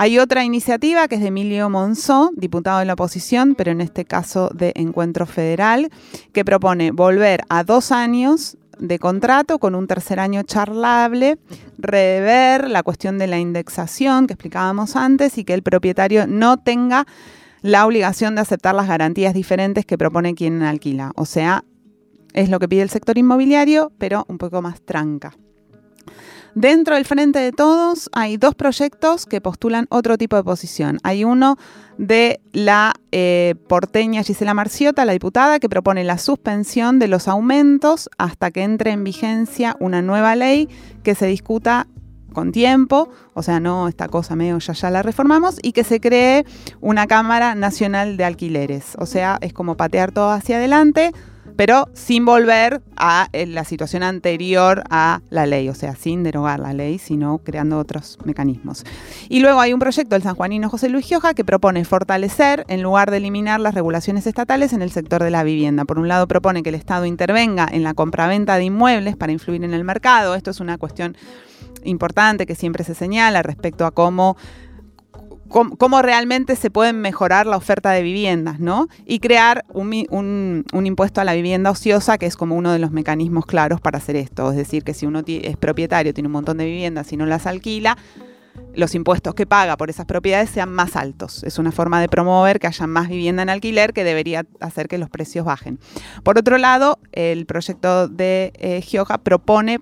Hay 0.00 0.20
otra 0.20 0.44
iniciativa 0.44 1.08
que 1.08 1.16
es 1.16 1.20
de 1.22 1.26
Emilio 1.26 1.68
Monzó, 1.70 2.30
diputado 2.36 2.78
de 2.78 2.84
la 2.84 2.92
oposición, 2.92 3.56
pero 3.56 3.72
en 3.72 3.80
este 3.80 4.04
caso 4.04 4.48
de 4.54 4.72
Encuentro 4.76 5.26
Federal, 5.26 5.90
que 6.32 6.44
propone 6.44 6.92
volver 6.92 7.40
a 7.48 7.64
dos 7.64 7.90
años 7.90 8.56
de 8.78 9.00
contrato 9.00 9.58
con 9.58 9.74
un 9.74 9.88
tercer 9.88 10.20
año 10.20 10.44
charlable, 10.44 11.40
rever 11.78 12.70
la 12.70 12.84
cuestión 12.84 13.18
de 13.18 13.26
la 13.26 13.40
indexación 13.40 14.28
que 14.28 14.34
explicábamos 14.34 14.94
antes 14.94 15.36
y 15.36 15.42
que 15.42 15.54
el 15.54 15.64
propietario 15.64 16.28
no 16.28 16.58
tenga 16.58 17.04
la 17.62 17.84
obligación 17.84 18.36
de 18.36 18.42
aceptar 18.42 18.76
las 18.76 18.86
garantías 18.86 19.34
diferentes 19.34 19.84
que 19.84 19.98
propone 19.98 20.36
quien 20.36 20.62
alquila. 20.62 21.10
O 21.16 21.24
sea, 21.24 21.64
es 22.34 22.50
lo 22.50 22.60
que 22.60 22.68
pide 22.68 22.82
el 22.82 22.90
sector 22.90 23.18
inmobiliario, 23.18 23.90
pero 23.98 24.26
un 24.28 24.38
poco 24.38 24.62
más 24.62 24.80
tranca. 24.80 25.34
Dentro 26.54 26.94
del 26.94 27.04
Frente 27.04 27.38
de 27.38 27.52
Todos 27.52 28.08
hay 28.12 28.36
dos 28.36 28.54
proyectos 28.54 29.26
que 29.26 29.40
postulan 29.40 29.86
otro 29.90 30.18
tipo 30.18 30.36
de 30.36 30.44
posición. 30.44 30.98
Hay 31.02 31.24
uno 31.24 31.56
de 31.98 32.40
la 32.52 32.94
eh, 33.12 33.54
porteña 33.68 34.22
Gisela 34.22 34.54
Marciota, 34.54 35.04
la 35.04 35.12
diputada, 35.12 35.58
que 35.58 35.68
propone 35.68 36.04
la 36.04 36.18
suspensión 36.18 36.98
de 36.98 37.08
los 37.08 37.28
aumentos 37.28 38.08
hasta 38.18 38.50
que 38.50 38.62
entre 38.62 38.92
en 38.92 39.04
vigencia 39.04 39.76
una 39.80 40.02
nueva 40.02 40.36
ley 40.36 40.68
que 41.02 41.14
se 41.14 41.26
discuta 41.26 41.86
con 42.32 42.52
tiempo, 42.52 43.08
o 43.34 43.42
sea, 43.42 43.58
no 43.58 43.88
esta 43.88 44.08
cosa 44.08 44.36
medio 44.36 44.58
ya 44.58 44.72
ya 44.72 44.90
la 44.90 45.02
reformamos, 45.02 45.58
y 45.62 45.72
que 45.72 45.82
se 45.82 46.00
cree 46.00 46.44
una 46.80 47.06
Cámara 47.06 47.54
Nacional 47.54 48.16
de 48.16 48.24
Alquileres. 48.24 48.94
O 48.98 49.06
sea, 49.06 49.38
es 49.40 49.52
como 49.52 49.76
patear 49.76 50.12
todo 50.12 50.30
hacia 50.30 50.56
adelante, 50.56 51.12
pero 51.58 51.88
sin 51.92 52.24
volver 52.24 52.82
a 52.96 53.30
eh, 53.32 53.44
la 53.44 53.64
situación 53.64 54.04
anterior 54.04 54.84
a 54.90 55.22
la 55.28 55.44
ley, 55.44 55.68
o 55.68 55.74
sea, 55.74 55.96
sin 55.96 56.22
derogar 56.22 56.60
la 56.60 56.72
ley, 56.72 57.00
sino 57.00 57.38
creando 57.38 57.80
otros 57.80 58.16
mecanismos. 58.24 58.84
Y 59.28 59.40
luego 59.40 59.58
hay 59.58 59.72
un 59.72 59.80
proyecto 59.80 60.14
del 60.14 60.22
sanjuanino 60.22 60.70
José 60.70 60.88
Luis 60.88 61.04
Gioja 61.04 61.34
que 61.34 61.44
propone 61.44 61.84
fortalecer, 61.84 62.64
en 62.68 62.80
lugar 62.80 63.10
de 63.10 63.16
eliminar 63.16 63.58
las 63.58 63.74
regulaciones 63.74 64.24
estatales 64.28 64.72
en 64.72 64.82
el 64.82 64.92
sector 64.92 65.20
de 65.20 65.32
la 65.32 65.42
vivienda. 65.42 65.84
Por 65.84 65.98
un 65.98 66.06
lado 66.06 66.28
propone 66.28 66.62
que 66.62 66.68
el 66.68 66.76
Estado 66.76 67.06
intervenga 67.06 67.66
en 67.68 67.82
la 67.82 67.92
compraventa 67.92 68.56
de 68.56 68.62
inmuebles 68.62 69.16
para 69.16 69.32
influir 69.32 69.64
en 69.64 69.74
el 69.74 69.82
mercado. 69.82 70.36
Esto 70.36 70.52
es 70.52 70.60
una 70.60 70.78
cuestión 70.78 71.16
importante 71.82 72.46
que 72.46 72.54
siempre 72.54 72.84
se 72.84 72.94
señala 72.94 73.42
respecto 73.42 73.84
a 73.84 73.90
cómo 73.90 74.36
cómo, 75.48 76.02
realmente 76.02 76.56
se 76.56 76.70
pueden 76.70 77.00
mejorar 77.00 77.46
la 77.46 77.56
oferta 77.56 77.90
de 77.90 78.02
viviendas, 78.02 78.60
¿no? 78.60 78.88
Y 79.06 79.18
crear 79.18 79.64
un, 79.72 80.64
impuesto 80.72 81.20
a 81.20 81.24
la 81.24 81.34
vivienda 81.34 81.70
ociosa, 81.70 82.18
que 82.18 82.26
es 82.26 82.36
como 82.36 82.54
uno 82.54 82.72
de 82.72 82.78
los 82.78 82.90
mecanismos 82.90 83.46
claros 83.46 83.80
para 83.80 83.98
hacer 83.98 84.16
esto. 84.16 84.50
Es 84.50 84.56
decir, 84.56 84.84
que 84.84 84.94
si 84.94 85.06
uno 85.06 85.22
es 85.26 85.56
propietario, 85.56 86.14
tiene 86.14 86.28
un 86.28 86.32
montón 86.32 86.58
de 86.58 86.66
viviendas 86.66 87.12
y 87.12 87.16
no 87.16 87.26
las 87.26 87.46
alquila, 87.46 87.96
los 88.74 88.94
impuestos 88.94 89.34
que 89.34 89.46
paga 89.46 89.76
por 89.76 89.90
esas 89.90 90.06
propiedades 90.06 90.50
sean 90.50 90.72
más 90.72 90.96
altos. 90.96 91.42
Es 91.44 91.58
una 91.58 91.72
forma 91.72 92.00
de 92.00 92.08
promover 92.08 92.58
que 92.60 92.66
haya 92.66 92.86
más 92.86 93.08
vivienda 93.08 93.42
en 93.42 93.50
alquiler 93.50 93.92
que 93.92 94.04
debería 94.04 94.46
hacer 94.60 94.88
que 94.88 94.98
los 94.98 95.10
precios 95.10 95.44
bajen. 95.44 95.78
Por 96.22 96.38
otro 96.38 96.58
lado, 96.58 96.98
el 97.12 97.46
proyecto 97.46 98.08
de 98.08 98.52
eh, 98.56 98.80
Gioja 98.82 99.18
propone 99.18 99.80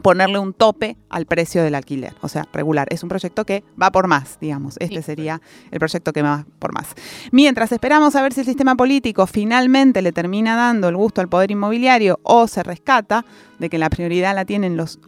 ponerle 0.00 0.38
un 0.38 0.52
tope 0.52 0.96
al 1.08 1.26
precio 1.26 1.62
del 1.62 1.74
alquiler, 1.74 2.14
o 2.20 2.28
sea, 2.28 2.46
regular. 2.52 2.88
Es 2.90 3.02
un 3.02 3.08
proyecto 3.08 3.44
que 3.44 3.64
va 3.80 3.90
por 3.90 4.06
más, 4.06 4.38
digamos. 4.40 4.76
Este 4.78 5.02
sería 5.02 5.40
el 5.70 5.78
proyecto 5.78 6.12
que 6.12 6.22
va 6.22 6.46
por 6.58 6.72
más. 6.72 6.94
Mientras 7.32 7.72
esperamos 7.72 8.16
a 8.16 8.22
ver 8.22 8.32
si 8.32 8.40
el 8.40 8.46
sistema 8.46 8.74
político 8.74 9.26
finalmente 9.26 10.02
le 10.02 10.12
termina 10.12 10.56
dando 10.56 10.88
el 10.88 10.96
gusto 10.96 11.20
al 11.20 11.28
poder 11.28 11.50
inmobiliario 11.50 12.20
o 12.22 12.46
se 12.46 12.62
rescata 12.62 13.24
de 13.58 13.68
que 13.68 13.78
la 13.78 13.90
prioridad 13.90 14.34
la 14.34 14.44
tienen 14.44 14.76
los 14.76 14.98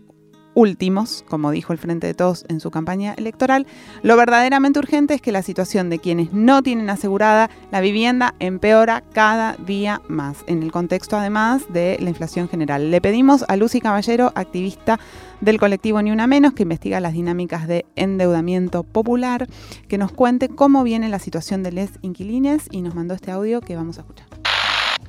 últimos, 0.55 1.25
como 1.29 1.51
dijo 1.51 1.73
el 1.73 1.79
Frente 1.79 2.07
de 2.07 2.15
Todos 2.15 2.45
en 2.49 2.61
su 2.61 2.71
campaña 2.71 3.15
electoral, 3.15 3.67
lo 4.03 4.17
verdaderamente 4.17 4.79
urgente 4.79 5.15
es 5.15 5.23
que 5.23 5.33
la 5.33 5.43
situación 5.43 5.91
de 5.91 5.99
quienes 5.99 6.33
no 6.33 6.63
tienen 6.63 6.91
asegurada 6.91 7.51
la 7.71 7.81
vivienda 7.81 8.35
empeora 8.39 9.03
cada 9.13 9.55
día 9.55 10.03
más, 10.09 10.39
en 10.47 10.63
el 10.63 10.73
contexto 10.73 11.17
además 11.17 11.63
de 11.73 11.99
la 12.01 12.11
inflación 12.11 12.49
general. 12.49 12.91
Le 12.91 13.01
pedimos 13.01 13.45
a 13.49 13.57
Lucy 13.57 13.81
Caballero, 13.81 14.33
activista 14.35 14.99
del 15.41 15.59
colectivo 15.59 16.01
Ni 16.03 16.11
Una 16.11 16.27
Menos, 16.27 16.53
que 16.53 16.63
investiga 16.63 17.01
las 17.01 17.13
dinámicas 17.13 17.67
de 17.67 17.85
endeudamiento 17.97 18.83
popular, 18.85 19.49
que 19.89 19.99
nos 19.99 20.13
cuente 20.13 20.49
cómo 20.49 20.85
viene 20.85 21.09
la 21.09 21.19
situación 21.19 21.63
de 21.63 21.73
les 21.73 21.91
inquilines 22.03 22.69
y 22.71 22.83
nos 22.83 22.95
mandó 22.95 23.15
este 23.15 23.31
audio 23.31 23.61
que 23.61 23.77
vamos 23.77 23.99
a 23.99 24.03
escuchar. 24.03 24.32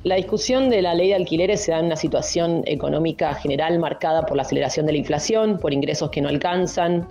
La 0.04 0.16
discusión 0.16 0.68
de 0.68 0.82
la 0.82 0.92
ley 0.94 1.08
de 1.08 1.14
alquileres 1.14 1.62
se 1.62 1.72
da 1.72 1.78
en 1.78 1.86
una 1.86 1.96
situación 1.96 2.62
económica 2.66 3.34
general 3.36 3.78
marcada 3.78 4.26
por 4.26 4.36
la 4.36 4.42
aceleración 4.42 4.84
de 4.84 4.92
la 4.92 4.98
inflación, 4.98 5.58
por 5.58 5.72
ingresos 5.72 6.10
que 6.10 6.20
no 6.20 6.28
alcanzan, 6.28 7.08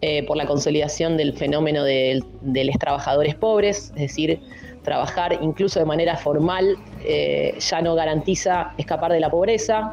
eh, 0.00 0.24
por 0.26 0.38
la 0.38 0.46
consolidación 0.46 1.18
del 1.18 1.34
fenómeno 1.34 1.84
de, 1.84 2.22
los 2.42 2.78
trabajadores 2.78 3.34
pobres, 3.34 3.92
es 3.94 4.00
decir, 4.00 4.40
trabajar 4.82 5.38
incluso 5.42 5.80
de 5.80 5.84
manera 5.84 6.16
formal 6.16 6.78
eh, 7.04 7.56
ya 7.58 7.82
no 7.82 7.94
garantiza 7.94 8.72
escapar 8.78 9.12
de 9.12 9.20
la 9.20 9.30
pobreza. 9.30 9.92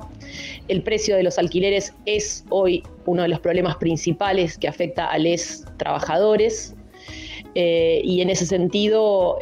El 0.70 0.84
precio 0.84 1.18
de 1.18 1.24
los 1.24 1.38
alquileres 1.38 1.94
es 2.06 2.46
hoy 2.48 2.82
uno 3.06 3.24
de 3.24 3.28
los 3.28 3.42
problemas 3.42 3.76
principales 3.76 4.58
que 4.58 4.70
afecta 4.70 5.08
a 5.08 5.20
los 5.20 5.66
trabajadores 5.76 6.78
eh, 7.56 8.00
y 8.06 8.22
en 8.22 8.30
ese 8.30 8.46
sentido 8.46 9.38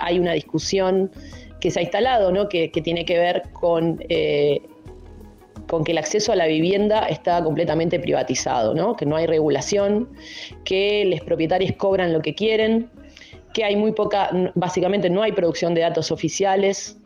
hay 0.00 0.18
una 0.18 0.32
discusión 0.32 1.10
que 1.60 1.70
se 1.70 1.80
ha 1.80 1.82
instalado, 1.82 2.32
¿no? 2.32 2.48
que, 2.48 2.68
tiene 2.68 3.04
que 3.04 3.18
ver 3.18 3.42
con 3.52 4.04
eh, 4.08 4.62
con 5.68 5.84
que 5.84 5.92
el 5.92 5.98
acceso 5.98 6.32
a 6.32 6.36
la 6.36 6.46
vivienda 6.46 7.06
está 7.06 7.44
completamente 7.44 8.00
privatizado, 8.00 8.74
¿no? 8.74 8.96
que 8.96 9.06
no 9.06 9.16
hay 9.16 9.26
regulación, 9.26 10.08
que 10.64 11.04
los 11.04 11.20
propietarios 11.20 11.72
cobran 11.76 12.12
lo 12.12 12.22
que 12.22 12.34
quieren, 12.34 12.90
que 13.52 13.64
hay 13.64 13.76
muy 13.76 13.92
poca, 13.92 14.30
básicamente 14.54 15.10
no 15.10 15.22
hay 15.22 15.32
producción 15.32 15.74
de 15.74 15.82
datos 15.82 16.10
oficiales, 16.10 16.98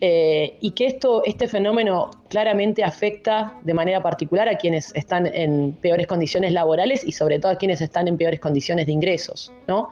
eh, 0.00 0.58
y 0.60 0.72
que 0.72 0.86
esto, 0.86 1.24
este 1.24 1.48
fenómeno 1.48 2.10
claramente 2.28 2.84
afecta 2.84 3.54
de 3.62 3.72
manera 3.72 4.02
particular 4.02 4.46
a 4.46 4.58
quienes 4.58 4.94
están 4.94 5.26
en 5.26 5.72
peores 5.72 6.06
condiciones 6.06 6.52
laborales 6.52 7.02
y 7.02 7.12
sobre 7.12 7.38
todo 7.38 7.52
a 7.52 7.56
quienes 7.56 7.80
están 7.80 8.06
en 8.06 8.18
peores 8.18 8.38
condiciones 8.38 8.86
de 8.86 8.92
ingresos. 8.92 9.52
¿no? 9.66 9.88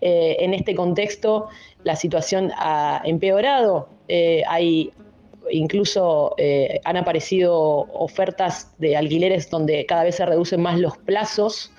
Eh, 0.00 0.36
en 0.40 0.52
este 0.52 0.74
contexto, 0.74 1.46
la 1.86 1.96
situación 1.96 2.50
ha 2.56 3.00
empeorado. 3.04 3.88
Eh, 4.08 4.42
hay 4.48 4.92
incluso 5.48 6.34
han 6.82 6.96
aparecido 6.96 7.54
ofertas 7.92 8.72
de 8.78 8.96
alquileres 8.96 9.48
donde 9.48 9.86
cada 9.86 10.02
vez 10.02 10.16
se 10.16 10.26
reducen 10.26 10.60
más 10.60 10.76
los 10.80 10.98
plazos 10.98 11.70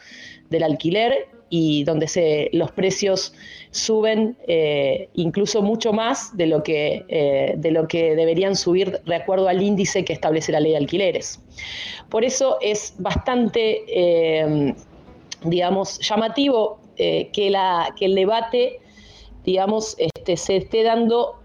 del 0.50 0.64
alquiler 0.64 1.28
y 1.50 1.84
donde 1.84 2.08
se, 2.08 2.50
los 2.54 2.72
precios 2.72 3.34
suben 3.72 4.38
eh, 4.48 5.10
incluso 5.14 5.62
mucho 5.62 5.94
más 5.94 6.36
de 6.36 6.48
lo, 6.48 6.64
que, 6.64 7.06
eh, 7.08 7.54
de 7.58 7.72
lo 7.72 7.88
que 7.88 8.16
deberían 8.16 8.56
subir 8.56 9.00
de 9.06 9.16
acuerdo 9.16 9.48
al 9.48 9.62
índice 9.62 10.04
que 10.04 10.14
establece 10.14 10.52
la 10.52 10.60
ley 10.60 10.72
de 10.72 10.78
alquileres. 10.78 11.42
Por 12.10 12.24
eso 12.24 12.58
es 12.62 12.96
bastante, 12.98 13.84
eh, 13.88 14.74
digamos, 15.44 16.00
llamativo 16.00 16.80
que, 16.96 17.50
la, 17.52 17.94
que 17.96 18.06
el 18.06 18.16
debate 18.16 18.80
digamos, 19.48 19.96
este, 19.98 20.38
se 20.38 20.58
esté 20.58 20.84
dando 20.84 21.40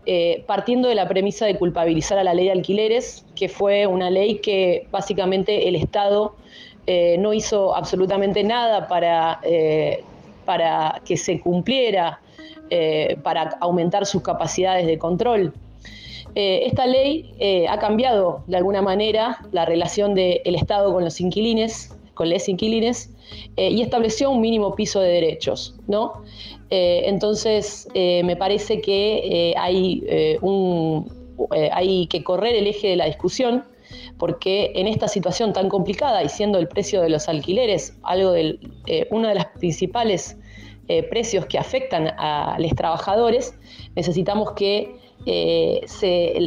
partiendo 0.46 0.88
de 0.88 0.96
la 0.96 1.08
premisa 1.08 1.46
de 1.46 1.56
culpabilizar 1.56 2.18
a 2.18 2.24
la 2.24 2.34
ley 2.34 2.46
de 2.46 2.52
alquileres, 2.52 3.24
que 3.36 3.48
fue 3.48 3.86
una 3.86 4.10
ley 4.10 4.40
que 4.40 4.86
básicamente 4.90 5.68
el 5.68 5.76
Estado 5.76 6.34
eh, 6.86 7.16
no 7.18 7.32
hizo 7.32 7.76
absolutamente 7.76 8.42
nada 8.42 8.88
para, 8.88 9.40
eh, 9.44 10.02
para 10.44 11.00
que 11.04 11.16
se 11.16 11.40
cumpliera, 11.40 12.20
eh, 12.70 13.16
para 13.22 13.56
aumentar 13.60 14.04
sus 14.04 14.22
capacidades 14.22 14.86
de 14.86 14.98
control. 14.98 15.52
esta 16.34 16.86
ley 16.86 17.66
ha 17.68 17.78
cambiado 17.78 18.42
de 18.46 18.56
alguna 18.56 18.80
manera 18.80 19.38
la 19.52 19.66
relación 19.66 20.14
del 20.14 20.54
Estado 20.54 20.90
con 20.90 21.04
los 21.04 21.20
inquilines, 21.20 21.94
les 22.24 22.48
inquilines, 22.48 23.11
y 23.56 23.82
estableció 23.82 24.30
un 24.30 24.40
mínimo 24.40 24.74
piso 24.74 25.00
de 25.00 25.08
derechos. 25.08 25.74
¿no? 25.88 26.22
entonces, 26.70 27.88
me 27.94 28.37
parece 28.37 28.80
que 28.80 29.54
hay, 29.58 30.38
un, 30.40 31.11
hay 31.72 32.06
que 32.06 32.22
correr 32.24 32.54
el 32.54 32.66
eje 32.66 32.88
de 32.88 32.96
la 32.96 33.06
discusión 33.06 33.64
porque 34.18 34.72
en 34.74 34.87
esta 34.87 35.08
situación 35.08 35.52
tan 35.52 35.68
complicada 35.68 36.22
y 36.22 36.28
siendo 36.28 36.58
el 36.58 36.68
precio 36.68 37.02
de 37.02 37.08
los 37.08 37.28
alquileres 37.28 37.98
algo 38.02 38.32
del, 38.32 38.61
eh, 38.87 39.06
uno 39.11 39.28
de 39.28 39.35
los 39.35 39.46
principales 39.58 40.37
eh, 40.88 41.02
precios 41.02 41.46
que 41.46 41.58
afectan 41.58 42.08
a 42.18 42.56
los 42.58 42.72
trabajadores, 42.74 43.58
necesitamos 43.94 44.52
que 44.52 44.96
eh, 45.26 45.80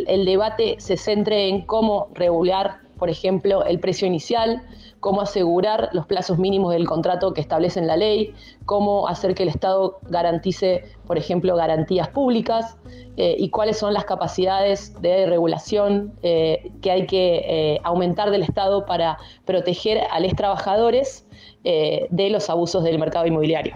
el, 0.07 0.25
debate 0.25 0.75
se 0.77 0.97
centre 0.97 1.47
en 1.47 1.61
cómo 1.61 2.09
regular, 2.13 2.79
por 2.97 3.09
ejemplo, 3.09 3.65
el 3.65 3.79
precio 3.79 4.07
inicial, 4.07 4.61
cómo 5.05 5.21
asegurar 5.21 5.89
los 5.93 6.07
plazos 6.07 6.39
mínimos 6.39 6.73
del 6.73 6.87
contrato 6.87 7.31
que 7.31 7.39
establece 7.39 7.79
la 7.83 7.95
ley, 7.95 8.33
cómo 8.65 9.07
hacer 9.07 9.35
que 9.35 9.43
el 9.43 9.49
Estado 9.49 9.99
garantice, 10.09 10.83
por 11.05 11.19
ejemplo, 11.19 11.55
garantías 11.55 12.07
públicas 12.07 12.75
eh, 13.15 13.35
y 13.37 13.51
cuáles 13.51 13.77
son 13.77 13.93
las 13.93 14.05
capacidades 14.05 14.99
de 15.03 15.27
regulación 15.27 16.15
eh, 16.23 16.71
que 16.81 16.89
hay 16.89 17.05
que 17.05 17.35
eh, 17.45 17.79
aumentar 17.83 18.31
del 18.31 18.41
Estado 18.41 18.87
para 18.87 19.19
proteger 19.45 20.01
a 20.09 20.19
los 20.19 20.33
trabajadores 20.33 21.27
de 21.63 22.29
los 22.31 22.49
abusos 22.49 22.83
del 22.83 22.97
mercado 22.97 23.27
inmobiliario. 23.27 23.75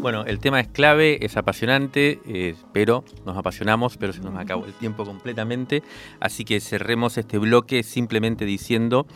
Bueno, 0.00 0.24
el 0.24 0.38
tema 0.38 0.60
es 0.60 0.68
clave, 0.68 1.22
es 1.26 1.36
apasionante, 1.36 2.20
eh, 2.26 2.54
pero 2.72 3.04
nos 3.26 3.36
apasionamos, 3.36 3.98
pero 3.98 4.14
se 4.14 4.22
nos 4.22 4.34
acabó 4.34 4.64
el 4.64 4.72
tiempo 4.72 5.04
completamente. 5.04 5.82
Así 6.20 6.46
que 6.46 6.58
cerremos 6.60 7.18
este 7.18 7.36
bloque 7.36 7.82
simplemente 7.82 8.46
diciendo 8.46 9.06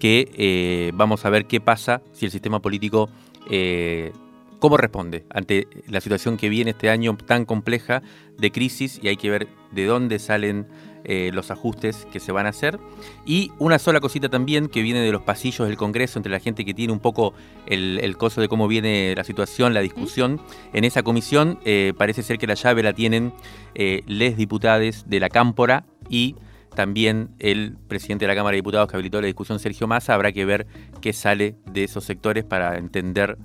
que 0.00 0.28
eh, 0.36 0.90
vamos 0.94 1.24
a 1.24 1.30
ver 1.30 1.46
qué 1.46 1.60
pasa 1.60 2.02
si 2.12 2.24
el 2.24 2.32
sistema 2.32 2.60
político, 2.60 3.08
eh, 3.52 4.10
cómo 4.58 4.76
responde 4.76 5.26
ante 5.30 5.68
la 5.86 6.00
situación 6.00 6.36
que 6.36 6.48
viene 6.48 6.72
este 6.72 6.90
año 6.90 7.16
tan 7.16 7.44
compleja 7.44 8.02
de 8.36 8.50
crisis 8.50 8.98
y 9.00 9.06
hay 9.06 9.16
que 9.16 9.30
ver 9.30 9.46
de 9.70 9.84
dónde 9.84 10.18
salen 10.18 10.66
eh, 11.04 11.30
los 11.32 11.50
ajustes 11.50 12.06
que 12.12 12.20
se 12.20 12.32
van 12.32 12.46
a 12.46 12.50
hacer. 12.50 12.78
Y 13.24 13.52
una 13.58 13.78
sola 13.78 14.00
cosita 14.00 14.28
también 14.28 14.68
que 14.68 14.82
viene 14.82 15.00
de 15.00 15.12
los 15.12 15.22
pasillos 15.22 15.68
del 15.68 15.76
Congreso, 15.76 16.18
entre 16.18 16.32
la 16.32 16.40
gente 16.40 16.64
que 16.64 16.74
tiene 16.74 16.92
un 16.92 17.00
poco 17.00 17.34
el, 17.66 18.16
coso 18.16 18.40
de 18.40 18.48
cómo 18.48 18.68
viene 18.68 19.14
la 19.16 19.24
situación, 19.24 19.74
la 19.74 19.80
discusión. 19.80 20.40
En 20.72 20.84
esa 20.84 21.02
comisión 21.02 21.58
eh, 21.64 21.92
parece 21.96 22.22
ser 22.22 22.38
que 22.38 22.46
la 22.46 22.54
llave 22.54 22.82
la 22.82 22.92
tienen 22.92 23.32
eh, 23.74 24.02
les 24.06 24.36
diputados 24.36 25.04
de 25.06 25.20
la 25.20 25.28
Cámpora 25.28 25.84
y 26.08 26.36
también 26.74 27.30
el 27.38 27.76
presidente 27.88 28.24
de 28.24 28.28
la 28.28 28.34
Cámara 28.34 28.52
de 28.52 28.58
Diputados 28.58 28.88
que 28.88 28.96
habilitó 28.96 29.20
la 29.20 29.26
discusión, 29.26 29.58
Sergio 29.58 29.86
Massa. 29.86 30.14
Habrá 30.14 30.32
que 30.32 30.44
ver 30.44 30.66
qué 31.00 31.12
sale 31.12 31.56
de 31.70 31.84
esos 31.84 32.04
sectores 32.04 32.44
para 32.44 32.78
entender 32.78 33.36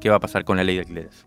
qué 0.00 0.10
va 0.10 0.16
a 0.16 0.20
pasar 0.20 0.44
con 0.44 0.56
la 0.56 0.64
ley 0.64 0.76
de 0.76 0.80
alquileres. 0.80 1.26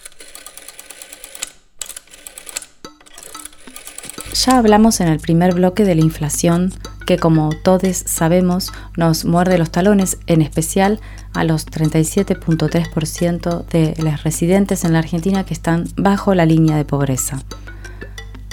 Ya 4.43 4.57
hablamos 4.57 5.01
en 5.01 5.07
el 5.07 5.19
primer 5.19 5.53
bloque 5.53 5.85
de 5.85 5.93
la 5.93 6.01
inflación 6.01 6.73
que 7.05 7.19
como 7.19 7.51
todos 7.63 7.95
sabemos 8.07 8.73
nos 8.97 9.23
muerde 9.23 9.59
los 9.59 9.69
talones, 9.69 10.17
en 10.25 10.41
especial 10.41 10.99
a 11.35 11.43
los 11.43 11.67
37.3% 11.67 13.65
de 13.67 13.93
los 14.01 14.23
residentes 14.23 14.83
en 14.83 14.93
la 14.93 14.99
Argentina 14.99 15.45
que 15.45 15.53
están 15.53 15.87
bajo 15.95 16.33
la 16.33 16.47
línea 16.47 16.75
de 16.75 16.85
pobreza. 16.85 17.43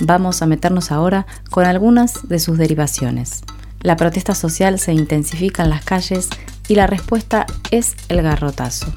Vamos 0.02 0.42
a 0.42 0.46
meternos 0.46 0.92
ahora 0.92 1.26
con 1.48 1.64
algunas 1.64 2.28
de 2.28 2.38
sus 2.38 2.58
derivaciones. 2.58 3.42
La 3.80 3.96
protesta 3.96 4.34
social 4.34 4.78
se 4.78 4.92
intensifica 4.92 5.62
en 5.62 5.70
las 5.70 5.86
calles 5.86 6.28
y 6.68 6.74
la 6.74 6.86
respuesta 6.86 7.46
es 7.70 7.96
el 8.10 8.20
garrotazo. 8.20 8.92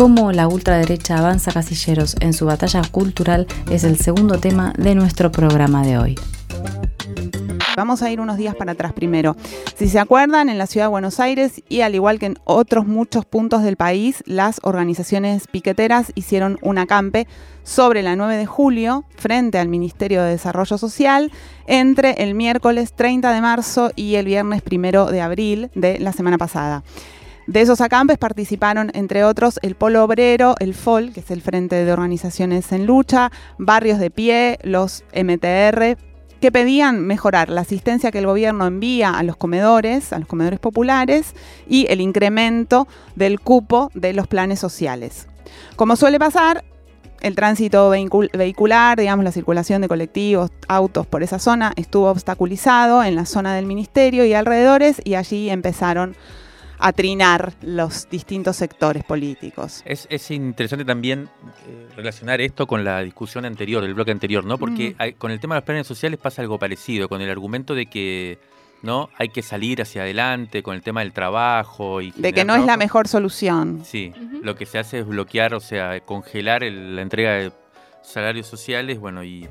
Cómo 0.00 0.32
la 0.32 0.48
ultraderecha 0.48 1.18
avanza 1.18 1.52
casilleros 1.52 2.16
en 2.20 2.32
su 2.32 2.46
batalla 2.46 2.80
cultural 2.90 3.46
es 3.70 3.84
el 3.84 3.98
segundo 3.98 4.40
tema 4.40 4.72
de 4.78 4.94
nuestro 4.94 5.30
programa 5.30 5.82
de 5.82 5.98
hoy. 5.98 6.14
Vamos 7.76 8.00
a 8.00 8.10
ir 8.10 8.18
unos 8.18 8.38
días 8.38 8.54
para 8.54 8.72
atrás 8.72 8.94
primero. 8.94 9.36
Si 9.76 9.90
se 9.90 9.98
acuerdan, 9.98 10.48
en 10.48 10.56
la 10.56 10.66
ciudad 10.66 10.86
de 10.86 10.90
Buenos 10.90 11.20
Aires 11.20 11.62
y 11.68 11.82
al 11.82 11.94
igual 11.94 12.18
que 12.18 12.24
en 12.24 12.38
otros 12.44 12.86
muchos 12.86 13.26
puntos 13.26 13.62
del 13.62 13.76
país, 13.76 14.22
las 14.24 14.60
organizaciones 14.62 15.46
piqueteras 15.48 16.12
hicieron 16.14 16.58
un 16.62 16.78
acampe 16.78 17.26
sobre 17.62 18.02
la 18.02 18.16
9 18.16 18.38
de 18.38 18.46
julio 18.46 19.04
frente 19.18 19.58
al 19.58 19.68
Ministerio 19.68 20.22
de 20.22 20.30
Desarrollo 20.30 20.78
Social 20.78 21.30
entre 21.66 22.22
el 22.22 22.34
miércoles 22.34 22.94
30 22.94 23.34
de 23.34 23.40
marzo 23.42 23.90
y 23.96 24.14
el 24.14 24.24
viernes 24.24 24.62
1 24.66 25.10
de 25.10 25.20
abril 25.20 25.70
de 25.74 25.98
la 25.98 26.14
semana 26.14 26.38
pasada. 26.38 26.84
De 27.50 27.60
esos 27.60 27.80
acampes 27.80 28.16
participaron, 28.16 28.92
entre 28.94 29.24
otros, 29.24 29.58
el 29.62 29.74
Polo 29.74 30.04
Obrero, 30.04 30.54
el 30.60 30.72
FOL, 30.72 31.12
que 31.12 31.18
es 31.18 31.32
el 31.32 31.42
Frente 31.42 31.84
de 31.84 31.92
Organizaciones 31.92 32.70
en 32.70 32.86
Lucha, 32.86 33.32
Barrios 33.58 33.98
de 33.98 34.08
Pie, 34.08 34.60
los 34.62 35.02
MTR, 35.12 35.98
que 36.40 36.52
pedían 36.52 37.04
mejorar 37.04 37.48
la 37.48 37.62
asistencia 37.62 38.12
que 38.12 38.20
el 38.20 38.26
gobierno 38.26 38.68
envía 38.68 39.10
a 39.18 39.24
los 39.24 39.36
comedores, 39.36 40.12
a 40.12 40.20
los 40.20 40.28
comedores 40.28 40.60
populares, 40.60 41.34
y 41.68 41.88
el 41.90 42.00
incremento 42.00 42.86
del 43.16 43.40
cupo 43.40 43.90
de 43.94 44.12
los 44.12 44.28
planes 44.28 44.60
sociales. 44.60 45.26
Como 45.74 45.96
suele 45.96 46.20
pasar, 46.20 46.62
el 47.20 47.34
tránsito 47.34 47.90
vehicular, 47.90 48.96
digamos, 48.96 49.24
la 49.24 49.32
circulación 49.32 49.82
de 49.82 49.88
colectivos, 49.88 50.52
autos 50.68 51.04
por 51.08 51.24
esa 51.24 51.40
zona 51.40 51.72
estuvo 51.74 52.12
obstaculizado 52.12 53.02
en 53.02 53.16
la 53.16 53.26
zona 53.26 53.56
del 53.56 53.66
ministerio 53.66 54.24
y 54.24 54.34
alrededores 54.34 55.02
y 55.02 55.16
allí 55.16 55.50
empezaron 55.50 56.14
a 56.80 56.92
trinar 56.92 57.52
los 57.62 58.08
distintos 58.08 58.56
sectores 58.56 59.04
políticos. 59.04 59.82
Es, 59.84 60.30
interesante 60.30 60.84
también 60.84 61.28
eh, 61.68 61.88
relacionar 61.96 62.40
esto 62.40 62.66
con 62.66 62.84
la 62.84 63.00
discusión 63.00 63.44
anterior, 63.44 63.82
del 63.82 63.94
bloque 63.94 64.10
anterior, 64.10 64.44
¿no? 64.44 64.58
Porque 64.58 64.96
con 65.18 65.30
el 65.30 65.40
tema 65.40 65.54
de 65.54 65.60
los 65.60 65.66
planes 65.66 65.86
sociales 65.86 66.18
pasa 66.18 66.42
algo 66.42 66.58
parecido, 66.58 67.08
con 67.08 67.20
el 67.20 67.30
argumento 67.30 67.74
de 67.74 67.86
que 67.86 68.38
¿no? 68.82 69.10
Hay 69.18 69.28
que 69.28 69.42
salir 69.42 69.82
hacia 69.82 70.02
adelante 70.02 70.62
con 70.62 70.74
el 70.74 70.82
tema 70.82 71.00
del 71.00 71.12
trabajo. 71.12 72.00
Y 72.00 72.12
de 72.12 72.32
que 72.32 72.44
no 72.44 72.56
es 72.56 72.64
la 72.64 72.76
mejor 72.76 73.08
solución. 73.08 73.82
Sí, 73.84 74.12
lo 74.42 74.56
que 74.56 74.66
se 74.66 74.78
hace 74.78 75.00
es 75.00 75.06
bloquear, 75.06 75.54
o 75.54 75.60
sea, 75.60 76.00
congelar 76.00 76.62
la 76.62 77.02
entrega 77.02 77.32
de 77.32 77.52
salarios 78.02 78.46
sociales, 78.46 78.98
bueno, 78.98 79.22
y, 79.24 79.48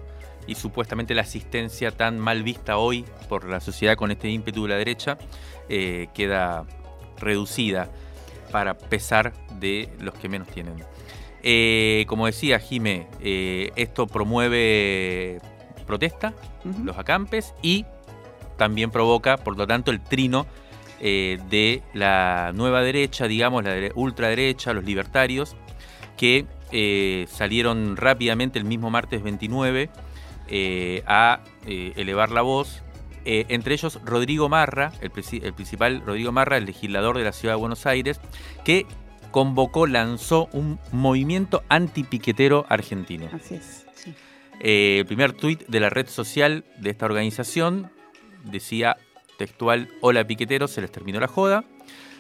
supuestamente 0.56 1.14
la 1.14 1.22
asistencia 1.22 1.92
tan 1.92 2.18
mal 2.18 2.42
vista 2.42 2.78
hoy 2.78 3.06
por 3.28 3.48
la 3.48 3.60
sociedad 3.60 3.96
con 3.96 4.10
este 4.10 4.30
ímpetu 4.30 4.64
de 4.64 4.70
la 4.70 4.78
derecha 4.78 5.20
eh, 5.70 6.08
queda 6.16 6.66
reducida 7.20 7.90
para 8.52 8.78
pesar 8.78 9.34
de 9.60 9.90
los 10.00 10.14
que 10.16 10.30
menos 10.30 10.48
tienen. 10.48 10.76
Eh, 11.42 12.06
como 12.08 12.26
decía 12.26 12.60
Jime, 12.60 13.08
eh, 13.22 13.72
esto 13.76 14.08
promueve 14.08 15.40
protesta, 15.86 16.34
los 16.84 16.98
acampes 16.98 17.54
y 17.62 17.86
también 18.58 18.92
provoca, 18.92 19.38
por 19.38 19.58
lo 19.58 19.66
tanto, 19.66 19.92
el 19.92 20.02
trino 20.02 20.46
eh, 21.00 21.40
de 21.50 21.82
la 21.94 22.52
nueva 22.54 22.82
derecha, 22.82 23.28
digamos, 23.28 23.64
la 23.64 23.74
ultraderecha, 23.96 24.74
los 24.74 24.84
libertarios, 24.84 25.56
que 26.18 26.46
salieron 27.30 27.96
rápidamente 27.96 28.60
el 28.60 28.66
mismo 28.66 28.90
martes 28.90 29.24
29 29.24 29.90
eh, 30.50 31.04
a 31.08 31.40
elevar 31.66 32.32
la 32.32 32.42
voz. 32.42 32.84
Entre 33.26 33.74
ellos 33.74 34.00
Rodrigo 34.04 34.50
Marra, 34.50 34.92
el, 35.02 35.12
principal 35.12 36.02
Rodrigo 36.06 36.32
Marra, 36.32 36.58
el 36.58 36.66
legislador 36.66 37.18
de 37.18 37.24
la 37.24 37.32
ciudad 37.32 37.56
de 37.56 37.60
Buenos 37.60 37.86
Aires, 37.86 38.20
que 38.64 38.86
convocó, 39.32 39.88
lanzó 39.88 40.50
un 40.54 40.80
movimiento 40.92 41.64
antipiquetero 41.70 42.66
argentino. 42.70 43.30
Así 43.34 43.56
es. 43.56 43.86
el 44.60 45.06
primer 45.06 45.34
tuit 45.34 45.68
de 45.68 45.80
la 45.80 45.90
red 45.90 46.08
social 46.08 46.66
de 46.78 46.90
esta 46.90 47.06
organización 47.06 47.92
decía 48.44 48.98
textual, 49.38 49.90
hola 50.02 50.26
piqueteros, 50.26 50.72
se 50.72 50.82
les 50.82 50.92
terminó 50.92 51.20
la 51.20 51.28
joda. 51.28 51.64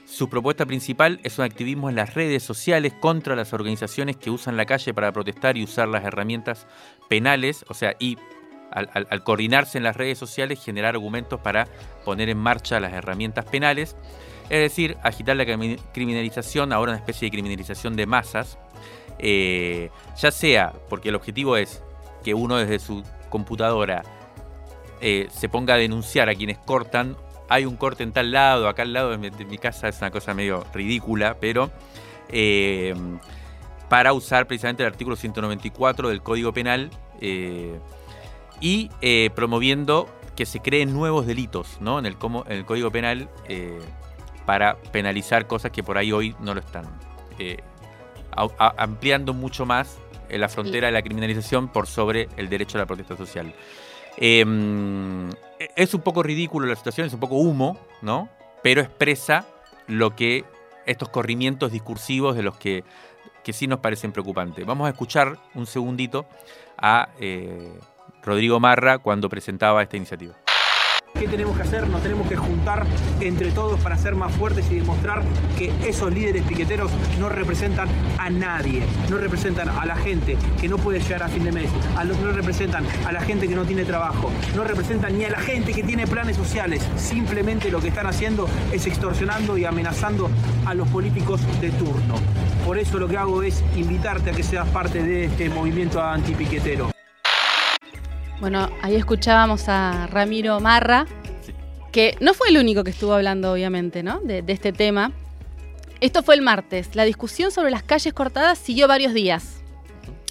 Su 0.06 0.28
propuesta 0.28 0.66
principal 0.66 1.20
es 1.24 1.38
un 1.38 1.46
activismo 1.46 1.88
en 1.88 1.96
las 1.96 2.16
redes 2.16 2.42
sociales 2.42 2.94
contra 3.00 3.36
las 3.36 3.54
organizaciones 3.54 4.18
que 4.18 4.32
usan 4.32 4.58
la 4.58 4.66
calle 4.66 4.92
para 4.92 5.12
protestar 5.12 5.56
y 5.56 5.64
usar 5.64 5.88
las 5.88 6.04
herramientas 6.04 6.66
penales, 7.10 7.64
o 7.68 7.76
sea, 7.76 7.96
y 8.00 8.18
al, 8.72 9.24
coordinarse 9.24 9.78
en 9.78 9.84
las 9.84 9.96
redes 9.96 10.18
sociales 10.18 10.64
generar 10.64 10.96
argumentos 10.96 11.40
para 11.40 11.68
poner 12.06 12.30
en 12.30 12.38
marcha 12.38 12.80
las 12.80 12.94
herramientas 12.94 13.46
penales, 13.46 13.96
es 14.50 14.60
decir, 14.60 14.98
agitar 15.04 15.36
la 15.36 15.46
criminalización, 15.94 16.74
ahora 16.74 16.94
una 16.94 17.00
especie 17.00 17.28
de 17.28 17.32
criminalización 17.32 17.96
de 17.96 18.06
masas, 18.06 18.58
eh, 19.20 19.90
ya 20.18 20.32
sea 20.32 20.74
porque 20.90 21.10
el 21.10 21.16
objetivo 21.16 21.58
es 21.58 21.84
que 22.24 22.34
uno 22.34 22.58
desde 22.58 22.80
su 22.80 23.04
computadora 23.30 24.04
eh, 25.02 25.28
se 25.32 25.50
ponga 25.50 25.76
a 25.76 25.78
denunciar 25.78 26.30
a 26.30 26.36
quienes 26.36 26.58
cortan. 26.58 27.16
Hay 27.48 27.66
un 27.66 27.78
corte 27.78 28.04
en 28.04 28.12
tal 28.12 28.32
lado, 28.32 28.68
acá 28.68 28.84
al 28.84 28.94
lado 28.94 29.18
de 29.18 29.46
mi, 29.46 29.58
casa 29.58 29.88
es 29.88 30.00
una 30.00 30.12
cosa 30.12 30.34
medio 30.34 30.66
ridícula, 30.74 31.38
pero 31.40 31.72
eh, 32.30 32.94
para 33.88 34.14
usar 34.14 34.46
precisamente 34.48 34.84
el 34.84 34.88
artículo 34.88 35.16
194 35.16 36.10
del 36.10 36.22
Código 36.22 36.54
Penal 36.54 36.92
y 38.62 38.90
promoviendo 39.36 40.10
que 40.36 40.46
se 40.46 40.60
creen 40.60 40.94
nuevos 40.94 41.26
delitos 41.26 41.78
¿no? 41.82 42.00
en, 42.00 42.06
el, 42.06 42.18
en 42.48 42.52
el 42.52 42.66
Código 42.66 42.92
Penal 42.92 43.30
para 44.46 44.78
penalizar 44.92 45.48
cosas 45.48 45.72
que 45.72 45.84
por 45.84 45.98
ahí 45.98 46.12
hoy 46.12 46.36
no 46.40 46.54
lo 46.54 46.60
están. 46.60 46.86
ampliando 48.78 49.34
mucho 49.34 49.66
más 49.66 49.98
la 50.30 50.50
frontera 50.50 50.88
de 50.88 50.94
la 50.94 51.02
criminalización 51.02 51.70
por 51.70 51.88
sobre 51.88 52.30
el 52.38 52.50
derecho 52.50 52.78
a 52.78 52.82
la 52.82 52.86
protesta 52.86 53.18
social. 53.18 53.54
Em, 54.18 55.30
es 55.76 55.94
un 55.94 56.02
poco 56.02 56.22
ridículo 56.24 56.68
la 56.68 56.76
situación, 56.76 57.08
es 57.08 57.14
un 57.14 57.20
poco 57.20 57.36
humo, 57.36 57.78
¿no? 58.02 58.30
Pero 58.62 58.82
expresa 58.82 59.46
lo 59.88 60.16
que 60.16 60.44
estos 60.86 61.10
corrimientos 61.10 61.72
discursivos 61.72 62.36
de 62.36 62.44
los 62.44 62.58
que, 62.58 62.84
que 63.44 63.54
sí 63.54 63.68
nos 63.68 63.80
parecen 63.80 64.12
preocupantes. 64.12 64.66
Vamos 64.66 64.88
a 64.88 64.92
escuchar 64.92 65.38
un 65.56 65.66
segundito 65.66 66.26
a 66.78 67.10
eh, 67.20 67.72
Rodrigo 68.24 68.60
Marra 68.60 69.00
cuando 69.00 69.30
presentaba 69.30 69.82
esta 69.82 69.98
iniciativa. 69.98 70.36
¿Qué 71.20 71.28
tenemos 71.28 71.58
que 71.58 71.64
hacer? 71.64 71.88
Nos 71.90 72.02
tenemos 72.02 72.30
que 72.30 72.38
juntar 72.38 72.86
entre 73.20 73.52
todos 73.52 73.78
para 73.82 73.98
ser 73.98 74.16
más 74.16 74.32
fuertes 74.34 74.72
y 74.72 74.76
demostrar 74.76 75.22
que 75.58 75.70
esos 75.86 76.14
líderes 76.14 76.44
piqueteros 76.44 76.92
no 77.20 77.28
representan 77.28 77.90
a 78.18 78.30
nadie, 78.30 78.84
no 79.10 79.18
representan 79.18 79.68
a 79.68 79.86
la 79.86 79.98
gente 79.98 80.38
que 80.62 80.70
no 80.70 80.78
puede 80.78 81.00
llegar 81.00 81.24
a 81.24 81.28
fin 81.28 81.44
de 81.44 81.52
mes, 81.52 81.70
no 82.22 82.32
representan 82.32 82.86
a 83.06 83.12
la 83.12 83.20
gente 83.20 83.50
que 83.50 83.56
no 83.56 83.66
tiene 83.66 83.84
trabajo, 83.84 84.32
no 84.56 84.64
representan 84.64 85.18
ni 85.18 85.26
a 85.26 85.30
la 85.30 85.40
gente 85.40 85.74
que 85.74 85.84
tiene 85.84 86.08
planes 86.08 86.38
sociales. 86.38 86.88
Simplemente 86.96 87.70
lo 87.70 87.82
que 87.82 87.90
están 87.90 88.08
haciendo 88.08 88.48
es 88.72 88.88
extorsionando 88.88 89.58
y 89.58 89.66
amenazando 89.66 90.30
a 90.66 90.74
los 90.74 90.88
políticos 90.88 91.42
de 91.60 91.72
turno. 91.72 92.16
Por 92.66 92.78
eso 92.78 92.98
lo 92.98 93.10
que 93.10 93.18
hago 93.18 93.44
es 93.44 93.62
invitarte 93.76 94.30
a 94.30 94.34
que 94.34 94.44
seas 94.44 94.68
parte 94.70 95.04
de 95.04 95.26
este 95.26 95.50
movimiento 95.50 96.02
antipiquetero. 96.02 96.92
Bueno, 98.40 98.70
ahí 98.82 98.96
escuchábamos 98.96 99.68
a 99.68 100.08
Ramiro 100.08 100.62
Marra, 100.62 101.06
que 101.92 102.16
no 102.22 102.34
fue 102.34 102.48
el 102.48 102.58
único 102.58 102.86
que 102.86 102.92
estuvo 102.92 103.12
hablando, 103.12 103.52
obviamente, 103.52 104.02
¿no? 104.02 104.22
De, 104.22 104.46
este 104.48 104.72
tema. 104.72 105.12
Esto 106.00 106.24
fue 106.24 106.36
el 106.36 106.42
martes. 106.42 106.96
La 106.96 107.04
discusión 107.04 107.52
sobre 107.52 107.70
las 107.70 107.84
calles 107.84 108.14
cortadas 108.14 108.58
siguió 108.58 108.88
varios 108.88 109.14
días. 109.14 109.58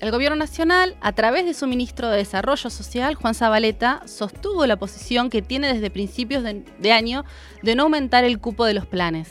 El 0.00 0.10
gobierno 0.10 0.36
nacional, 0.36 0.96
a 1.02 1.12
través 1.12 1.44
de 1.44 1.52
su 1.52 1.66
ministro 1.66 2.08
de 2.08 2.16
Desarrollo 2.16 2.70
Social, 2.70 3.14
Juan 3.14 3.34
Zabaleta, 3.34 4.00
sostuvo 4.06 4.66
la 4.66 4.78
posición 4.78 5.28
que 5.28 5.42
tiene 5.42 5.70
desde 5.70 5.90
principios 5.90 6.42
de, 6.42 6.64
de 6.78 6.92
año 6.92 7.26
de 7.62 7.74
no 7.74 7.82
aumentar 7.82 8.24
el 8.24 8.38
cupo 8.38 8.64
de 8.64 8.72
los 8.72 8.86
planes. 8.86 9.28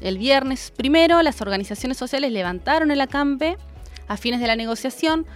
El 0.00 0.16
viernes 0.16 0.72
primero, 0.74 1.20
las 1.20 1.42
organizaciones 1.42 1.98
sociales 1.98 2.32
levantaron 2.32 2.90
el 2.90 3.02
acampe 3.02 3.58
a 4.08 4.16
fines 4.16 4.40
de 4.40 4.46
la 4.46 4.56
negociación, 4.56 5.26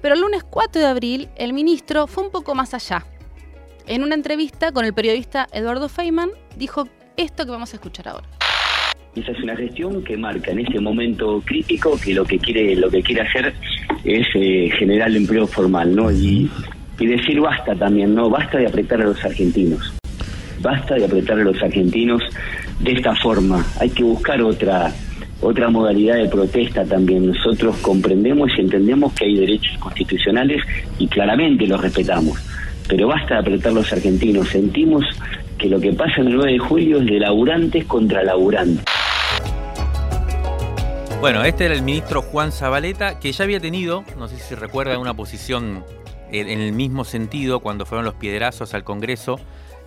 pero 0.00 0.14
el 0.14 0.20
lunes 0.20 0.44
4 0.44 0.80
de 0.80 0.86
abril, 0.86 1.28
el 1.36 1.52
ministro 1.52 2.06
fue 2.06 2.24
un 2.24 2.30
poco 2.30 2.54
más 2.54 2.74
allá. 2.74 3.04
En 3.86 4.02
una 4.02 4.14
entrevista 4.14 4.72
con 4.72 4.84
el 4.84 4.94
periodista 4.94 5.46
Eduardo 5.52 5.88
Feynman, 5.88 6.30
dijo 6.56 6.88
esto 7.16 7.44
que 7.44 7.50
vamos 7.50 7.72
a 7.72 7.76
escuchar 7.76 8.08
ahora. 8.08 8.28
Esa 9.16 9.32
es 9.32 9.42
una 9.42 9.56
gestión 9.56 10.04
que 10.04 10.16
marca 10.16 10.52
en 10.52 10.60
este 10.60 10.78
momento 10.78 11.42
crítico 11.44 11.98
que 12.02 12.14
lo 12.14 12.24
que 12.24 12.38
quiere, 12.38 12.76
lo 12.76 12.88
que 12.88 13.02
quiere 13.02 13.22
hacer 13.22 13.52
es 14.04 14.26
eh, 14.34 14.70
generar 14.78 15.08
el 15.08 15.16
empleo 15.16 15.46
formal, 15.48 15.94
¿no? 15.94 16.12
Y, 16.12 16.48
y 16.98 17.06
decir 17.06 17.40
basta 17.40 17.74
también, 17.74 18.14
¿no? 18.14 18.30
Basta 18.30 18.58
de 18.58 18.68
apretar 18.68 19.00
a 19.00 19.04
los 19.04 19.24
argentinos. 19.24 19.92
Basta 20.60 20.94
de 20.94 21.06
apretar 21.06 21.40
a 21.40 21.42
los 21.42 21.60
argentinos 21.60 22.22
de 22.78 22.92
esta 22.92 23.16
forma. 23.16 23.66
Hay 23.80 23.90
que 23.90 24.04
buscar 24.04 24.40
otra, 24.42 24.92
otra 25.40 25.70
modalidad 25.70 26.16
de 26.16 26.28
protesta 26.28 26.84
también. 26.84 27.26
Nosotros 27.26 27.76
comprendemos 27.78 28.50
y 28.56 28.60
entendemos 28.60 29.12
que 29.14 29.24
hay 29.24 29.36
derechos 29.36 29.78
constitucionales 29.78 30.62
y 30.98 31.08
claramente 31.08 31.66
los 31.66 31.80
respetamos. 31.80 32.38
Pero 32.88 33.08
basta 33.08 33.34
de 33.34 33.40
apretar 33.40 33.72
los 33.72 33.92
argentinos. 33.92 34.48
Sentimos 34.48 35.04
que 35.58 35.68
lo 35.68 35.80
que 35.80 35.92
pasa 35.92 36.20
en 36.20 36.28
el 36.28 36.36
9 36.36 36.52
de 36.52 36.58
julio 36.58 36.98
es 36.98 37.06
de 37.06 37.18
laburantes 37.18 37.84
contra 37.84 38.22
laburantes. 38.22 38.84
Bueno, 41.20 41.44
este 41.44 41.66
era 41.66 41.74
el 41.74 41.82
ministro 41.82 42.22
Juan 42.22 42.50
Zabaleta, 42.50 43.18
que 43.18 43.30
ya 43.32 43.44
había 43.44 43.60
tenido, 43.60 44.04
no 44.18 44.26
sé 44.26 44.38
si 44.38 44.54
recuerda, 44.54 44.98
una 44.98 45.14
posición 45.14 45.84
en 46.32 46.60
el 46.60 46.72
mismo 46.72 47.04
sentido 47.04 47.60
cuando 47.60 47.84
fueron 47.84 48.04
los 48.04 48.14
piedrazos 48.14 48.72
al 48.72 48.84
Congreso 48.84 49.38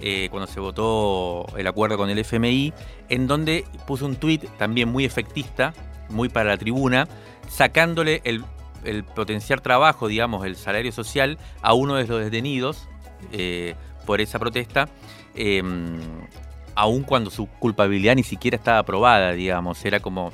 eh, 0.05 0.27
cuando 0.29 0.47
se 0.47 0.59
votó 0.59 1.45
el 1.57 1.65
acuerdo 1.65 1.95
con 1.95 2.09
el 2.09 2.19
FMI, 2.19 2.73
en 3.07 3.25
donde 3.25 3.63
puso 3.87 4.05
un 4.05 4.17
tuit 4.17 4.43
también 4.57 4.89
muy 4.89 5.05
efectista, 5.05 5.73
muy 6.09 6.27
para 6.27 6.49
la 6.49 6.57
tribuna, 6.57 7.07
sacándole 7.47 8.21
el, 8.25 8.43
potenciar 9.15 9.61
trabajo, 9.61 10.09
digamos, 10.09 10.45
el 10.45 10.57
salario 10.57 10.91
social 10.91 11.37
a 11.61 11.73
uno 11.73 11.95
de 11.95 12.05
los 12.05 12.19
detenidos 12.19 12.89
eh, 13.31 13.75
por 14.05 14.19
esa 14.19 14.39
protesta. 14.39 14.89
Em, 15.35 16.01
aun 16.75 17.03
cuando 17.03 17.29
su 17.29 17.47
culpabilidad 17.47 18.17
ni 18.17 18.23
siquiera 18.23 18.57
estaba 18.57 18.79
aprobada, 18.79 19.31
digamos, 19.31 19.85
era 19.85 20.01
como 20.01 20.33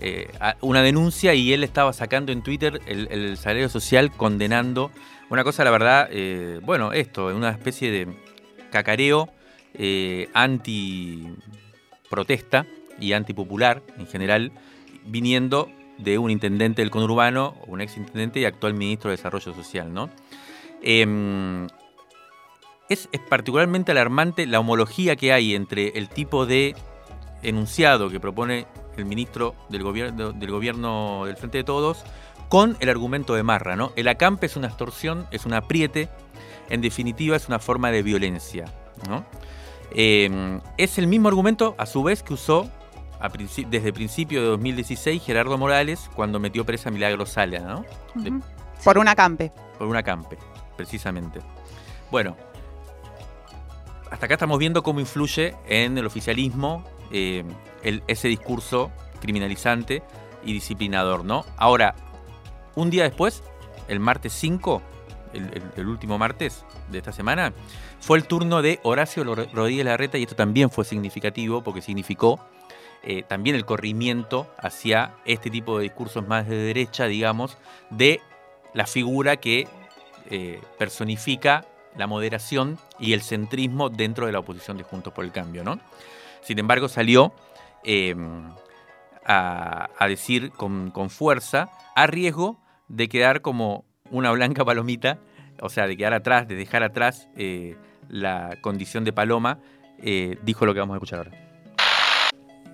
eh, 0.00 0.32
una 0.62 0.82
denuncia 0.82 1.32
y 1.32 1.52
él 1.52 1.62
estaba 1.62 1.92
sacando 1.92 2.32
en 2.32 2.42
Twitter 2.42 2.80
el, 2.86 3.36
salario 3.36 3.68
social 3.68 4.10
condenando 4.10 4.90
una 5.30 5.44
cosa, 5.44 5.62
la 5.62 5.70
verdad, 5.70 6.08
bueno, 6.62 6.92
esto, 6.92 7.26
una 7.26 7.50
especie 7.50 7.90
de, 7.92 8.25
cacareo 8.76 9.28
eh, 9.74 10.28
anti-protesta 10.34 12.66
y 13.00 13.12
antipopular 13.12 13.82
en 13.98 14.06
general, 14.06 14.52
viniendo 15.06 15.68
de 15.98 16.18
un 16.18 16.30
intendente 16.30 16.82
del 16.82 16.90
conurbano, 16.90 17.54
un 17.66 17.80
ex 17.80 17.96
intendente 17.96 18.40
y 18.40 18.44
actual 18.44 18.74
ministro 18.74 19.08
de 19.10 19.16
Desarrollo 19.16 19.54
Social. 19.54 19.94
¿no? 19.94 20.10
Em, 20.82 21.66
es, 22.88 23.08
particularmente 23.28 23.92
alarmante 23.92 24.46
la 24.46 24.58
homología 24.60 25.16
que 25.16 25.32
hay 25.32 25.54
entre 25.54 25.98
el 25.98 26.08
tipo 26.08 26.46
de 26.46 26.74
enunciado 27.42 28.08
que 28.10 28.20
propone 28.20 28.66
el 28.96 29.04
ministro 29.04 29.54
del 29.68 29.82
gobierno 29.82 30.32
del, 30.32 30.50
gobierno 30.50 31.24
del 31.26 31.36
Frente 31.36 31.58
de 31.58 31.64
Todos 31.64 32.02
con 32.48 32.78
el 32.80 32.88
argumento 32.88 33.34
de 33.34 33.42
Marra. 33.42 33.76
¿no? 33.76 33.92
El 33.96 34.08
acampe 34.08 34.46
es 34.46 34.56
una 34.56 34.68
extorsión, 34.68 35.26
es 35.30 35.44
un 35.46 35.54
apriete 35.54 36.08
en 36.70 36.80
definitiva 36.80 37.36
es 37.36 37.48
una 37.48 37.58
forma 37.58 37.90
de 37.90 38.02
violencia. 38.02 38.64
Eh, 39.92 40.60
es 40.76 40.98
el 40.98 41.06
mismo 41.06 41.28
argumento, 41.28 41.74
a 41.78 41.86
su 41.86 42.02
vez, 42.02 42.22
que 42.22 42.34
usó 42.34 42.68
a 43.20 43.28
princi- 43.30 43.66
desde 43.68 43.92
principio 43.92 44.42
de 44.42 44.48
2016 44.48 45.22
Gerardo 45.24 45.56
Morales 45.56 46.10
cuando 46.14 46.38
metió 46.38 46.66
presa 46.66 46.88
a 46.88 46.92
Milagro 46.92 47.24
Sala, 47.26 47.60
¿no? 47.60 47.84
De-. 48.14 48.40
Por 48.84 48.98
una 48.98 49.14
campe. 49.14 49.52
por 49.78 49.86
una 49.88 50.02
campe, 50.02 50.36
precisamente. 50.76 51.40
Bueno, 52.10 52.36
hasta 54.10 54.26
acá 54.26 54.34
estamos 54.34 54.58
viendo 54.58 54.82
cómo 54.82 55.00
influye 55.00 55.54
en 55.66 55.96
el 55.98 56.06
oficialismo 56.06 56.84
eh, 57.12 57.44
el- 57.82 58.02
ese 58.06 58.28
discurso 58.28 58.90
criminalizante 59.20 60.02
y 60.44 60.52
disciplinador, 60.52 61.24
¿no? 61.24 61.44
Ahora, 61.56 61.94
un 62.74 62.90
día 62.90 63.04
después, 63.04 63.42
el 63.88 64.00
martes 64.00 64.32
5, 64.34 64.82
el, 65.76 65.86
último 65.86 66.18
martes 66.18 66.64
de 66.90 66.98
esta 66.98 67.12
semana, 67.12 67.52
fue 68.00 68.18
el 68.18 68.24
turno 68.24 68.62
de 68.62 68.80
Horacio 68.82 69.24
Rodríguez 69.24 69.84
Larreta 69.84 70.18
y 70.18 70.22
esto 70.22 70.36
también 70.36 70.70
fue 70.70 70.84
significativo 70.84 71.62
porque 71.62 71.82
significó 71.82 72.40
eh, 73.02 73.22
también 73.22 73.56
el 73.56 73.64
corrimiento 73.64 74.52
hacia 74.58 75.14
este 75.24 75.50
tipo 75.50 75.78
de 75.78 75.84
discursos 75.84 76.26
más 76.26 76.48
de 76.48 76.56
derecha, 76.56 77.06
digamos, 77.06 77.56
de 77.90 78.20
la 78.74 78.86
figura 78.86 79.36
que 79.36 79.68
eh, 80.28 80.60
personifica 80.78 81.64
la 81.96 82.06
moderación 82.06 82.78
y 82.98 83.12
el 83.12 83.22
centrismo 83.22 83.90
dentro 83.90 84.26
de 84.26 84.32
la 84.32 84.40
oposición 84.40 84.76
de 84.76 84.82
Juntos 84.82 85.12
por 85.12 85.24
el 85.24 85.32
Cambio, 85.32 85.64
¿no? 85.64 85.78
Sin 86.42 86.58
embargo, 86.58 86.88
salió 86.88 87.32
eh, 87.84 88.14
a, 89.24 89.88
a 89.98 90.08
decir 90.08 90.50
con, 90.50 90.90
con 90.90 91.10
fuerza, 91.10 91.70
a 91.94 92.06
riesgo 92.06 92.58
de 92.88 93.08
quedar 93.08 93.40
como 93.40 93.84
una 94.10 94.30
blanca 94.32 94.64
palomita, 94.64 95.18
o 95.60 95.68
sea, 95.68 95.86
de 95.86 95.96
quedar 95.96 96.14
atrás, 96.14 96.48
de 96.48 96.54
dejar 96.54 96.82
atrás 96.82 97.28
eh, 97.36 97.76
la 98.08 98.56
condición 98.60 99.04
de 99.04 99.12
paloma, 99.12 99.58
eh, 100.02 100.38
dijo 100.42 100.66
lo 100.66 100.74
que 100.74 100.80
vamos 100.80 100.94
a 100.94 100.96
escuchar 100.98 101.18
ahora. 101.18 101.30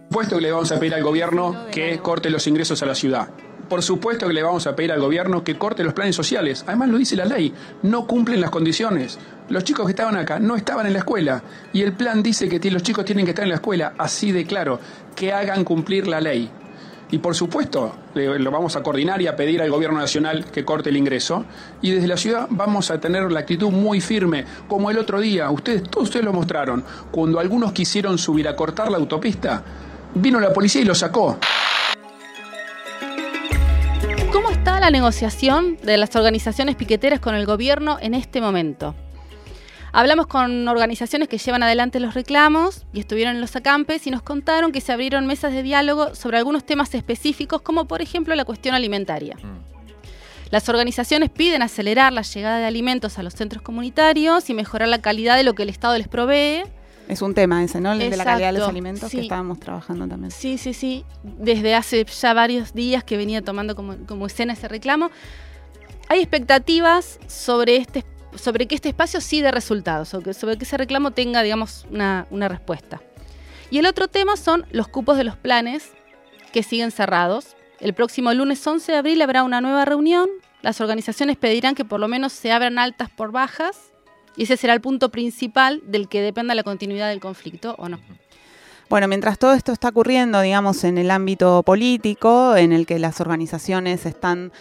supuesto 0.09 0.37
que 0.37 0.43
le 0.43 0.53
vamos 0.53 0.73
a 0.73 0.79
pedir 0.79 0.95
al 0.95 1.03
gobierno 1.03 1.67
que 1.71 1.99
corte 1.99 2.31
los 2.31 2.47
ingresos 2.47 2.83
a 2.83 2.87
la 2.87 2.95
ciudad. 2.95 3.31
Por 3.69 3.83
supuesto 3.83 4.27
que 4.27 4.35
le 4.35 4.43
vamos 4.43 4.67
a 4.67 4.77
pedir 4.77 4.93
al 4.93 5.01
gobierno 5.01 5.43
que 5.43 5.57
corte 5.57 5.83
los 5.83 5.95
planes 5.95 6.15
sociales. 6.15 6.65
Además 6.67 6.91
lo 6.91 6.99
dice 6.99 7.17
la 7.17 7.25
ley, 7.25 7.55
no 7.83 8.07
cumplen 8.07 8.41
las 8.41 8.51
condiciones. 8.51 9.19
Los 9.49 9.65
chicos 9.65 9.87
que 9.87 9.93
estaban 9.93 10.17
acá 10.17 10.39
no 10.39 10.57
estaban 10.57 10.87
en 10.87 10.93
la 10.93 10.99
escuela 10.99 11.43
y 11.73 11.81
el 11.81 11.95
plan 11.95 12.23
dice 12.23 12.49
que 12.49 12.71
los 12.71 12.83
chicos 12.83 13.07
tienen 13.07 13.25
que 13.25 13.31
estar 13.31 13.45
en 13.45 13.49
la 13.49 13.55
escuela, 13.55 13.95
así 13.97 14.33
de 14.33 14.45
claro, 14.45 14.79
que 15.17 15.33
hagan 15.33 15.65
cumplir 15.65 16.07
la 16.07 16.21
ley. 16.21 16.51
Y 17.13 17.19
por 17.19 17.35
supuesto, 17.35 17.95
lo 18.15 18.51
vamos 18.51 18.75
a 18.75 18.83
coordinar 18.83 19.21
y 19.21 19.27
a 19.27 19.37
pedir 19.37 19.61
al 19.61 19.71
gobierno 19.71 19.99
nacional 19.99 20.47
que 20.47 20.65
corte 20.65 20.89
el 20.89 20.97
ingreso. 20.97 21.45
Y 21.83 21.91
desde 21.91 22.09
la 22.09 22.17
ciudad 22.17 22.47
vamos 22.49 22.91
a 22.91 22.99
tener 23.01 23.31
la 23.31 23.41
actitud 23.41 23.71
muy 23.71 24.01
firme, 24.01 24.47
como 24.67 24.91
el 24.91 24.97
otro 24.97 25.21
día, 25.21 25.51
ustedes, 25.51 25.83
todos 25.83 26.09
ustedes 26.09 26.25
lo 26.25 26.33
mostraron, 26.33 26.83
cuando 27.11 27.39
algunos 27.39 27.73
quisieron 27.73 28.17
subir 28.17 28.49
a 28.49 28.57
cortar 28.57 28.91
la 28.91 28.97
autopista, 28.97 29.63
vino 30.15 30.41
la 30.41 30.55
policía 30.55 30.81
y 30.81 30.85
lo 30.87 30.95
sacó. 30.95 31.39
¿Cómo 34.33 34.49
está 34.49 34.81
la 34.81 34.91
negociación 34.91 35.77
de 35.83 35.99
las 35.99 36.17
organizaciones 36.17 36.77
piqueteras 36.77 37.21
con 37.21 37.35
el 37.35 37.45
gobierno 37.45 37.99
en 38.01 38.15
este 38.15 38.41
momento? 38.41 38.95
Hablamos 39.95 40.27
con 40.27 40.67
organizaciones 40.69 41.29
que 41.29 41.37
llevan 41.37 41.63
adelante 41.63 42.01
los 42.01 42.15
reclamos 42.15 42.87
y 42.95 43.01
estuvieron 43.01 43.35
en 43.35 43.43
los 43.43 43.55
acampes 43.57 44.07
y 44.07 44.11
nos 44.11 44.23
contaron 44.23 44.73
que 44.73 44.81
se 44.81 44.91
abrieron 44.91 45.27
mesas 45.27 45.53
de 45.53 45.63
diálogo 45.63 46.15
sobre 46.15 46.39
algunos 46.39 46.65
temas 46.65 46.95
específicos, 46.95 47.61
como 47.61 47.85
por 47.85 48.01
ejemplo 48.01 48.35
la 48.35 48.47
cuestión 48.47 48.75
alimentaria. 48.75 49.37
Las 50.51 50.69
organizaciones 50.71 51.29
piden 51.29 51.61
acelerar 51.61 52.11
la 52.15 52.23
llegada 52.23 52.59
de 52.59 52.65
alimentos 52.65 53.19
a 53.19 53.23
los 53.23 53.35
centros 53.35 53.63
comunitarios 53.63 54.49
y 54.49 54.55
mejorar 54.55 54.89
la 54.89 55.03
calidad 55.03 55.37
de 55.37 55.45
lo 55.45 55.53
que 55.53 55.65
el 55.65 55.69
Estado 55.69 55.99
les 55.99 56.09
provee. 56.09 56.63
Es 57.09 57.21
un 57.21 57.35
tema 57.35 57.63
ese, 57.63 57.81
¿no? 57.81 57.93
El 57.93 57.99
de 57.99 58.17
la 58.17 58.25
calidad 58.25 58.53
de 58.53 58.61
los 58.61 58.69
alimentos 58.69 59.11
sí. 59.11 59.19
que 59.19 59.23
estábamos 59.25 59.61
trabajando 59.61 60.09
también. 60.09 60.31
Sí, 60.31 60.57
sí, 60.57 60.73
sí. 60.73 61.05
Desde 61.23 61.75
hace 61.75 62.05
ya 62.05 62.33
varios 62.33 62.73
días 62.73 63.05
que 63.05 63.19
venía 63.19 63.43
tomando 63.43 63.77
como, 63.77 63.97
como 64.07 64.27
escena 64.27 64.55
ese 64.55 64.69
reclamo. 64.69 65.11
Hay 66.09 66.21
expectativas 66.21 67.19
sobre 67.27 67.77
este 67.77 67.99
sobre 68.37 68.67
que 68.67 68.75
este 68.75 68.89
espacio 68.89 69.21
sí 69.21 69.41
dé 69.41 69.51
resultados, 69.51 70.17
que 70.25 70.35
sobre 70.35 70.57
que 70.57 70.65
ese 70.65 70.77
reclamo 70.77 71.11
tenga, 71.11 71.43
digamos, 71.43 71.87
una, 71.91 72.27
una 72.31 72.49
respuesta. 72.49 73.01
Y 73.71 73.79
el 73.79 73.87
otro 73.87 74.09
tema 74.09 74.37
son 74.37 74.67
los 74.71 74.89
cupos 74.89 75.17
de 75.17 75.25
los 75.25 75.37
planes 75.37 75.93
que 76.53 76.63
siguen 76.63 76.91
cerrados. 76.91 77.57
El 77.81 77.95
próximo 77.95 78.33
lunes 78.35 78.65
11 78.67 78.93
de 78.93 78.99
abril 78.99 79.23
habrá 79.23 79.43
una 79.43 79.61
nueva 79.61 79.85
reunión. 79.85 80.29
Las 80.61 80.81
organizaciones 80.81 81.37
pedirán 81.37 81.75
que 81.75 81.85
por 81.85 81.99
lo 81.99 82.07
menos 82.07 82.33
se 82.33 82.53
abran 82.53 82.79
altas 82.79 83.11
por 83.11 83.33
bajas. 83.33 83.93
Y 84.37 84.45
ese 84.45 84.57
será 84.57 84.75
el 84.75 84.81
punto 84.81 85.11
principal 85.11 85.83
del 85.87 86.09
que 86.09 86.23
dependa 86.23 86.55
la 86.55 86.63
continuidad 86.63 87.09
del 87.09 87.21
conflicto 87.21 87.75
o 87.79 87.89
no. 87.89 87.99
Bueno, 88.89 89.09
mientras 89.09 89.39
todo 89.39 89.55
esto 89.55 89.73
está 89.73 89.89
ocurriendo, 89.89 90.41
digamos, 90.43 90.85
en 90.85 90.99
el 90.99 91.11
ámbito 91.11 91.63
político, 91.63 92.57
en 92.57 92.73
el 92.73 92.85
que 92.85 92.99
las 92.99 93.23
organizaciones 93.23 94.05
están 94.05 94.53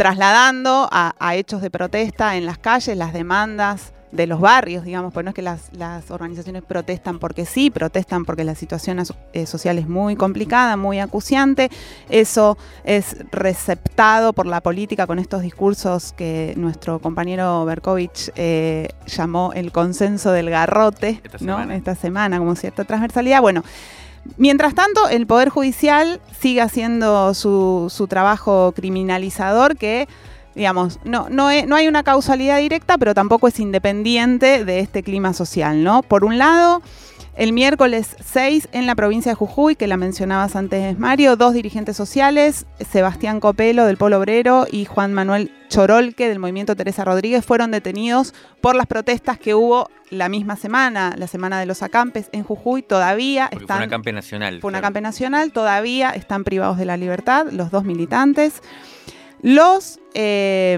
trasladando 0.00 0.88
a, 0.90 1.14
a 1.18 1.34
hechos 1.34 1.60
de 1.60 1.68
protesta 1.68 2.36
en 2.36 2.46
las 2.46 2.56
calles 2.56 2.96
las 2.96 3.12
demandas 3.12 3.92
de 4.12 4.26
los 4.26 4.40
barrios, 4.40 4.82
digamos, 4.82 5.12
pues 5.12 5.24
no 5.24 5.28
es 5.28 5.34
que 5.34 5.42
las, 5.42 5.70
las 5.74 6.10
organizaciones 6.10 6.62
protestan 6.62 7.18
porque 7.18 7.44
sí, 7.44 7.70
protestan 7.70 8.24
porque 8.24 8.42
la 8.42 8.54
situación 8.54 9.02
eh, 9.34 9.44
social 9.44 9.76
es 9.76 9.86
muy 9.86 10.16
complicada, 10.16 10.78
muy 10.78 11.00
acuciante. 11.00 11.70
Eso 12.08 12.56
es 12.82 13.14
receptado 13.30 14.32
por 14.32 14.46
la 14.46 14.62
política 14.62 15.06
con 15.06 15.18
estos 15.18 15.42
discursos 15.42 16.14
que 16.14 16.54
nuestro 16.56 16.98
compañero 17.00 17.66
Berkovich 17.66 18.32
eh, 18.36 18.88
llamó 19.06 19.52
el 19.54 19.70
consenso 19.70 20.32
del 20.32 20.48
garrote, 20.48 21.20
Esta 21.22 21.36
¿no? 21.42 21.60
Esta 21.70 21.94
semana, 21.94 22.38
como 22.38 22.56
cierta 22.56 22.84
transversalidad. 22.84 23.42
Bueno, 23.42 23.64
Mientras 24.36 24.74
tanto, 24.74 25.08
el 25.08 25.26
Poder 25.26 25.48
Judicial 25.48 26.20
sigue 26.38 26.60
haciendo 26.60 27.34
su, 27.34 27.90
su 27.90 28.06
trabajo 28.06 28.72
criminalizador 28.74 29.76
que, 29.76 30.08
digamos, 30.54 30.98
no, 31.04 31.28
no, 31.28 31.50
no 31.66 31.76
hay 31.76 31.88
una 31.88 32.02
causalidad 32.02 32.58
directa, 32.58 32.98
pero 32.98 33.14
tampoco 33.14 33.48
es 33.48 33.58
independiente 33.60 34.64
de 34.64 34.80
este 34.80 35.02
clima 35.02 35.32
social, 35.32 35.82
¿no? 35.82 36.02
Por 36.02 36.24
un 36.24 36.38
lado, 36.38 36.82
el 37.40 37.54
miércoles 37.54 38.16
6 38.22 38.68
en 38.72 38.84
la 38.84 38.94
provincia 38.94 39.32
de 39.32 39.34
Jujuy, 39.34 39.74
que 39.74 39.86
la 39.86 39.96
mencionabas 39.96 40.56
antes, 40.56 40.98
Mario, 40.98 41.36
dos 41.36 41.54
dirigentes 41.54 41.96
sociales, 41.96 42.66
Sebastián 42.90 43.40
Copelo 43.40 43.86
del 43.86 43.96
Polo 43.96 44.18
Obrero 44.18 44.66
y 44.70 44.84
Juan 44.84 45.14
Manuel 45.14 45.50
Chorolque 45.70 46.28
del 46.28 46.38
Movimiento 46.38 46.76
Teresa 46.76 47.02
Rodríguez, 47.02 47.42
fueron 47.42 47.70
detenidos 47.70 48.34
por 48.60 48.76
las 48.76 48.84
protestas 48.86 49.38
que 49.38 49.54
hubo 49.54 49.88
la 50.10 50.28
misma 50.28 50.56
semana, 50.56 51.14
la 51.16 51.26
semana 51.28 51.58
de 51.58 51.64
los 51.64 51.82
acampes 51.82 52.28
en 52.32 52.44
Jujuy. 52.44 52.82
Todavía 52.82 53.48
Porque 53.50 53.56
fue 53.56 53.64
están 53.64 53.78
una 53.78 53.88
campe 53.88 54.12
nacional. 54.12 54.60
fue 54.60 54.68
una 54.68 54.80
claro. 54.80 54.88
campe 54.88 55.00
nacional, 55.00 55.50
todavía 55.50 56.10
están 56.10 56.44
privados 56.44 56.76
de 56.76 56.84
la 56.84 56.98
libertad 56.98 57.46
los 57.50 57.70
dos 57.70 57.84
militantes. 57.84 58.60
Los, 59.42 59.98
eh, 60.14 60.76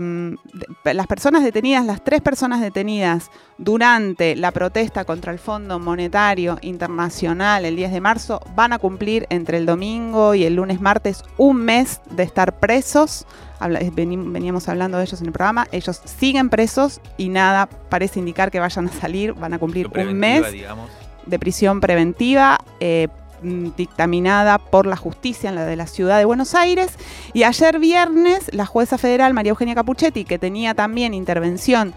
de- 0.84 0.94
las 0.94 1.06
personas 1.06 1.42
detenidas, 1.42 1.84
las 1.84 2.02
tres 2.04 2.20
personas 2.20 2.60
detenidas 2.60 3.30
durante 3.58 4.36
la 4.36 4.50
protesta 4.52 5.04
contra 5.04 5.32
el 5.32 5.38
Fondo 5.38 5.78
Monetario 5.78 6.58
Internacional 6.62 7.64
el 7.64 7.76
10 7.76 7.92
de 7.92 8.00
marzo 8.00 8.40
van 8.54 8.72
a 8.72 8.78
cumplir 8.78 9.26
entre 9.30 9.58
el 9.58 9.66
domingo 9.66 10.34
y 10.34 10.44
el 10.44 10.54
lunes 10.56 10.80
martes 10.80 11.24
un 11.38 11.56
mes 11.58 12.00
de 12.10 12.22
estar 12.22 12.58
presos. 12.60 13.26
Eh, 13.64 13.90
veníamos 13.94 14.68
hablando 14.68 14.98
de 14.98 15.04
ellos 15.04 15.20
en 15.20 15.26
el 15.28 15.32
programa. 15.32 15.66
Ellos 15.72 16.00
siguen 16.04 16.48
presos 16.50 17.00
y 17.16 17.28
nada 17.28 17.66
parece 17.66 18.18
indicar 18.20 18.50
que 18.50 18.60
vayan 18.60 18.88
a 18.88 18.92
salir. 18.92 19.32
Van 19.34 19.54
a 19.54 19.58
cumplir 19.58 19.88
un 19.88 20.14
mes 20.14 20.52
digamos. 20.52 20.90
de 21.26 21.38
prisión 21.38 21.80
preventiva 21.80 22.58
eh, 22.80 23.08
dictaminada 23.42 24.58
por 24.58 24.86
la 24.86 24.96
justicia 24.96 25.48
en 25.48 25.56
la 25.56 25.64
de 25.64 25.76
la 25.76 25.86
ciudad 25.86 26.18
de 26.18 26.24
Buenos 26.24 26.54
Aires. 26.54 26.96
Y 27.32 27.42
ayer 27.42 27.78
viernes, 27.78 28.50
la 28.52 28.66
jueza 28.66 28.98
federal 28.98 29.34
María 29.34 29.50
Eugenia 29.50 29.74
Capuchetti, 29.74 30.24
que 30.24 30.38
tenía 30.38 30.74
también 30.74 31.14
intervención 31.14 31.94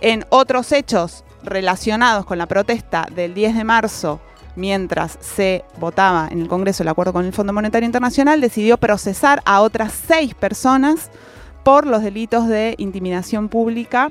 en 0.00 0.24
otros 0.30 0.72
hechos 0.72 1.24
relacionados 1.42 2.24
con 2.24 2.38
la 2.38 2.46
protesta 2.46 3.06
del 3.14 3.34
10 3.34 3.56
de 3.56 3.64
marzo, 3.64 4.20
mientras 4.56 5.18
se 5.20 5.64
votaba 5.78 6.28
en 6.30 6.40
el 6.40 6.48
Congreso 6.48 6.82
el 6.82 6.88
acuerdo 6.88 7.12
con 7.12 7.24
el 7.24 7.32
Fondo 7.32 7.52
Monetario 7.52 7.86
Internacional, 7.86 8.40
decidió 8.40 8.78
procesar 8.78 9.42
a 9.44 9.60
otras 9.60 9.92
seis 9.92 10.34
personas 10.34 11.10
por 11.62 11.86
los 11.86 12.02
delitos 12.02 12.46
de 12.48 12.74
intimidación 12.78 13.48
pública 13.48 14.10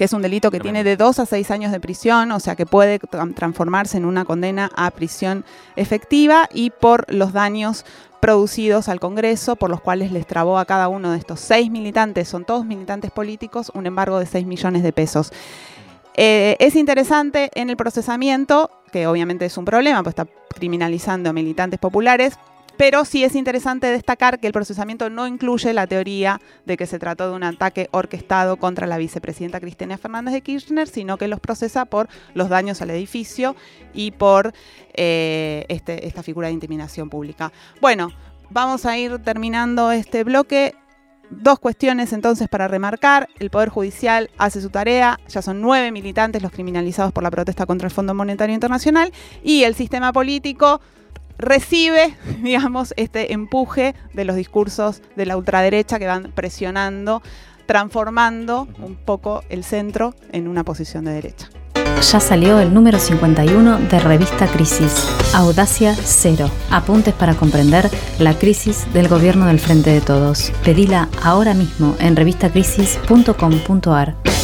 que 0.00 0.04
es 0.04 0.14
un 0.14 0.22
delito 0.22 0.50
que 0.50 0.60
tiene 0.60 0.82
de 0.82 0.96
dos 0.96 1.18
a 1.18 1.26
seis 1.26 1.50
años 1.50 1.72
de 1.72 1.78
prisión, 1.78 2.32
o 2.32 2.40
sea 2.40 2.56
que 2.56 2.64
puede 2.64 2.98
tra- 2.98 3.34
transformarse 3.34 3.98
en 3.98 4.06
una 4.06 4.24
condena 4.24 4.70
a 4.74 4.90
prisión 4.92 5.44
efectiva 5.76 6.48
y 6.54 6.70
por 6.70 7.04
los 7.12 7.34
daños 7.34 7.84
producidos 8.18 8.88
al 8.88 8.98
Congreso, 8.98 9.56
por 9.56 9.68
los 9.68 9.82
cuales 9.82 10.10
les 10.10 10.26
trabó 10.26 10.56
a 10.56 10.64
cada 10.64 10.88
uno 10.88 11.12
de 11.12 11.18
estos 11.18 11.38
seis 11.38 11.70
militantes, 11.70 12.28
son 12.28 12.46
todos 12.46 12.64
militantes 12.64 13.10
políticos, 13.10 13.70
un 13.74 13.84
embargo 13.84 14.18
de 14.18 14.24
6 14.24 14.46
millones 14.46 14.82
de 14.82 14.94
pesos. 14.94 15.34
Eh, 16.14 16.56
es 16.60 16.76
interesante 16.76 17.50
en 17.54 17.68
el 17.68 17.76
procesamiento, 17.76 18.70
que 18.92 19.06
obviamente 19.06 19.44
es 19.44 19.58
un 19.58 19.66
problema, 19.66 20.02
pues 20.02 20.12
está 20.12 20.26
criminalizando 20.54 21.28
a 21.28 21.34
militantes 21.34 21.78
populares, 21.78 22.38
pero 22.80 23.04
sí 23.04 23.24
es 23.24 23.34
interesante 23.34 23.88
destacar 23.88 24.40
que 24.40 24.46
el 24.46 24.54
procesamiento 24.54 25.10
no 25.10 25.26
incluye 25.26 25.74
la 25.74 25.86
teoría 25.86 26.40
de 26.64 26.78
que 26.78 26.86
se 26.86 26.98
trató 26.98 27.28
de 27.28 27.36
un 27.36 27.42
ataque 27.42 27.90
orquestado 27.90 28.56
contra 28.56 28.86
la 28.86 28.96
vicepresidenta 28.96 29.60
Cristina 29.60 29.98
Fernández 29.98 30.32
de 30.32 30.40
Kirchner, 30.40 30.88
sino 30.88 31.18
que 31.18 31.28
los 31.28 31.40
procesa 31.40 31.84
por 31.84 32.08
los 32.32 32.48
daños 32.48 32.80
al 32.80 32.88
edificio 32.88 33.54
y 33.92 34.12
por 34.12 34.54
eh, 34.94 35.66
este, 35.68 36.06
esta 36.06 36.22
figura 36.22 36.46
de 36.46 36.54
intimidación 36.54 37.10
pública. 37.10 37.52
Bueno, 37.82 38.12
vamos 38.48 38.86
a 38.86 38.96
ir 38.96 39.18
terminando 39.18 39.92
este 39.92 40.24
bloque. 40.24 40.74
Dos 41.28 41.58
cuestiones 41.58 42.14
entonces 42.14 42.48
para 42.48 42.66
remarcar. 42.66 43.28
El 43.40 43.50
Poder 43.50 43.68
Judicial 43.68 44.30
hace 44.38 44.62
su 44.62 44.70
tarea, 44.70 45.20
ya 45.28 45.42
son 45.42 45.60
nueve 45.60 45.92
militantes 45.92 46.42
los 46.42 46.50
criminalizados 46.50 47.12
por 47.12 47.24
la 47.24 47.30
protesta 47.30 47.66
contra 47.66 47.88
el 47.88 47.92
Fondo 47.92 48.14
Monetario 48.14 48.54
Internacional 48.54 49.12
y 49.44 49.64
el 49.64 49.74
sistema 49.74 50.14
político 50.14 50.80
recibe, 51.40 52.14
digamos, 52.42 52.94
este 52.96 53.32
empuje 53.32 53.94
de 54.14 54.24
los 54.24 54.36
discursos 54.36 55.02
de 55.16 55.26
la 55.26 55.36
ultraderecha 55.36 55.98
que 55.98 56.06
van 56.06 56.32
presionando, 56.34 57.22
transformando 57.66 58.68
un 58.78 58.96
poco 58.96 59.42
el 59.48 59.64
centro 59.64 60.14
en 60.32 60.48
una 60.48 60.64
posición 60.64 61.04
de 61.04 61.12
derecha. 61.12 61.50
Ya 62.00 62.18
salió 62.18 62.58
el 62.60 62.72
número 62.72 62.98
51 62.98 63.78
de 63.90 64.00
Revista 64.00 64.46
Crisis, 64.46 65.06
Audacia 65.34 65.94
Cero. 65.94 66.50
Apuntes 66.70 67.12
para 67.12 67.34
comprender 67.34 67.90
la 68.18 68.38
crisis 68.38 68.90
del 68.94 69.06
gobierno 69.06 69.44
del 69.46 69.60
Frente 69.60 69.90
de 69.90 70.00
Todos. 70.00 70.50
Pedila 70.64 71.10
ahora 71.22 71.52
mismo 71.52 71.94
en 72.00 72.16
revistacrisis.com.ar. 72.16 74.39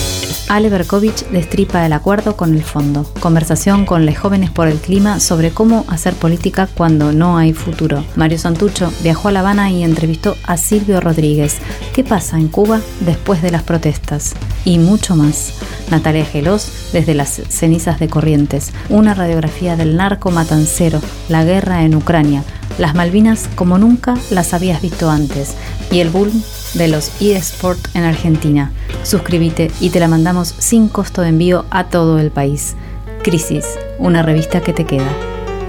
Ale 0.49 0.69
Berkovich 0.71 1.27
destripa 1.31 1.85
el 1.85 1.93
acuerdo 1.93 2.37
con 2.37 2.55
el 2.55 2.63
fondo. 2.63 3.05
Conversación 3.21 3.85
con 3.85 4.07
los 4.07 4.17
jóvenes 4.17 4.51
por 4.51 4.69
el 4.69 4.79
clima 4.79 5.19
sobre 5.19 5.51
cómo 5.51 5.85
hacer 5.89 6.15
política 6.15 6.69
cuando 6.73 7.13
no 7.13 7.37
hay 7.37 7.53
futuro. 7.53 8.05
Mario 8.15 8.39
Santucho 8.39 8.93
viajó 9.03 9.29
a 9.29 9.33
La 9.33 9.41
Habana 9.41 9.71
y 9.71 9.83
entrevistó 9.83 10.37
a 10.45 10.57
Silvio 10.57 11.01
Rodríguez. 11.01 11.57
¿Qué 11.93 12.05
pasa 12.05 12.39
en 12.39 12.47
Cuba 12.47 12.81
después 13.01 13.43
de 13.43 13.51
las 13.51 13.65
protestas? 13.65 14.35
Y 14.65 14.79
mucho 14.79 15.17
más. 15.17 15.55
Natalia 15.91 16.25
Gelos 16.25 16.71
desde 16.93 17.15
las 17.15 17.43
cenizas 17.49 17.99
de 17.99 18.09
Corrientes. 18.09 18.73
Una 18.89 19.15
radiografía 19.15 19.77
del 19.77 19.97
narco 19.97 20.31
matancero, 20.31 21.01
la 21.29 21.45
guerra 21.45 21.83
en 21.83 21.97
Ucrania, 21.97 22.45
las 22.79 22.95
Malvinas 22.95 23.49
como 23.57 23.79
nunca 23.79 24.15
las 24.31 24.55
habías 24.55 24.83
visto 24.83 25.11
antes 25.11 25.55
y 25.91 26.01
el 26.01 26.11
boom 26.11 26.31
de 26.77 26.89
los 26.89 27.13
eSport 27.21 27.79
en 27.95 28.03
Argentina. 28.05 28.73
Suscríbete 29.03 29.71
y 29.81 29.91
te 29.91 30.01
la 30.01 30.09
mandamos 30.09 30.49
sin 30.49 30.89
costo 30.89 31.21
de 31.23 31.29
envío 31.29 31.65
a 31.71 31.89
todo 31.89 32.19
el 32.19 32.31
país. 32.31 32.75
Crisis, 33.23 33.79
una 33.99 34.23
revista 34.23 34.61
que 34.61 34.73
te 34.73 34.85
queda. 34.85 35.09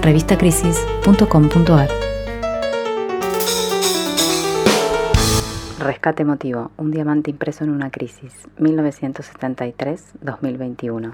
revistacrisis.com.ar 0.02 1.88
Rescate 5.78 6.22
emotivo, 6.22 6.72
un 6.76 6.90
diamante 6.90 7.30
impreso 7.30 7.62
en 7.64 7.70
una 7.70 7.90
crisis, 7.90 8.34
1973-2021. 8.58 11.12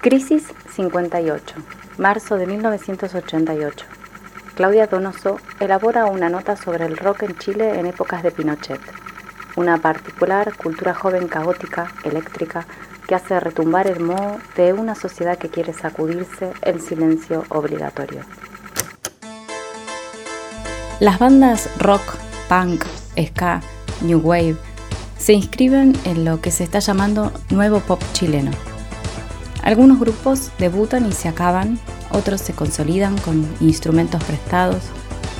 Crisis 0.00 0.44
58, 0.74 1.56
marzo 1.98 2.36
de 2.36 2.46
1988. 2.46 3.86
Claudia 4.54 4.86
Donoso 4.86 5.38
elabora 5.60 6.06
una 6.06 6.28
nota 6.28 6.56
sobre 6.56 6.84
el 6.84 6.96
rock 6.96 7.24
en 7.24 7.36
Chile 7.38 7.80
en 7.80 7.86
épocas 7.86 8.22
de 8.22 8.30
Pinochet 8.30 8.80
una 9.56 9.78
particular 9.78 10.56
cultura 10.56 10.94
joven 10.94 11.28
caótica, 11.28 11.92
eléctrica, 12.04 12.66
que 13.06 13.14
hace 13.14 13.38
retumbar 13.40 13.86
el 13.86 14.00
moho 14.00 14.38
de 14.56 14.72
una 14.72 14.94
sociedad 14.94 15.38
que 15.38 15.48
quiere 15.48 15.72
sacudirse 15.72 16.52
el 16.62 16.80
silencio 16.80 17.44
obligatorio. 17.48 18.22
Las 21.00 21.18
bandas 21.18 21.68
rock, 21.78 22.02
punk, 22.48 22.84
ska, 23.18 23.60
new 24.02 24.20
wave 24.20 24.56
se 25.18 25.32
inscriben 25.32 25.96
en 26.04 26.24
lo 26.24 26.40
que 26.40 26.50
se 26.50 26.64
está 26.64 26.78
llamando 26.78 27.32
nuevo 27.50 27.80
pop 27.80 28.02
chileno. 28.12 28.50
Algunos 29.62 30.00
grupos 30.00 30.50
debutan 30.58 31.06
y 31.06 31.12
se 31.12 31.28
acaban, 31.28 31.78
otros 32.10 32.40
se 32.40 32.52
consolidan 32.52 33.16
con 33.18 33.46
instrumentos 33.60 34.22
prestados, 34.24 34.82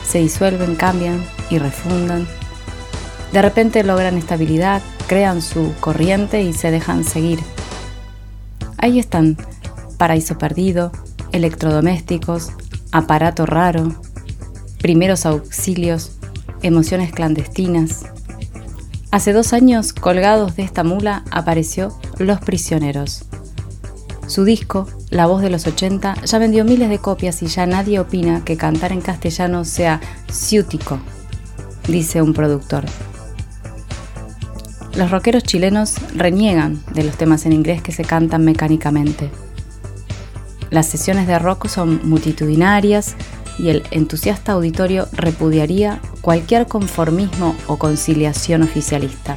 se 0.06 0.18
disuelven, 0.18 0.76
cambian 0.76 1.24
y 1.50 1.58
refundan 1.58 2.26
de 3.32 3.42
repente 3.42 3.82
logran 3.82 4.18
estabilidad, 4.18 4.82
crean 5.06 5.40
su 5.42 5.72
corriente 5.80 6.42
y 6.42 6.52
se 6.52 6.70
dejan 6.70 7.04
seguir. 7.04 7.40
Ahí 8.76 8.98
están, 8.98 9.36
paraíso 9.96 10.36
perdido, 10.36 10.92
electrodomésticos, 11.32 12.52
aparato 12.90 13.46
raro, 13.46 13.94
primeros 14.80 15.24
auxilios, 15.24 16.12
emociones 16.62 17.12
clandestinas. 17.12 18.04
Hace 19.10 19.32
dos 19.32 19.52
años, 19.52 19.92
colgados 19.92 20.56
de 20.56 20.62
esta 20.62 20.84
mula, 20.84 21.24
apareció 21.30 21.96
Los 22.18 22.40
Prisioneros. 22.40 23.24
Su 24.26 24.44
disco, 24.44 24.88
La 25.10 25.26
Voz 25.26 25.42
de 25.42 25.50
los 25.50 25.66
80, 25.66 26.22
ya 26.24 26.38
vendió 26.38 26.64
miles 26.64 26.88
de 26.88 26.98
copias 26.98 27.42
y 27.42 27.46
ya 27.46 27.66
nadie 27.66 27.98
opina 27.98 28.44
que 28.44 28.56
cantar 28.56 28.92
en 28.92 29.00
castellano 29.00 29.64
sea 29.64 30.00
ciútico, 30.30 30.98
dice 31.86 32.22
un 32.22 32.32
productor. 32.32 32.84
Los 34.96 35.10
rockeros 35.10 35.42
chilenos 35.42 35.94
reniegan 36.14 36.82
de 36.92 37.04
los 37.04 37.16
temas 37.16 37.46
en 37.46 37.52
inglés 37.52 37.80
que 37.80 37.92
se 37.92 38.04
cantan 38.04 38.44
mecánicamente. 38.44 39.30
Las 40.70 40.86
sesiones 40.86 41.26
de 41.26 41.38
rock 41.38 41.66
son 41.68 42.06
multitudinarias 42.06 43.14
y 43.58 43.70
el 43.70 43.84
entusiasta 43.90 44.52
auditorio 44.52 45.08
repudiaría 45.12 46.00
cualquier 46.20 46.66
conformismo 46.66 47.56
o 47.66 47.78
conciliación 47.78 48.62
oficialista. 48.62 49.36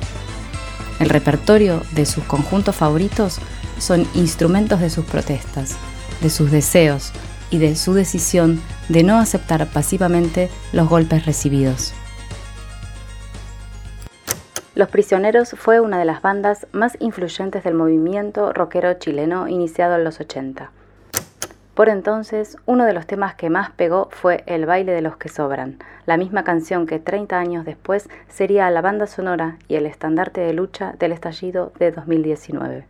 El 1.00 1.10
repertorio 1.10 1.82
de 1.94 2.06
sus 2.06 2.24
conjuntos 2.26 2.76
favoritos 2.76 3.40
son 3.80 4.06
instrumentos 4.14 4.82
de 4.82 4.90
sus 4.90 5.06
protestas, 5.06 5.76
de 6.22 6.30
sus 6.30 6.52
deseos 6.52 7.12
y 7.50 7.60
de 7.60 7.76
su 7.76 7.94
decisión 7.94 8.62
de 8.90 9.04
no 9.04 9.20
aceptar 9.20 9.68
pasivamente 9.68 10.50
los 10.74 10.90
golpes 10.90 11.26
recibidos. 11.26 11.94
Los 14.76 14.90
Prisioneros 14.90 15.52
fue 15.52 15.80
una 15.80 15.98
de 15.98 16.04
las 16.04 16.22
bandas 16.22 16.68
más 16.74 16.98
influyentes 17.00 17.64
del 17.64 17.76
movimiento 17.76 18.52
rockero 18.52 18.96
chileno 18.96 19.48
iniciado 19.48 19.96
en 19.96 20.04
los 20.04 20.20
80. 20.20 20.70
Por 21.74 21.88
entonces, 21.88 22.58
uno 22.66 22.84
de 22.84 22.92
los 22.92 23.08
temas 23.08 23.36
que 23.36 23.50
más 23.50 23.72
pegó 23.72 24.10
fue 24.12 24.44
El 24.48 24.66
baile 24.66 24.92
de 24.92 25.02
los 25.02 25.16
que 25.16 25.30
sobran, 25.30 25.80
la 26.06 26.18
misma 26.18 26.44
canción 26.44 26.88
que 26.88 27.00
30 27.00 27.40
años 27.40 27.64
después 27.64 28.10
sería 28.28 28.70
la 28.70 28.82
banda 28.82 29.08
sonora 29.08 29.58
y 29.70 29.76
el 29.76 29.86
estandarte 29.86 30.42
de 30.42 30.52
lucha 30.52 30.94
del 31.00 31.14
estallido 31.14 31.72
de 31.80 31.94
2019. 31.94 32.86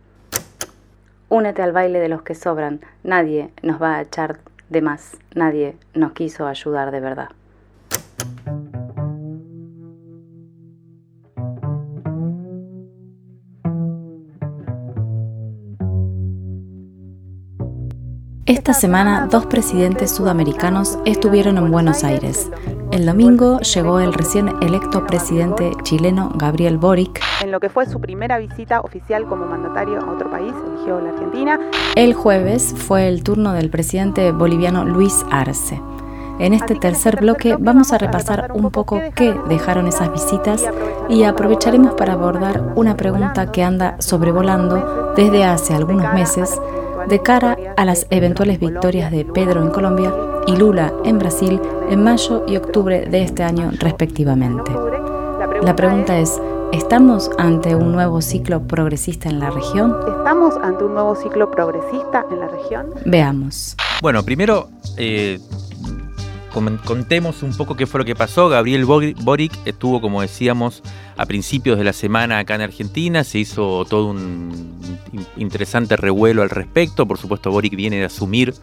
Únete 1.28 1.62
al 1.62 1.70
baile 1.70 2.00
de 2.00 2.08
los 2.08 2.22
que 2.22 2.34
sobran, 2.34 2.80
nadie 3.04 3.50
nos 3.62 3.80
va 3.80 3.94
a 3.94 4.02
echar 4.02 4.38
de 4.70 4.82
más, 4.82 5.16
nadie 5.36 5.76
nos 5.94 6.14
quiso 6.14 6.48
ayudar 6.48 6.90
de 6.90 6.98
verdad. 6.98 7.28
Esta 18.46 18.74
semana, 18.74 19.26
dos 19.28 19.44
presidentes 19.46 20.14
sudamericanos 20.14 21.00
estuvieron 21.04 21.58
en 21.58 21.68
Buenos 21.68 22.04
Aires. 22.04 22.48
El 22.92 23.04
domingo 23.04 23.58
llegó 23.58 23.98
el 23.98 24.12
recién 24.12 24.48
electo 24.62 25.04
presidente 25.04 25.72
chileno 25.82 26.30
Gabriel 26.32 26.78
Boric. 26.78 27.20
En 27.42 27.50
lo 27.50 27.58
que 27.58 27.70
fue 27.70 27.86
su 27.86 28.00
primera 28.00 28.38
visita 28.38 28.82
oficial 28.82 29.26
como 29.26 29.46
mandatario 29.46 29.98
a 29.98 30.12
otro 30.12 30.30
país, 30.30 30.54
eligió 30.64 31.00
la 31.00 31.10
Argentina. 31.10 31.58
El 31.96 32.14
jueves 32.14 32.72
fue 32.76 33.08
el 33.08 33.24
turno 33.24 33.52
del 33.52 33.68
presidente 33.68 34.30
boliviano 34.30 34.84
Luis 34.84 35.26
Arce. 35.32 35.82
En 36.38 36.52
este 36.52 36.76
tercer 36.76 37.18
bloque 37.18 37.56
vamos 37.58 37.92
a 37.92 37.98
repasar 37.98 38.52
un 38.54 38.70
poco 38.70 39.00
qué 39.16 39.34
dejaron 39.48 39.88
esas 39.88 40.12
visitas 40.12 40.62
y 41.08 41.24
aprovecharemos 41.24 41.94
para 41.94 42.12
abordar 42.12 42.74
una 42.76 42.96
pregunta 42.96 43.50
que 43.50 43.64
anda 43.64 43.96
sobrevolando 43.98 45.14
desde 45.16 45.42
hace 45.42 45.74
algunos 45.74 46.14
meses 46.14 46.60
de 47.08 47.22
cara 47.22 47.55
a 47.76 47.84
las 47.84 48.06
eventuales 48.10 48.58
victorias 48.58 49.10
de 49.10 49.24
Pedro 49.24 49.62
en 49.62 49.70
Colombia 49.70 50.12
y 50.46 50.56
Lula 50.56 50.92
en 51.04 51.18
Brasil 51.18 51.60
en 51.90 52.02
mayo 52.02 52.44
y 52.46 52.56
octubre 52.56 53.06
de 53.06 53.22
este 53.22 53.42
año 53.42 53.70
respectivamente. 53.78 54.72
La 55.62 55.74
pregunta 55.74 56.18
es, 56.18 56.40
¿estamos 56.72 57.30
ante 57.38 57.74
un 57.74 57.92
nuevo 57.92 58.20
ciclo 58.20 58.62
progresista 58.66 59.28
en 59.28 59.40
la 59.40 59.50
región? 59.50 59.94
¿Estamos 60.06 60.54
ante 60.62 60.84
un 60.84 60.94
nuevo 60.94 61.14
ciclo 61.16 61.50
progresista 61.50 62.24
en 62.30 62.40
la 62.40 62.48
región? 62.48 62.86
Veamos. 63.04 63.76
Bueno, 64.00 64.22
primero 64.22 64.68
eh, 64.96 65.38
contemos 66.84 67.42
un 67.42 67.56
poco 67.56 67.76
qué 67.76 67.86
fue 67.86 68.00
lo 68.00 68.04
que 68.04 68.14
pasó. 68.14 68.48
Gabriel 68.48 68.84
Boric 68.84 69.52
estuvo, 69.64 70.00
como 70.00 70.22
decíamos, 70.22 70.82
a 71.16 71.26
principios 71.26 71.78
de 71.78 71.84
la 71.84 71.92
semana 71.92 72.38
acá 72.38 72.54
en 72.54 72.62
Argentina. 72.62 73.24
Se 73.24 73.38
hizo 73.38 73.84
todo 73.84 74.06
un 74.06 74.76
interesante 75.36 75.96
revuelo 75.96 76.42
al 76.42 76.50
respecto. 76.50 77.06
Por 77.06 77.18
supuesto, 77.18 77.50
Boric 77.50 77.76
viene 77.76 77.96
de 77.98 78.04
asumir 78.04 78.54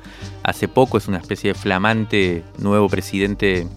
hace 0.44 0.68
poco, 0.68 0.98
es 0.98 1.08
una 1.08 1.20
especie 1.20 1.54
de 1.54 1.60
flamante 1.60 2.44
nuevo 2.58 2.90
presidente 2.90 3.68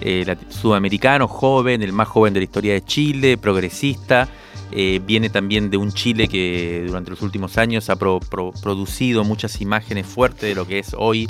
eh, 0.00 0.36
sudamericano, 0.48 1.28
joven, 1.28 1.82
el 1.82 1.92
más 1.92 2.08
joven 2.08 2.32
de 2.32 2.40
la 2.40 2.44
historia 2.44 2.72
de 2.72 2.84
Chile, 2.84 3.36
progresista. 3.36 4.28
Eh, 4.72 5.00
viene 5.04 5.30
también 5.30 5.70
de 5.70 5.76
un 5.76 5.92
Chile 5.92 6.28
que 6.28 6.84
durante 6.86 7.10
los 7.10 7.22
últimos 7.22 7.58
años 7.58 7.90
ha 7.90 7.96
producido 7.96 9.24
muchas 9.24 9.60
imágenes 9.60 10.06
fuertes 10.06 10.42
de 10.42 10.54
lo 10.54 10.66
que 10.66 10.78
es 10.78 10.94
hoy 10.96 11.26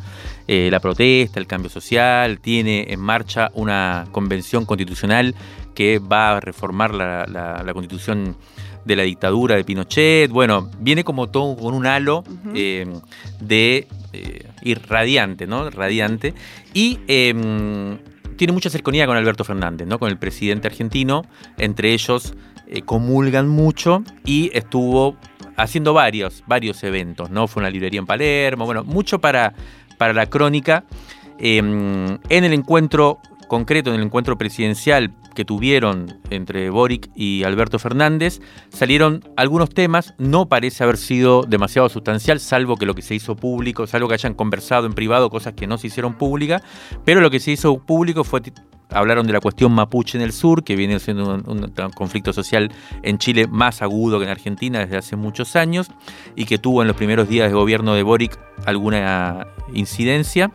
eh, 0.47 0.69
la 0.71 0.81
protesta, 0.81 1.41
el 1.41 1.47
cambio 1.47 1.71
social. 1.71 2.41
Tiene 2.41 2.93
en 2.93 3.01
marcha 3.01 3.51
una 3.55 4.07
convención 4.13 4.65
constitucional 4.65 5.35
que 5.75 5.99
va 5.99 6.37
a 6.37 6.41
reformar 6.41 6.93
la, 6.95 7.71
constitución 7.73 8.37
de 8.85 8.97
la 8.97 9.05
dictadura 9.05 9.57
de 9.57 9.65
Pinochet. 9.65 10.31
Bueno, 10.31 10.71
viene 10.79 11.05
como 11.05 11.29
todo 11.29 11.57
con 11.57 11.75
un 11.75 11.87
halo 11.87 12.25
de 12.53 13.87
ir 14.63 14.83
radiante, 14.87 15.47
¿no? 15.47 15.71
Radiante. 15.71 16.35
Y 16.75 16.99
em, 17.07 17.99
tiene 18.37 18.53
mucha 18.53 18.71
cercanía 18.71 19.07
con 19.07 19.17
Alberto 19.17 19.45
Fernández, 19.45 19.87
¿no? 19.87 19.99
Con 19.99 20.11
el 20.11 20.19
presidente 20.19 20.69
argentino. 20.69 21.25
Entre 21.59 21.93
ellos 21.93 22.35
eh, 22.73 22.83
comulgan 22.83 23.49
mucho 23.49 24.05
y 24.25 24.49
estuvo 24.55 25.17
haciendo 25.57 25.93
varios, 25.93 26.45
varios 26.47 26.85
eventos, 26.85 27.29
¿no? 27.29 27.49
Fue 27.49 27.63
una 27.63 27.69
librería 27.69 27.99
en 27.99 28.07
Palermo, 28.07 28.65
bueno, 28.65 28.85
mucho 28.85 29.19
para, 29.21 29.55
para 29.99 30.13
la 30.13 30.27
crónica. 30.27 30.85
Em, 31.41 32.19
en 32.29 32.45
el 32.45 32.53
encuentro 32.53 33.19
concreto, 33.49 33.91
en 33.91 33.97
el 33.97 34.07
encuentro 34.07 34.39
presidencial 34.39 35.11
que 35.35 35.45
tuvieron 35.45 36.21
entre 36.31 36.71
Boric 36.71 37.11
y 37.15 37.45
Alberto 37.45 37.79
Fernández, 37.79 38.41
salieron 38.71 39.25
algunos 39.37 39.71
temas, 39.71 40.15
no 40.19 40.49
parece 40.49 40.85
haber 40.85 40.97
sido 40.97 41.43
demasiado 41.43 41.89
sustancial, 41.89 42.41
salvo 42.41 42.77
que 42.77 42.87
lo 42.87 42.95
que 42.95 43.03
se 43.03 43.15
hizo 43.15 43.37
público, 43.37 43.87
salvo 43.87 44.09
que 44.09 44.15
hayan 44.15 44.35
conversado 44.35 44.87
en 44.87 44.93
privado 44.93 45.31
cosas 45.31 45.55
que 45.55 45.67
no 45.67 45.79
se 45.79 45.89
hicieron 45.89 46.15
públicas, 46.15 46.63
pero 47.05 47.21
lo 47.21 47.31
que 47.31 47.41
se 47.41 47.53
hizo 47.53 47.79
público 47.79 48.25
fue 48.25 48.41
hablaron 48.93 49.27
de 49.27 49.33
la 49.33 49.41
cuestión 49.41 49.73
mapuche 49.73 50.19
en 50.19 50.23
el 50.23 50.33
sur, 50.33 50.65
que 50.65 50.77
viene 50.77 50.99
siendo 50.99 51.35
un, 51.35 51.73
conflicto 51.95 52.33
social 52.33 52.73
en 53.03 53.19
Chile 53.19 53.47
más 53.47 53.83
agudo 53.83 54.19
que 54.19 54.25
en 54.25 54.31
Argentina 54.31 54.81
desde 54.81 54.97
hace 54.97 55.17
muchos 55.17 55.57
años 55.57 55.89
y 56.37 56.45
que 56.45 56.59
tuvo 56.59 56.83
en 56.83 56.89
los 56.89 56.97
primeros 56.97 57.29
días 57.29 57.49
de 57.49 57.55
gobierno 57.55 57.95
de 57.95 58.03
Boric 58.03 58.39
alguna 58.67 59.47
incidencia. 59.73 60.53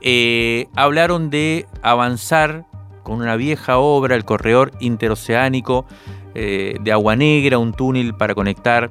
Eh, 0.00 0.66
hablaron 0.74 1.30
de 1.30 1.66
avanzar 1.82 2.66
con 3.02 3.16
una 3.16 3.36
vieja 3.36 3.78
obra, 3.78 4.14
el 4.16 4.24
corredor 4.24 4.72
interoceánico 4.80 5.86
eh, 6.34 6.76
de 6.80 6.92
Agua 6.92 7.16
Negra, 7.16 7.58
un 7.58 7.72
túnel 7.72 8.14
para 8.14 8.34
conectar 8.34 8.90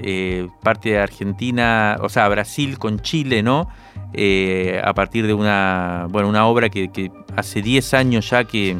eh, 0.00 0.48
parte 0.62 0.90
de 0.90 0.98
Argentina, 0.98 1.98
o 2.00 2.08
sea, 2.08 2.28
Brasil 2.28 2.78
con 2.78 3.00
Chile, 3.00 3.42
¿no? 3.42 3.68
Eh, 4.14 4.80
a 4.82 4.94
partir 4.94 5.26
de 5.26 5.34
una, 5.34 6.06
bueno, 6.08 6.28
una 6.28 6.46
obra 6.46 6.70
que, 6.70 7.10
hace 7.36 7.60
10 7.60 7.94
años 7.94 8.30
ya 8.30 8.44
que, 8.44 8.78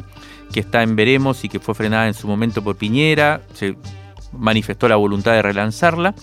que, 0.51 0.59
está 0.59 0.81
en 0.81 0.95
Veremos 0.95 1.43
y 1.43 1.49
que 1.49 1.59
fue 1.59 1.75
frenada 1.75 2.07
en 2.07 2.13
su 2.13 2.27
momento 2.27 2.63
por 2.63 2.77
Piñera, 2.77 3.41
se 3.53 3.75
manifestó 4.31 4.87
la 4.87 4.95
voluntad 4.95 5.33
de 5.33 5.41
relanzarla. 5.41 6.15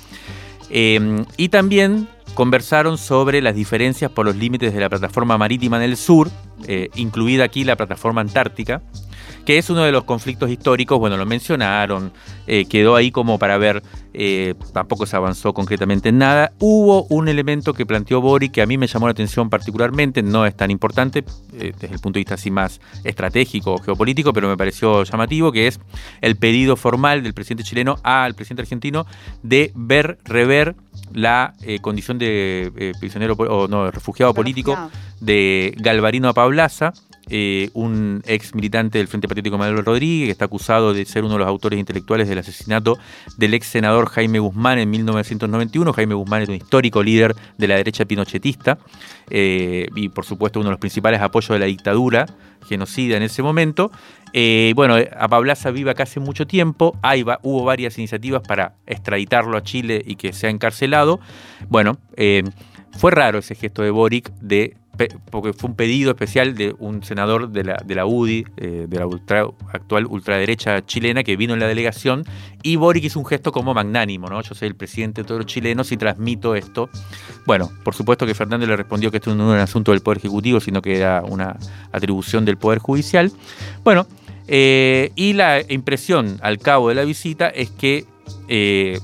y 0.69 1.49
también 1.51 2.09
conversaron 2.37 2.99
sobre 2.99 3.41
las 3.41 3.55
diferencias 3.55 4.11
por 4.11 4.27
los 4.27 4.37
límites 4.37 4.75
de 4.75 4.79
la 4.79 4.91
plataforma 4.91 5.39
marítima 5.39 5.79
en 5.79 5.83
el 5.83 5.97
sur, 5.97 6.31
eh, 6.69 6.91
incluida 6.95 7.45
aquí 7.45 7.65
la 7.65 7.77
plataforma 7.77 8.21
antártica, 8.21 8.83
que 9.47 9.59
es 9.59 9.71
uno 9.71 9.85
de 9.85 9.93
los 9.93 10.03
conflictos 10.05 10.51
históricos, 10.51 10.99
bueno, 10.99 11.17
lo 11.17 11.25
mencionaron, 11.25 12.13
eh, 12.49 12.67
quedó 12.67 12.97
ahí 12.97 13.13
como 13.13 13.39
para 13.39 13.57
ver, 13.59 13.81
eh, 14.13 14.55
tampoco 14.75 15.07
se 15.07 15.15
avanzó 15.15 15.55
concretamente 15.55 16.09
en 16.09 16.19
nada. 16.19 16.53
Hubo 16.59 17.05
un 17.05 17.29
elemento 17.29 17.73
que 17.73 17.87
planteó 17.87 18.21
Bori 18.21 18.49
que 18.49 18.61
a 18.61 18.67
mí 18.67 18.77
me 18.77 18.89
llamó 18.89 19.07
la 19.07 19.13
atención 19.13 19.49
particularmente, 19.49 20.21
no 20.21 20.45
es 20.45 20.57
tan 20.57 20.73
importante 20.73 21.25
desde 21.53 21.87
el 21.87 22.01
punto 22.01 22.15
de 22.15 22.21
vista 22.21 22.35
así 22.35 22.51
más 22.51 22.81
estratégico 23.05 23.75
o 23.75 23.79
geopolítico, 23.79 24.33
pero 24.33 24.49
me 24.49 24.57
pareció 24.57 25.05
llamativo, 25.05 25.53
que 25.53 25.69
es 25.69 25.79
el 26.23 26.35
pedido 26.35 26.75
formal 26.75 27.23
del 27.23 27.33
presidente 27.33 27.63
chileno 27.63 27.99
al 28.03 28.35
presidente 28.35 28.63
argentino 28.63 29.07
de 29.45 29.71
ver, 29.77 30.19
rever 30.25 30.75
la 31.13 31.55
condición 31.83 32.19
de 32.19 32.93
prisionero 32.99 33.35
o 33.35 33.69
no, 33.69 33.93
refugiado 33.93 34.35
político 34.35 34.77
de 35.21 35.73
Galvarino 35.79 36.29
a 36.29 36.35
Pablaza, 36.35 36.93
eh, 37.29 37.71
un 37.75 38.23
ex 38.25 38.55
militante 38.55 38.99
del 38.99 39.09
Frente 39.09 39.27
Patriótico 39.27 39.59
Manuel 39.59 39.85
Rodríguez, 39.85 40.29
que 40.29 40.31
está 40.31 40.45
acusado 40.45 40.95
de 40.95 41.05
ser 41.05 41.25
uno 41.25 41.33
de 41.33 41.41
los 41.41 41.49
autores 41.49 41.77
intelectuales 41.77 42.29
del 42.29 42.39
asesinato 42.39 42.99
del 43.37 43.55
ex 43.55 43.67
senador 43.67 44.09
Jaime 44.11 44.39
Guzmán 44.39 44.79
en 44.79 44.89
1991. 44.91 45.93
Jaime 45.93 46.15
Guzmán 46.15 46.43
es 46.43 46.49
un 46.49 46.55
histórico 46.55 47.03
líder 47.03 47.35
de 47.59 47.67
la 47.67 47.75
derecha 47.75 48.05
pinochetista 48.05 48.79
eh, 49.29 49.89
y, 49.97 50.09
por 50.09 50.25
supuesto, 50.25 50.61
uno 50.61 50.69
de 50.69 50.75
los 50.75 50.81
principales 50.81 51.21
apoyos 51.21 51.51
de 51.51 51.59
la 51.59 51.67
dictadura 51.67 52.27
genocida 52.69 53.17
en 53.17 53.25
ese 53.25 53.43
momento. 53.43 53.91
Eh, 54.33 54.73
bueno, 54.77 54.95
a 54.95 55.29
Pablaza 55.29 55.73
vive 55.73 55.91
acá 55.91 56.05
hace 56.05 56.21
mucho 56.21 56.47
tiempo, 56.47 56.97
Hay, 57.03 57.25
hubo 57.43 57.65
varias 57.65 57.99
iniciativas 57.99 58.43
para 58.47 58.75
extraditarlo 58.87 59.57
a 59.57 59.65
Chile 59.65 60.01
y 60.07 60.15
que 60.15 60.33
sea 60.33 60.51
encarcelado. 60.51 61.19
Bueno, 61.69 61.99
fue 62.97 63.11
raro 63.11 63.39
ese 63.39 63.55
gesto 63.55 63.83
de 63.83 63.91
Boric 63.91 64.31
de 64.41 64.77
porque 65.31 65.53
fue 65.53 65.71
un 65.71 65.77
pedido 65.77 66.11
especial 66.11 66.55
de 66.55 66.75
un 66.79 67.03
senador 67.03 67.51
de 67.51 67.65
la, 67.65 67.83
de 67.85 67.95
la 67.95 68.07
UDI, 68.07 68.47
eh, 68.57 68.87
de 68.89 68.99
la 68.99 69.07
actual 69.73 70.07
ultraderecha 70.07 70.85
chilena, 70.85 71.23
que 71.23 71.37
vino 71.37 71.55
en 71.55 71.61
la 71.61 71.67
delegación, 71.67 72.25
y 72.63 72.77
Boric 72.77 73.05
hizo 73.05 73.19
un 73.19 73.27
gesto 73.27 73.53
como 73.53 73.75
magnánimo, 73.75 74.29
¿no? 74.29 74.41
Yo 74.43 74.55
soy 74.55 74.69
el 74.69 74.75
presidente 74.75 75.23
de 75.23 75.29
todos 75.29 75.41
los 75.41 75.47
chilenos 75.47 75.93
y 75.93 75.97
transmito 75.97 76.55
esto. 76.55 76.89
Bueno, 77.47 77.71
por 77.85 77.95
supuesto 77.95 78.27
que 78.27 78.35
Fernández 78.35 78.69
le 78.69 78.77
respondió 78.77 79.11
que 79.11 79.19
esto 79.19 79.35
no 79.35 79.45
era 79.45 79.55
un 79.55 79.61
asunto 79.61 79.93
del 79.93 80.01
Poder 80.01 80.19
Ejecutivo, 80.19 80.61
sino 80.61 80.83
que 80.83 80.97
era 80.97 81.23
una 81.23 81.57
atribución 81.93 82.45
del 82.45 82.57
Poder 82.57 82.79
Judicial. 82.79 83.31
Bueno, 83.85 84.07
eh, 84.49 85.13
y 85.15 85.33
la 85.33 85.61
impresión 85.69 86.39
al 86.43 86.59
cabo 86.59 86.89
de 86.89 86.95
la 86.95 87.05
visita 87.05 87.49
es 87.49 87.71
que 87.71 88.05
eh, 88.49 89.01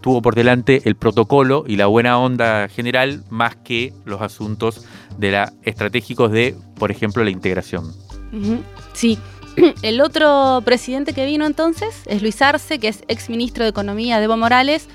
tuvo 0.00 0.22
por 0.22 0.34
delante 0.34 0.82
el 0.84 0.94
protocolo 0.94 1.64
y 1.66 1.76
la 1.76 1.86
buena 1.86 2.18
onda 2.18 2.68
general 2.68 3.24
más 3.30 3.56
que 3.56 3.92
los 4.04 4.20
asuntos 4.20 4.84
de 5.18 5.30
la, 5.30 5.52
estratégicos 5.62 6.30
de, 6.32 6.56
por 6.76 6.90
ejemplo, 6.90 7.24
la 7.24 7.30
integración. 7.30 7.92
Sí. 8.92 9.18
El 9.82 10.00
otro 10.00 10.62
presidente 10.64 11.12
que 11.12 11.26
vino 11.26 11.46
entonces 11.46 11.94
es 12.06 12.22
Luis 12.22 12.40
Arce, 12.40 12.78
que 12.78 12.88
es 12.88 13.04
ex 13.08 13.28
ministro 13.28 13.64
de 13.64 13.70
Economía 13.70 14.18
de 14.18 14.24
Evo 14.24 14.36
Morales, 14.36 14.88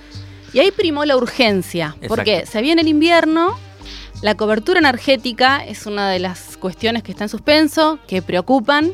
y 0.53 0.59
ahí 0.59 0.71
primó 0.71 1.05
la 1.05 1.17
urgencia, 1.17 1.95
porque 2.07 2.45
se 2.45 2.61
viene 2.61 2.81
el 2.81 2.87
invierno, 2.87 3.57
la 4.21 4.35
cobertura 4.35 4.79
energética 4.79 5.63
es 5.63 5.85
una 5.85 6.09
de 6.09 6.17
las 6.17 6.57
cuestiones 6.57 7.03
que 7.03 7.11
está 7.11 7.25
en 7.25 7.29
suspenso, 7.29 7.99
que 8.07 8.23
preocupan, 8.23 8.93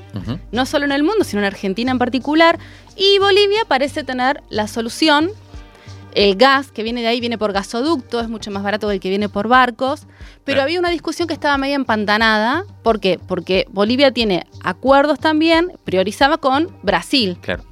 no 0.52 0.66
solo 0.66 0.84
en 0.84 0.92
el 0.92 1.04
mundo, 1.04 1.24
sino 1.24 1.42
en 1.42 1.46
Argentina 1.46 1.92
en 1.92 2.00
particular, 2.00 2.60
y 2.98 3.20
Bolivia 3.20 3.62
parece 3.68 4.04
tener 4.04 4.44
la 4.50 4.68
solución 4.68 5.32
el 6.16 6.36
gas 6.36 6.72
que 6.72 6.84
viene 6.84 7.02
de 7.02 7.08
ahí 7.08 7.20
viene 7.20 7.38
por 7.38 7.54
gasoducto, 7.54 8.20
es 8.20 8.30
mucho 8.30 8.52
más 8.52 8.64
barato 8.64 8.88
que 8.88 8.96
el 8.96 9.00
que 9.00 9.10
viene 9.10 9.30
por 9.30 9.48
barcos. 9.48 10.08
Pero 10.44 10.62
había 10.62 10.80
una 10.80 10.90
discusión 10.90 11.28
que 11.28 11.34
estaba 11.34 11.58
medio 11.58 11.76
empantanada. 11.76 12.66
¿Por 12.84 13.00
qué? 13.00 13.20
Porque 13.28 13.66
Bolivia 13.70 14.12
tiene 14.12 14.46
acuerdos 14.64 15.20
también, 15.20 15.72
priorizaba 15.84 16.38
con 16.38 16.70
Brasil. 16.84 17.38
Claro. 17.42 17.64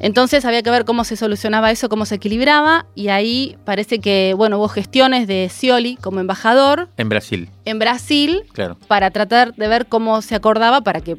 Entonces 0.00 0.44
había 0.44 0.62
que 0.62 0.70
ver 0.70 0.84
cómo 0.84 1.04
se 1.04 1.16
solucionaba 1.16 1.70
eso, 1.70 1.88
cómo 1.88 2.06
se 2.06 2.16
equilibraba. 2.16 2.86
Y 2.94 3.08
ahí 3.08 3.56
parece 3.64 3.98
que, 3.98 4.34
bueno, 4.36 4.58
hubo 4.58 4.68
gestiones 4.68 5.26
de 5.26 5.48
Scioli 5.50 5.96
como 5.96 6.20
embajador. 6.20 6.88
En 6.96 7.08
Brasil. 7.08 7.50
En 7.64 7.78
Brasil. 7.78 8.44
Claro. 8.52 8.76
Para 8.86 9.10
tratar 9.10 9.54
de 9.54 9.68
ver 9.68 9.86
cómo 9.86 10.22
se 10.22 10.34
acordaba 10.34 10.82
para 10.82 11.00
que. 11.00 11.16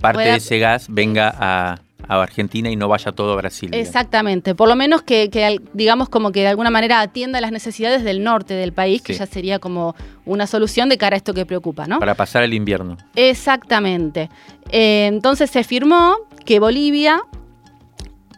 Parte 0.00 0.22
de 0.22 0.36
ese 0.36 0.58
gas 0.58 0.86
venga 0.88 1.32
a 1.38 1.80
a 2.20 2.22
Argentina 2.24 2.70
y 2.70 2.76
no 2.76 2.88
vaya 2.88 3.12
todo 3.12 3.32
a 3.32 3.36
Brasil. 3.36 3.70
Exactamente, 3.72 4.54
por 4.54 4.68
lo 4.68 4.76
menos 4.76 5.02
que, 5.02 5.60
digamos 5.72 6.08
como 6.08 6.32
que 6.32 6.40
de 6.40 6.48
alguna 6.48 6.70
manera 6.70 7.00
atienda 7.00 7.40
las 7.40 7.52
necesidades 7.52 8.04
del 8.04 8.22
norte 8.22 8.54
del 8.54 8.72
país, 8.72 9.02
que 9.02 9.14
ya 9.14 9.26
sería 9.26 9.58
como 9.58 9.94
una 10.24 10.46
solución 10.46 10.88
de 10.88 10.98
cara 10.98 11.14
a 11.14 11.18
esto 11.18 11.34
que 11.34 11.46
preocupa, 11.46 11.86
¿no? 11.86 11.98
Para 11.98 12.14
pasar 12.14 12.42
el 12.42 12.54
invierno. 12.54 12.96
Exactamente. 13.16 14.30
Eh, 14.70 15.06
entonces 15.06 15.50
se 15.50 15.64
firmó 15.64 16.16
que 16.44 16.60
Bolivia 16.60 17.22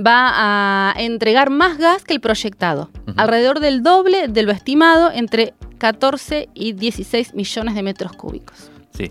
va 0.05 0.91
a 0.91 0.95
entregar 0.97 1.51
más 1.51 1.79
gas 1.79 2.05
que 2.05 2.15
el 2.15 2.21
proyectado, 2.21 2.91
alrededor 3.17 3.61
del 3.61 3.83
doble 3.83 4.29
de 4.29 4.43
lo 4.43 4.53
estimado, 4.53 5.11
entre 5.13 5.55
14 5.79 6.49
y 6.55 6.73
16 6.73 7.35
millones 7.35 7.75
de 7.75 7.83
metros 7.83 8.13
cúbicos. 8.13 8.71
Sí. 8.97 9.09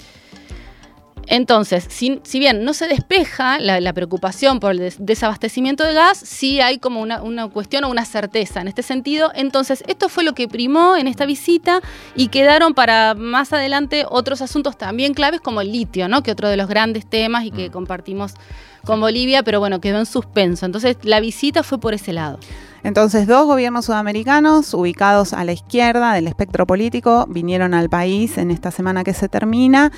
Entonces, 1.28 1.86
si, 1.90 2.20
bien 2.40 2.64
no 2.64 2.74
se 2.74 2.88
despeja 2.88 3.60
la, 3.60 3.94
preocupación 3.94 4.60
por 4.60 4.72
el 4.72 4.94
desabastecimiento 4.98 5.84
de 5.84 5.94
gas, 5.94 6.18
sí 6.18 6.60
hay 6.62 6.80
como 6.80 7.02
una, 7.02 7.48
cuestión 7.50 7.84
o 7.84 7.90
una 7.90 8.06
certeza 8.06 8.62
en 8.62 8.68
este 8.68 8.84
sentido. 8.84 9.32
Entonces, 9.36 9.84
esto 9.88 10.10
fue 10.10 10.24
lo 10.24 10.34
que 10.34 10.48
primó 10.48 10.96
en 10.96 11.08
esta 11.08 11.26
visita 11.26 11.82
y 12.16 12.28
quedaron 12.28 12.74
para 12.74 13.14
más 13.14 13.54
adelante 13.54 14.06
otros 14.10 14.42
asuntos 14.42 14.78
también 14.78 15.14
claves 15.14 15.42
como 15.42 15.62
el 15.62 15.72
litio, 15.72 16.08
¿no? 16.08 16.24
que 16.24 16.32
otro 16.32 16.50
de 16.50 16.58
los 16.58 16.68
grandes 16.68 17.06
temas 17.06 17.46
y 17.46 17.52
que 17.52 17.70
mm. 17.70 17.72
compartimos 17.72 18.34
con 18.86 19.00
Bolivia, 19.00 19.44
pero 19.44 19.60
bueno, 19.60 19.80
quedó 19.80 20.00
en 20.00 20.06
suspenso. 20.06 20.66
Entonces, 20.66 20.98
la 21.04 21.20
visita 21.20 21.64
fue 21.64 21.80
por 21.80 21.94
ese 21.94 22.14
lado. 22.14 22.40
Entonces, 22.84 23.28
dos 23.28 23.46
gobiernos 23.46 23.86
sudamericanos 23.86 24.74
ubicados 24.74 25.34
a 25.34 25.44
la 25.44 25.54
izquierda 25.54 26.14
del 26.14 26.28
espectro 26.28 26.68
político 26.68 27.26
vinieron 27.30 27.74
al 27.74 27.90
país 27.90 28.38
en 28.38 28.52
esta 28.52 28.72
semana 28.72 29.04
que 29.04 29.14
se 29.14 29.30
termina. 29.30 29.92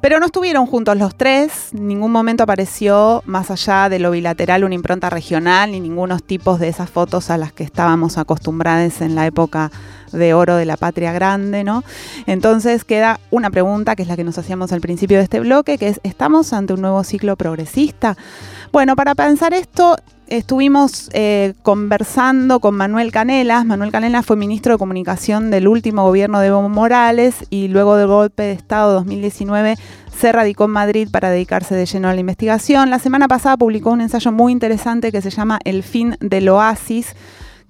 Pero 0.00 0.18
no 0.18 0.26
estuvieron 0.26 0.64
juntos 0.64 0.96
los 0.96 1.14
tres, 1.14 1.74
ningún 1.74 2.10
momento 2.10 2.44
apareció, 2.44 3.22
más 3.26 3.50
allá 3.50 3.90
de 3.90 3.98
lo 3.98 4.10
bilateral, 4.10 4.64
una 4.64 4.74
impronta 4.74 5.10
regional, 5.10 5.72
ni 5.72 5.80
ningunos 5.80 6.22
tipos 6.22 6.58
de 6.58 6.68
esas 6.68 6.88
fotos 6.88 7.28
a 7.28 7.36
las 7.36 7.52
que 7.52 7.64
estábamos 7.64 8.16
acostumbrados 8.16 9.02
en 9.02 9.14
la 9.14 9.26
época 9.26 9.70
de 10.10 10.32
oro 10.32 10.56
de 10.56 10.64
la 10.64 10.78
patria 10.78 11.12
grande, 11.12 11.64
¿no? 11.64 11.84
Entonces 12.26 12.84
queda 12.84 13.20
una 13.30 13.50
pregunta 13.50 13.94
que 13.94 14.02
es 14.02 14.08
la 14.08 14.16
que 14.16 14.24
nos 14.24 14.38
hacíamos 14.38 14.72
al 14.72 14.80
principio 14.80 15.18
de 15.18 15.24
este 15.24 15.40
bloque, 15.40 15.76
que 15.76 15.88
es, 15.88 16.00
¿estamos 16.02 16.54
ante 16.54 16.72
un 16.72 16.80
nuevo 16.80 17.04
ciclo 17.04 17.36
progresista? 17.36 18.16
Bueno, 18.72 18.96
para 18.96 19.14
pensar 19.14 19.52
esto, 19.52 19.96
estuvimos 20.30 21.10
eh, 21.12 21.54
conversando 21.62 22.60
con 22.60 22.76
Manuel 22.76 23.12
Canelas. 23.12 23.66
Manuel 23.66 23.90
Canelas 23.90 24.24
fue 24.24 24.36
ministro 24.36 24.74
de 24.74 24.78
Comunicación 24.78 25.50
del 25.50 25.68
último 25.68 26.04
gobierno 26.04 26.40
de 26.40 26.46
Evo 26.46 26.68
Morales 26.68 27.44
y 27.50 27.68
luego 27.68 27.96
del 27.96 28.06
golpe 28.06 28.44
de 28.44 28.52
Estado 28.52 28.92
2019 28.94 29.76
se 30.16 30.32
radicó 30.32 30.64
en 30.64 30.70
Madrid 30.70 31.08
para 31.10 31.30
dedicarse 31.30 31.74
de 31.74 31.84
lleno 31.84 32.08
a 32.08 32.14
la 32.14 32.20
investigación. 32.20 32.90
La 32.90 32.98
semana 32.98 33.28
pasada 33.28 33.56
publicó 33.56 33.90
un 33.90 34.00
ensayo 34.00 34.32
muy 34.32 34.52
interesante 34.52 35.12
que 35.12 35.20
se 35.20 35.30
llama 35.30 35.58
El 35.64 35.82
fin 35.82 36.16
del 36.20 36.48
oasis 36.48 37.14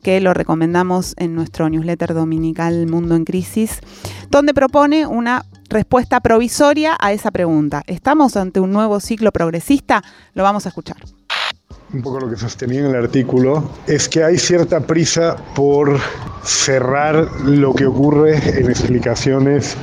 que 0.03 0.21
lo 0.21 0.33
recomendamos 0.33 1.15
en 1.19 1.35
nuestro 1.35 1.69
newsletter 1.69 2.15
dominical 2.15 2.87
Mundo 2.87 3.17
en 3.17 3.25
Crisis, 3.25 3.81
donde 4.31 4.55
propone 4.55 5.07
una 5.07 5.45
respuesta 5.69 6.21
provisoria 6.21 6.97
a 6.99 7.13
esa 7.13 7.31
pregunta. 7.31 7.83
¿Estamos 7.87 8.37
ante 8.37 8.61
un 8.61 8.73
nuevo 8.73 9.01
ciclo 9.01 9.31
progresista? 9.31 10.03
Lo 10.35 10.43
vamos 10.43 10.65
a 10.65 10.71
escuchar 10.71 11.20
un 11.93 12.03
poco 12.03 12.21
lo 12.21 12.31
que 12.31 12.37
sostenía 12.37 12.81
en 12.81 12.87
el 12.87 12.97
artículo, 12.97 13.69
es 13.87 14.09
que 14.09 14.23
hay 14.23 14.39
cierta 14.39 14.81
prisa 14.81 15.37
por 15.55 15.99
cerrar 16.45 17.29
lo 17.45 17.75
que 17.75 17.87
ocurre 17.87 18.37
en 18.59 18.71
explicaciones 18.71 19.77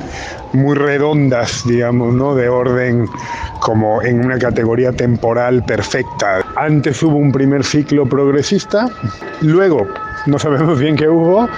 muy 0.52 0.74
redondas, 0.74 1.62
digamos, 1.66 2.14
¿no? 2.14 2.34
De 2.34 2.48
orden 2.48 3.06
como 3.60 4.02
en 4.02 4.24
una 4.24 4.38
categoría 4.38 4.92
temporal 4.92 5.62
perfecta. 5.64 6.44
Antes 6.56 7.02
hubo 7.02 7.16
un 7.16 7.30
primer 7.30 7.62
ciclo 7.62 8.08
progresista, 8.08 8.88
luego 9.42 9.86
no 10.26 10.38
sabemos 10.38 10.78
bien 10.78 10.96
qué 10.96 11.08
hubo. 11.08 11.48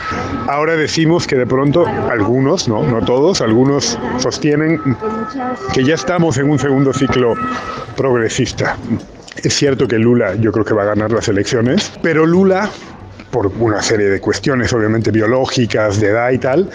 Ahora 0.48 0.76
decimos 0.76 1.26
que 1.26 1.36
de 1.36 1.46
pronto 1.46 1.86
algunos, 1.86 2.68
no, 2.68 2.82
no 2.82 3.04
todos, 3.04 3.40
algunos 3.40 3.98
sostienen 4.18 4.80
que 5.72 5.84
ya 5.84 5.94
estamos 5.94 6.36
en 6.38 6.50
un 6.50 6.58
segundo 6.58 6.92
ciclo 6.92 7.34
progresista. 7.96 8.76
Es 9.36 9.54
cierto 9.54 9.86
que 9.88 9.98
Lula 9.98 10.34
yo 10.36 10.52
creo 10.52 10.64
que 10.64 10.74
va 10.74 10.82
a 10.82 10.86
ganar 10.86 11.12
las 11.12 11.28
elecciones, 11.28 11.92
pero 12.02 12.26
Lula 12.26 12.70
por 13.30 13.46
una 13.60 13.80
serie 13.80 14.08
de 14.08 14.20
cuestiones 14.20 14.72
obviamente 14.72 15.10
biológicas, 15.10 16.00
de 16.00 16.08
edad 16.08 16.30
y 16.30 16.38
tal, 16.38 16.68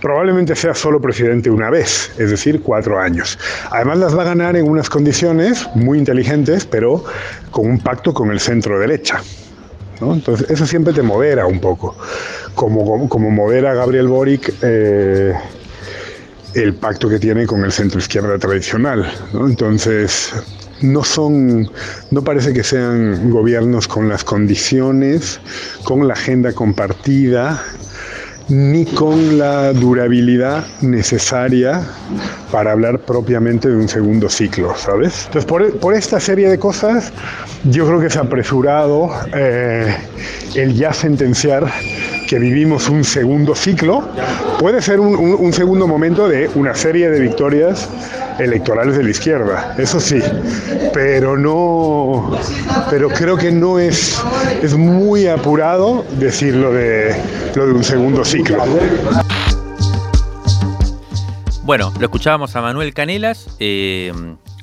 probablemente 0.00 0.56
sea 0.56 0.74
solo 0.74 1.00
presidente 1.00 1.50
una 1.50 1.70
vez, 1.70 2.10
es 2.18 2.30
decir, 2.30 2.62
cuatro 2.62 2.98
años. 2.98 3.38
Además 3.70 3.98
las 3.98 4.16
va 4.16 4.22
a 4.22 4.26
ganar 4.26 4.56
en 4.56 4.68
unas 4.68 4.90
condiciones 4.90 5.68
muy 5.74 5.98
inteligentes, 5.98 6.66
pero 6.66 7.04
con 7.50 7.66
un 7.66 7.78
pacto 7.78 8.12
con 8.12 8.30
el 8.30 8.40
centro 8.40 8.78
derecha. 8.78 9.22
Entonces 10.00 10.50
eso 10.50 10.66
siempre 10.66 10.92
te 10.94 11.02
modera 11.02 11.46
un 11.46 11.60
poco, 11.60 11.96
como, 12.54 13.08
como 13.08 13.30
modera 13.30 13.74
Gabriel 13.74 14.08
Boric. 14.08 14.52
Eh, 14.62 15.34
el 16.54 16.74
pacto 16.74 17.08
que 17.08 17.20
tiene 17.20 17.46
con 17.46 17.64
el 17.64 17.70
centro 17.70 18.00
izquierda 18.00 18.36
tradicional. 18.36 19.08
Entonces, 19.34 20.32
no 20.82 21.04
son, 21.04 21.70
no 22.10 22.22
parece 22.22 22.52
que 22.52 22.62
sean 22.62 23.30
gobiernos 23.30 23.88
con 23.88 24.08
las 24.08 24.24
condiciones, 24.24 25.40
con 25.84 26.06
la 26.06 26.14
agenda 26.14 26.52
compartida, 26.52 27.62
ni 28.50 28.84
con 28.84 29.38
la 29.38 29.72
durabilidad 29.72 30.64
necesaria 30.80 31.86
para 32.50 32.72
hablar 32.72 32.98
propiamente 33.00 33.68
de 33.68 33.76
un 33.76 33.88
segundo 33.88 34.28
ciclo, 34.28 34.74
¿sabes? 34.76 35.26
Entonces, 35.26 35.44
por, 35.80 35.94
esta 35.94 36.18
serie 36.18 36.48
de 36.48 36.58
cosas, 36.58 37.12
yo 37.64 37.86
creo 37.86 38.00
que 38.00 38.06
es 38.06 38.16
apresurado 38.16 39.10
eh, 39.32 39.94
el 40.56 40.74
ya 40.74 40.92
sentenciar 40.92 41.70
que 42.30 42.38
vivimos 42.38 42.88
un 42.88 43.02
segundo 43.02 43.56
ciclo, 43.56 44.08
puede 44.60 44.80
ser 44.80 45.00
un, 45.00 45.52
segundo 45.52 45.88
momento 45.88 46.28
de 46.28 46.48
una 46.54 46.76
serie 46.76 47.10
de 47.10 47.18
victorias 47.18 47.88
electorales 48.38 48.96
de 48.96 49.02
la 49.02 49.10
izquierda, 49.10 49.74
eso 49.76 49.98
sí, 49.98 50.20
pero 50.94 51.36
no, 51.36 52.38
pero 52.88 53.08
creo 53.08 53.36
que 53.36 53.50
no 53.50 53.80
es, 53.80 54.22
es 54.62 54.76
muy 54.76 55.26
apurado 55.26 56.04
decir 56.20 56.54
lo 56.54 56.72
de, 56.72 57.20
lo 57.56 57.66
de 57.66 57.72
un 57.72 57.82
segundo 57.82 58.24
ciclo. 58.24 58.62
Bueno, 61.64 61.92
lo 61.98 62.04
escuchábamos 62.04 62.54
a 62.54 62.62
Manuel 62.62 62.94
Canelas, 62.94 63.56
eh, 63.58 64.12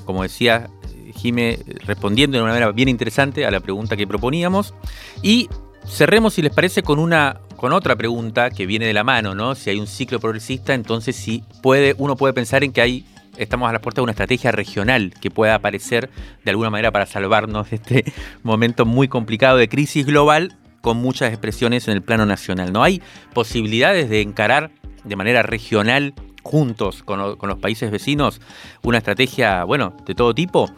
como 0.05 0.23
decía 0.23 0.69
Jime, 1.15 1.59
respondiendo 1.85 2.37
de 2.37 2.43
una 2.43 2.53
manera 2.53 2.71
bien 2.71 2.87
interesante 2.87 3.45
a 3.45 3.51
la 3.51 3.59
pregunta 3.59 3.97
que 3.97 4.07
proponíamos, 4.07 4.73
y 5.21 5.49
cerremos, 5.85 6.35
si 6.35 6.41
les 6.41 6.53
parece, 6.53 6.81
con 6.81 6.99
una 6.99 7.41
con 7.57 7.73
otra 7.73 7.95
pregunta 7.95 8.51
que 8.51 8.65
viene 8.65 8.85
de 8.85 8.93
la 8.93 9.03
mano, 9.03 9.35
¿no? 9.35 9.55
Si 9.55 9.69
hay 9.69 9.79
un 9.79 9.87
ciclo 9.87 10.19
progresista, 10.19 10.73
entonces 10.73 11.15
sí 11.15 11.43
puede, 11.61 11.95
uno 11.97 12.15
puede 12.15 12.33
pensar 12.33 12.63
en 12.63 12.71
que 12.71 12.81
hay, 12.81 13.05
estamos 13.35 13.67
a 13.67 13.73
las 13.73 13.81
puertas 13.81 13.97
de 13.97 14.03
una 14.03 14.11
estrategia 14.11 14.51
regional 14.51 15.13
que 15.19 15.31
pueda 15.31 15.55
aparecer 15.55 16.09
de 16.45 16.51
alguna 16.51 16.69
manera 16.69 16.91
para 16.91 17.07
salvarnos 17.07 17.69
de 17.71 17.75
este 17.77 18.13
momento 18.43 18.85
muy 18.85 19.07
complicado 19.07 19.57
de 19.57 19.67
crisis 19.67 20.05
global 20.05 20.55
con 20.81 20.97
muchas 20.97 21.29
expresiones 21.29 21.87
en 21.87 21.95
el 21.95 22.03
plano 22.03 22.27
nacional. 22.27 22.71
¿No 22.71 22.83
hay 22.83 23.01
posibilidades 23.33 24.07
de 24.09 24.21
encarar 24.21 24.69
de 25.03 25.15
manera 25.15 25.41
regional 25.41 26.13
juntos 26.43 27.01
con, 27.03 27.19
los 27.19 27.59
países 27.59 27.89
vecinos 27.89 28.39
una 28.83 28.99
estrategia, 28.99 29.63
bueno, 29.63 29.97
de 30.05 30.13
todo 30.13 30.35
tipo? 30.35 30.71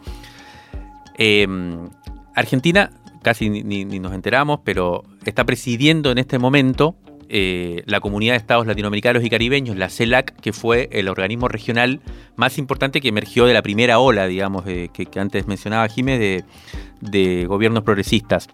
Em, 1.18 1.90
Argentina 2.34 2.90
casi 3.22 3.50
ni, 3.50 3.84
nos 3.84 4.12
enteramos, 4.12 4.60
pero 4.64 5.04
está 5.24 5.44
presidiendo 5.44 6.10
en 6.10 6.18
este 6.18 6.38
momento 6.38 6.96
eh, 7.28 7.82
la 7.86 8.00
Comunidad 8.00 8.32
de 8.32 8.38
Estados 8.38 8.66
Latinoamericanos 8.66 9.22
y 9.24 9.30
Caribeños, 9.30 9.76
la 9.76 9.88
CELAC, 9.88 10.34
que 10.40 10.52
fue 10.52 10.88
el 10.92 11.08
organismo 11.08 11.48
regional 11.48 12.00
más 12.36 12.58
importante 12.58 13.00
que 13.00 13.08
emergió 13.08 13.46
de 13.46 13.54
la 13.54 13.62
primera 13.62 13.98
ola, 13.98 14.26
digamos, 14.26 14.64
que, 14.64 15.08
antes 15.16 15.46
mencionaba 15.46 15.88
Jiménez, 15.88 16.44
de, 17.00 17.46
gobiernos 17.46 17.84
progresistas. 17.84 18.48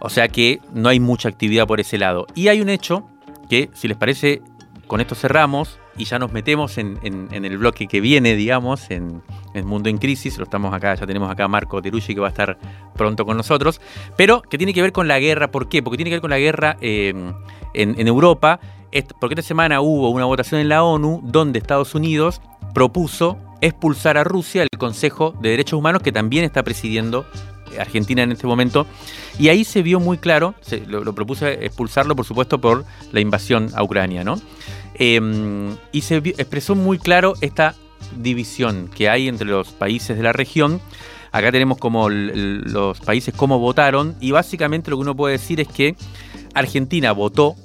O 0.00 0.08
sea 0.08 0.28
que 0.28 0.60
no 0.72 0.88
hay 0.88 0.98
mucha 0.98 1.28
actividad 1.28 1.66
por 1.66 1.80
ese 1.80 1.98
lado. 1.98 2.26
Y 2.34 2.48
hay 2.48 2.60
un 2.60 2.68
hecho 2.68 3.06
que, 3.48 3.68
si 3.74 3.86
les 3.86 3.96
parece, 3.96 4.40
con 4.86 5.00
esto 5.00 5.14
cerramos 5.14 5.78
y 5.96 6.04
ya 6.04 6.18
nos 6.18 6.32
metemos 6.32 6.78
en, 6.78 6.98
el 7.02 7.58
bloque 7.58 7.86
que 7.86 8.00
viene, 8.00 8.34
digamos, 8.34 8.90
en, 8.90 9.22
el 9.54 9.64
Mundo 9.64 9.90
en 9.90 9.98
Crisis, 9.98 10.38
lo 10.38 10.44
estamos 10.44 10.72
acá, 10.72 10.94
ya 10.94 11.06
tenemos 11.06 11.30
acá 11.30 11.44
a 11.44 11.48
Marco 11.48 11.82
Terucci 11.82 12.14
que 12.14 12.20
va 12.20 12.28
a 12.28 12.30
estar 12.30 12.58
pronto 12.94 13.26
con 13.26 13.36
nosotros, 13.36 13.80
pero 14.16 14.42
que 14.42 14.56
tiene 14.56 14.72
que 14.72 14.80
ver 14.80 14.92
con 14.92 15.08
la 15.08 15.18
guerra, 15.18 15.50
¿por 15.50 15.68
qué? 15.68 15.82
Porque 15.82 15.96
tiene 15.96 16.10
que 16.10 16.16
ver 16.16 16.20
con 16.22 16.30
la 16.30 16.38
guerra 16.38 16.76
eh, 16.80 17.12
en, 17.74 18.08
Europa, 18.08 18.60
porque 19.20 19.34
esta 19.34 19.46
semana 19.46 19.80
hubo 19.80 20.10
una 20.10 20.24
votación 20.24 20.60
en 20.60 20.68
la 20.68 20.82
ONU 20.82 21.20
donde 21.24 21.58
Estados 21.58 21.94
Unidos 21.94 22.40
propuso 22.74 23.38
expulsar 23.60 24.16
a 24.16 24.24
Rusia 24.24 24.62
del 24.62 24.78
Consejo 24.78 25.34
de 25.40 25.50
Derechos 25.50 25.78
Humanos 25.78 26.02
que 26.02 26.12
también 26.12 26.44
está 26.44 26.62
presidiendo 26.62 27.26
eh, 27.72 27.80
Argentina 27.80 28.22
en 28.22 28.32
este 28.32 28.46
momento. 28.46 28.86
Y 29.38 29.48
ahí 29.48 29.64
se 29.64 29.82
vio 29.82 30.00
muy 30.00 30.18
claro, 30.18 30.54
lo, 30.86 31.04
lo, 31.04 31.14
propuso 31.14 31.46
expulsarlo 31.46 32.16
por 32.16 32.24
supuesto 32.24 32.60
por 32.60 32.84
la 33.12 33.20
invasión 33.20 33.70
a 33.74 33.82
Ucrania, 33.82 34.24
¿no? 34.24 34.40
Em, 34.94 35.76
y 35.90 36.02
se 36.02 36.16
expresó 36.16 36.74
muy 36.74 36.98
claro 36.98 37.34
esta 37.40 37.74
división 38.16 38.88
que 38.94 39.08
hay 39.08 39.28
entre 39.28 39.46
los 39.46 39.68
países 39.72 40.16
de 40.16 40.22
la 40.22 40.32
región. 40.32 40.80
Acá 41.30 41.50
tenemos 41.50 41.78
como 41.78 42.10
los 42.10 43.00
países 43.00 43.34
cómo 43.34 43.58
votaron 43.58 44.16
y 44.20 44.32
básicamente 44.32 44.90
lo 44.90 44.98
que 44.98 45.02
uno 45.02 45.16
puede 45.16 45.32
decir 45.32 45.60
es 45.60 45.68
que 45.68 45.96
Argentina 46.54 47.12
votó 47.12 47.56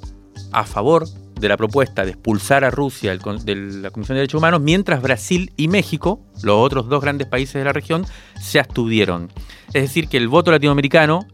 a 0.52 0.64
favor 0.64 1.06
de 1.38 1.48
la 1.48 1.56
propuesta 1.56 2.04
de 2.04 2.12
expulsar 2.12 2.64
a 2.64 2.70
Rusia 2.70 3.16
de 3.16 3.54
la 3.54 3.90
Comisión 3.90 4.16
de 4.16 4.20
Derechos 4.20 4.38
Humanos, 4.38 4.60
mientras 4.60 5.02
Brasil 5.02 5.52
y 5.56 5.68
México, 5.68 6.20
los 6.42 6.56
otros 6.56 6.88
dos 6.88 7.00
grandes 7.00 7.28
países 7.28 7.54
de 7.54 7.64
la 7.64 7.72
región, 7.72 8.06
se 8.40 8.58
abstuvieron. 8.58 9.30
Es 9.68 9.82
decir, 9.82 10.08
que 10.08 10.16
el 10.16 10.28
voto 10.28 10.50
latinoamericano 10.50 11.26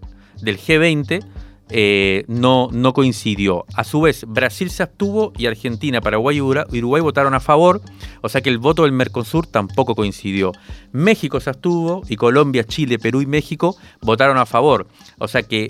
del 0.42 0.58
G20 0.58 1.24
eh, 1.70 2.24
no, 2.28 2.68
no 2.72 2.92
coincidió. 2.92 3.64
A 3.74 3.84
su 3.84 4.02
vez, 4.02 4.24
Brasil 4.28 4.70
se 4.70 4.82
abstuvo 4.82 5.32
y 5.36 5.46
Argentina, 5.46 6.00
Paraguay 6.00 6.36
y 6.36 6.40
Uruguay 6.40 7.02
votaron 7.02 7.34
a 7.34 7.40
favor, 7.40 7.80
o 8.20 8.28
sea 8.28 8.40
que 8.40 8.50
el 8.50 8.58
voto 8.58 8.82
del 8.82 8.92
Mercosur 8.92 9.46
tampoco 9.46 9.94
coincidió. 9.94 10.52
México 10.92 11.40
se 11.40 11.50
abstuvo 11.50 12.02
y 12.08 12.16
Colombia, 12.16 12.64
Chile, 12.64 12.98
Perú 12.98 13.22
y 13.22 13.26
México 13.26 13.76
votaron 14.02 14.36
a 14.36 14.46
favor, 14.46 14.86
o 15.18 15.28
sea 15.28 15.42
que 15.42 15.68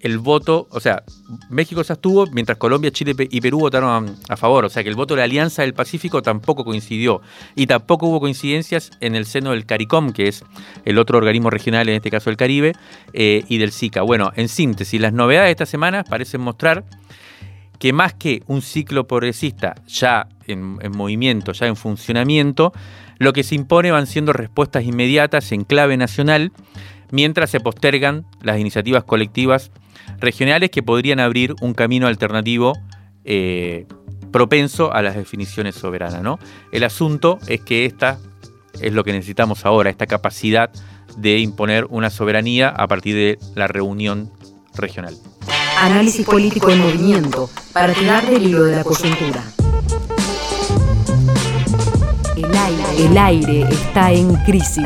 el 0.00 0.18
voto, 0.18 0.66
o 0.70 0.80
sea, 0.80 1.02
México 1.50 1.82
se 1.82 1.92
abstuvo 1.92 2.26
mientras 2.26 2.58
Colombia, 2.58 2.90
Chile 2.90 3.14
y 3.18 3.40
Perú 3.40 3.60
votaron 3.60 4.16
a, 4.28 4.36
favor, 4.36 4.64
o 4.64 4.68
sea 4.68 4.82
que 4.82 4.88
el 4.88 4.94
voto 4.94 5.14
de 5.14 5.18
la 5.18 5.24
Alianza 5.24 5.62
del 5.62 5.74
Pacífico 5.74 6.22
tampoco 6.22 6.64
coincidió 6.64 7.22
y 7.54 7.66
tampoco 7.66 8.06
hubo 8.06 8.20
coincidencias 8.20 8.90
en 9.00 9.14
el 9.14 9.26
seno 9.26 9.50
del 9.50 9.66
CARICOM, 9.66 10.12
que 10.12 10.28
es 10.28 10.44
el 10.84 10.98
otro 10.98 11.18
organismo 11.18 11.50
regional, 11.50 11.88
en 11.88 11.96
este 11.96 12.10
caso 12.10 12.30
del 12.30 12.36
Caribe, 12.36 12.72
eh, 13.12 13.44
y 13.48 13.58
del 13.58 13.72
SICA. 13.72 14.02
Bueno, 14.02 14.32
en 14.36 14.48
síntesis, 14.48 15.00
las 15.00 15.12
novedades 15.12 15.48
de 15.48 15.52
esta 15.52 15.66
semana 15.66 16.04
parecen 16.04 16.40
mostrar 16.40 16.84
que 17.78 17.92
más 17.92 18.14
que 18.14 18.42
un 18.46 18.62
ciclo 18.62 19.06
progresista 19.06 19.74
ya 19.86 20.28
en 20.46 20.78
movimiento, 20.92 21.52
ya 21.52 21.66
en 21.66 21.76
funcionamiento, 21.76 22.72
lo 23.18 23.32
que 23.32 23.42
se 23.42 23.54
impone 23.54 23.90
van 23.90 24.06
siendo 24.06 24.32
respuestas 24.32 24.84
inmediatas 24.84 25.50
en 25.52 25.64
clave 25.64 25.96
nacional, 25.96 26.52
mientras 27.10 27.50
se 27.50 27.60
postergan 27.60 28.24
las 28.42 28.58
iniciativas 28.58 29.04
colectivas 29.04 29.70
regionales 30.18 30.70
que 30.70 30.82
podrían 30.82 31.20
abrir 31.20 31.54
un 31.60 31.74
camino 31.74 32.06
alternativo 32.06 32.74
eh, 33.24 33.86
propenso 34.32 34.92
a 34.92 35.02
las 35.02 35.16
definiciones 35.16 35.74
soberanas. 35.74 36.22
¿no? 36.22 36.38
El 36.72 36.84
asunto 36.84 37.38
es 37.48 37.60
que 37.60 37.84
esta 37.84 38.18
es 38.80 38.92
lo 38.92 39.04
que 39.04 39.12
necesitamos 39.12 39.64
ahora, 39.64 39.90
esta 39.90 40.06
capacidad 40.06 40.70
de 41.16 41.38
imponer 41.38 41.86
una 41.88 42.10
soberanía 42.10 42.68
a 42.68 42.86
partir 42.86 43.14
de 43.14 43.38
la 43.54 43.66
reunión 43.66 44.30
regional. 44.74 45.16
Análisis 45.80 46.26
político 46.26 46.70
en 46.70 46.80
movimiento 46.80 47.50
para 47.72 47.92
tirar 47.92 48.26
del 48.28 48.46
hilo 48.46 48.64
de 48.64 48.76
la 48.76 48.84
coyuntura. 48.84 49.44
El 52.98 53.18
aire, 53.18 53.62
está 53.70 54.10
en 54.10 54.34
crisis. 54.44 54.84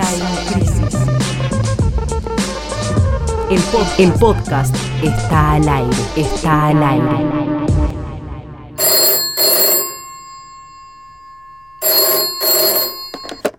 El, 3.98 4.12
podcast 4.12 4.74
está 5.02 5.52
al 5.52 5.68
aire, 5.68 5.96
está 6.16 6.68
al 6.68 6.82
aire. 6.82 7.40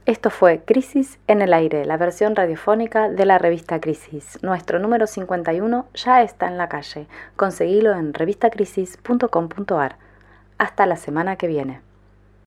Esto 0.06 0.30
fue 0.30 0.64
Crisis 0.66 1.20
en 1.28 1.42
el 1.42 1.54
Aire, 1.54 1.86
la 1.86 1.98
versión 1.98 2.36
radiofónica 2.36 3.10
de 3.10 3.26
la 3.26 3.38
revista 3.38 3.80
Crisis. 3.80 4.38
Nuestro 4.44 4.78
número 4.78 5.08
51 5.08 5.88
ya 5.96 6.22
está 6.22 6.48
en 6.48 6.58
la 6.58 6.70
calle. 6.70 7.08
Conseguilo 7.36 7.94
en 7.94 8.14
revistacrisis.com.ar. 8.14 9.98
Hasta 10.58 10.86
la 10.86 10.96
semana 10.96 11.38
que 11.38 11.48
viene. 11.48 11.82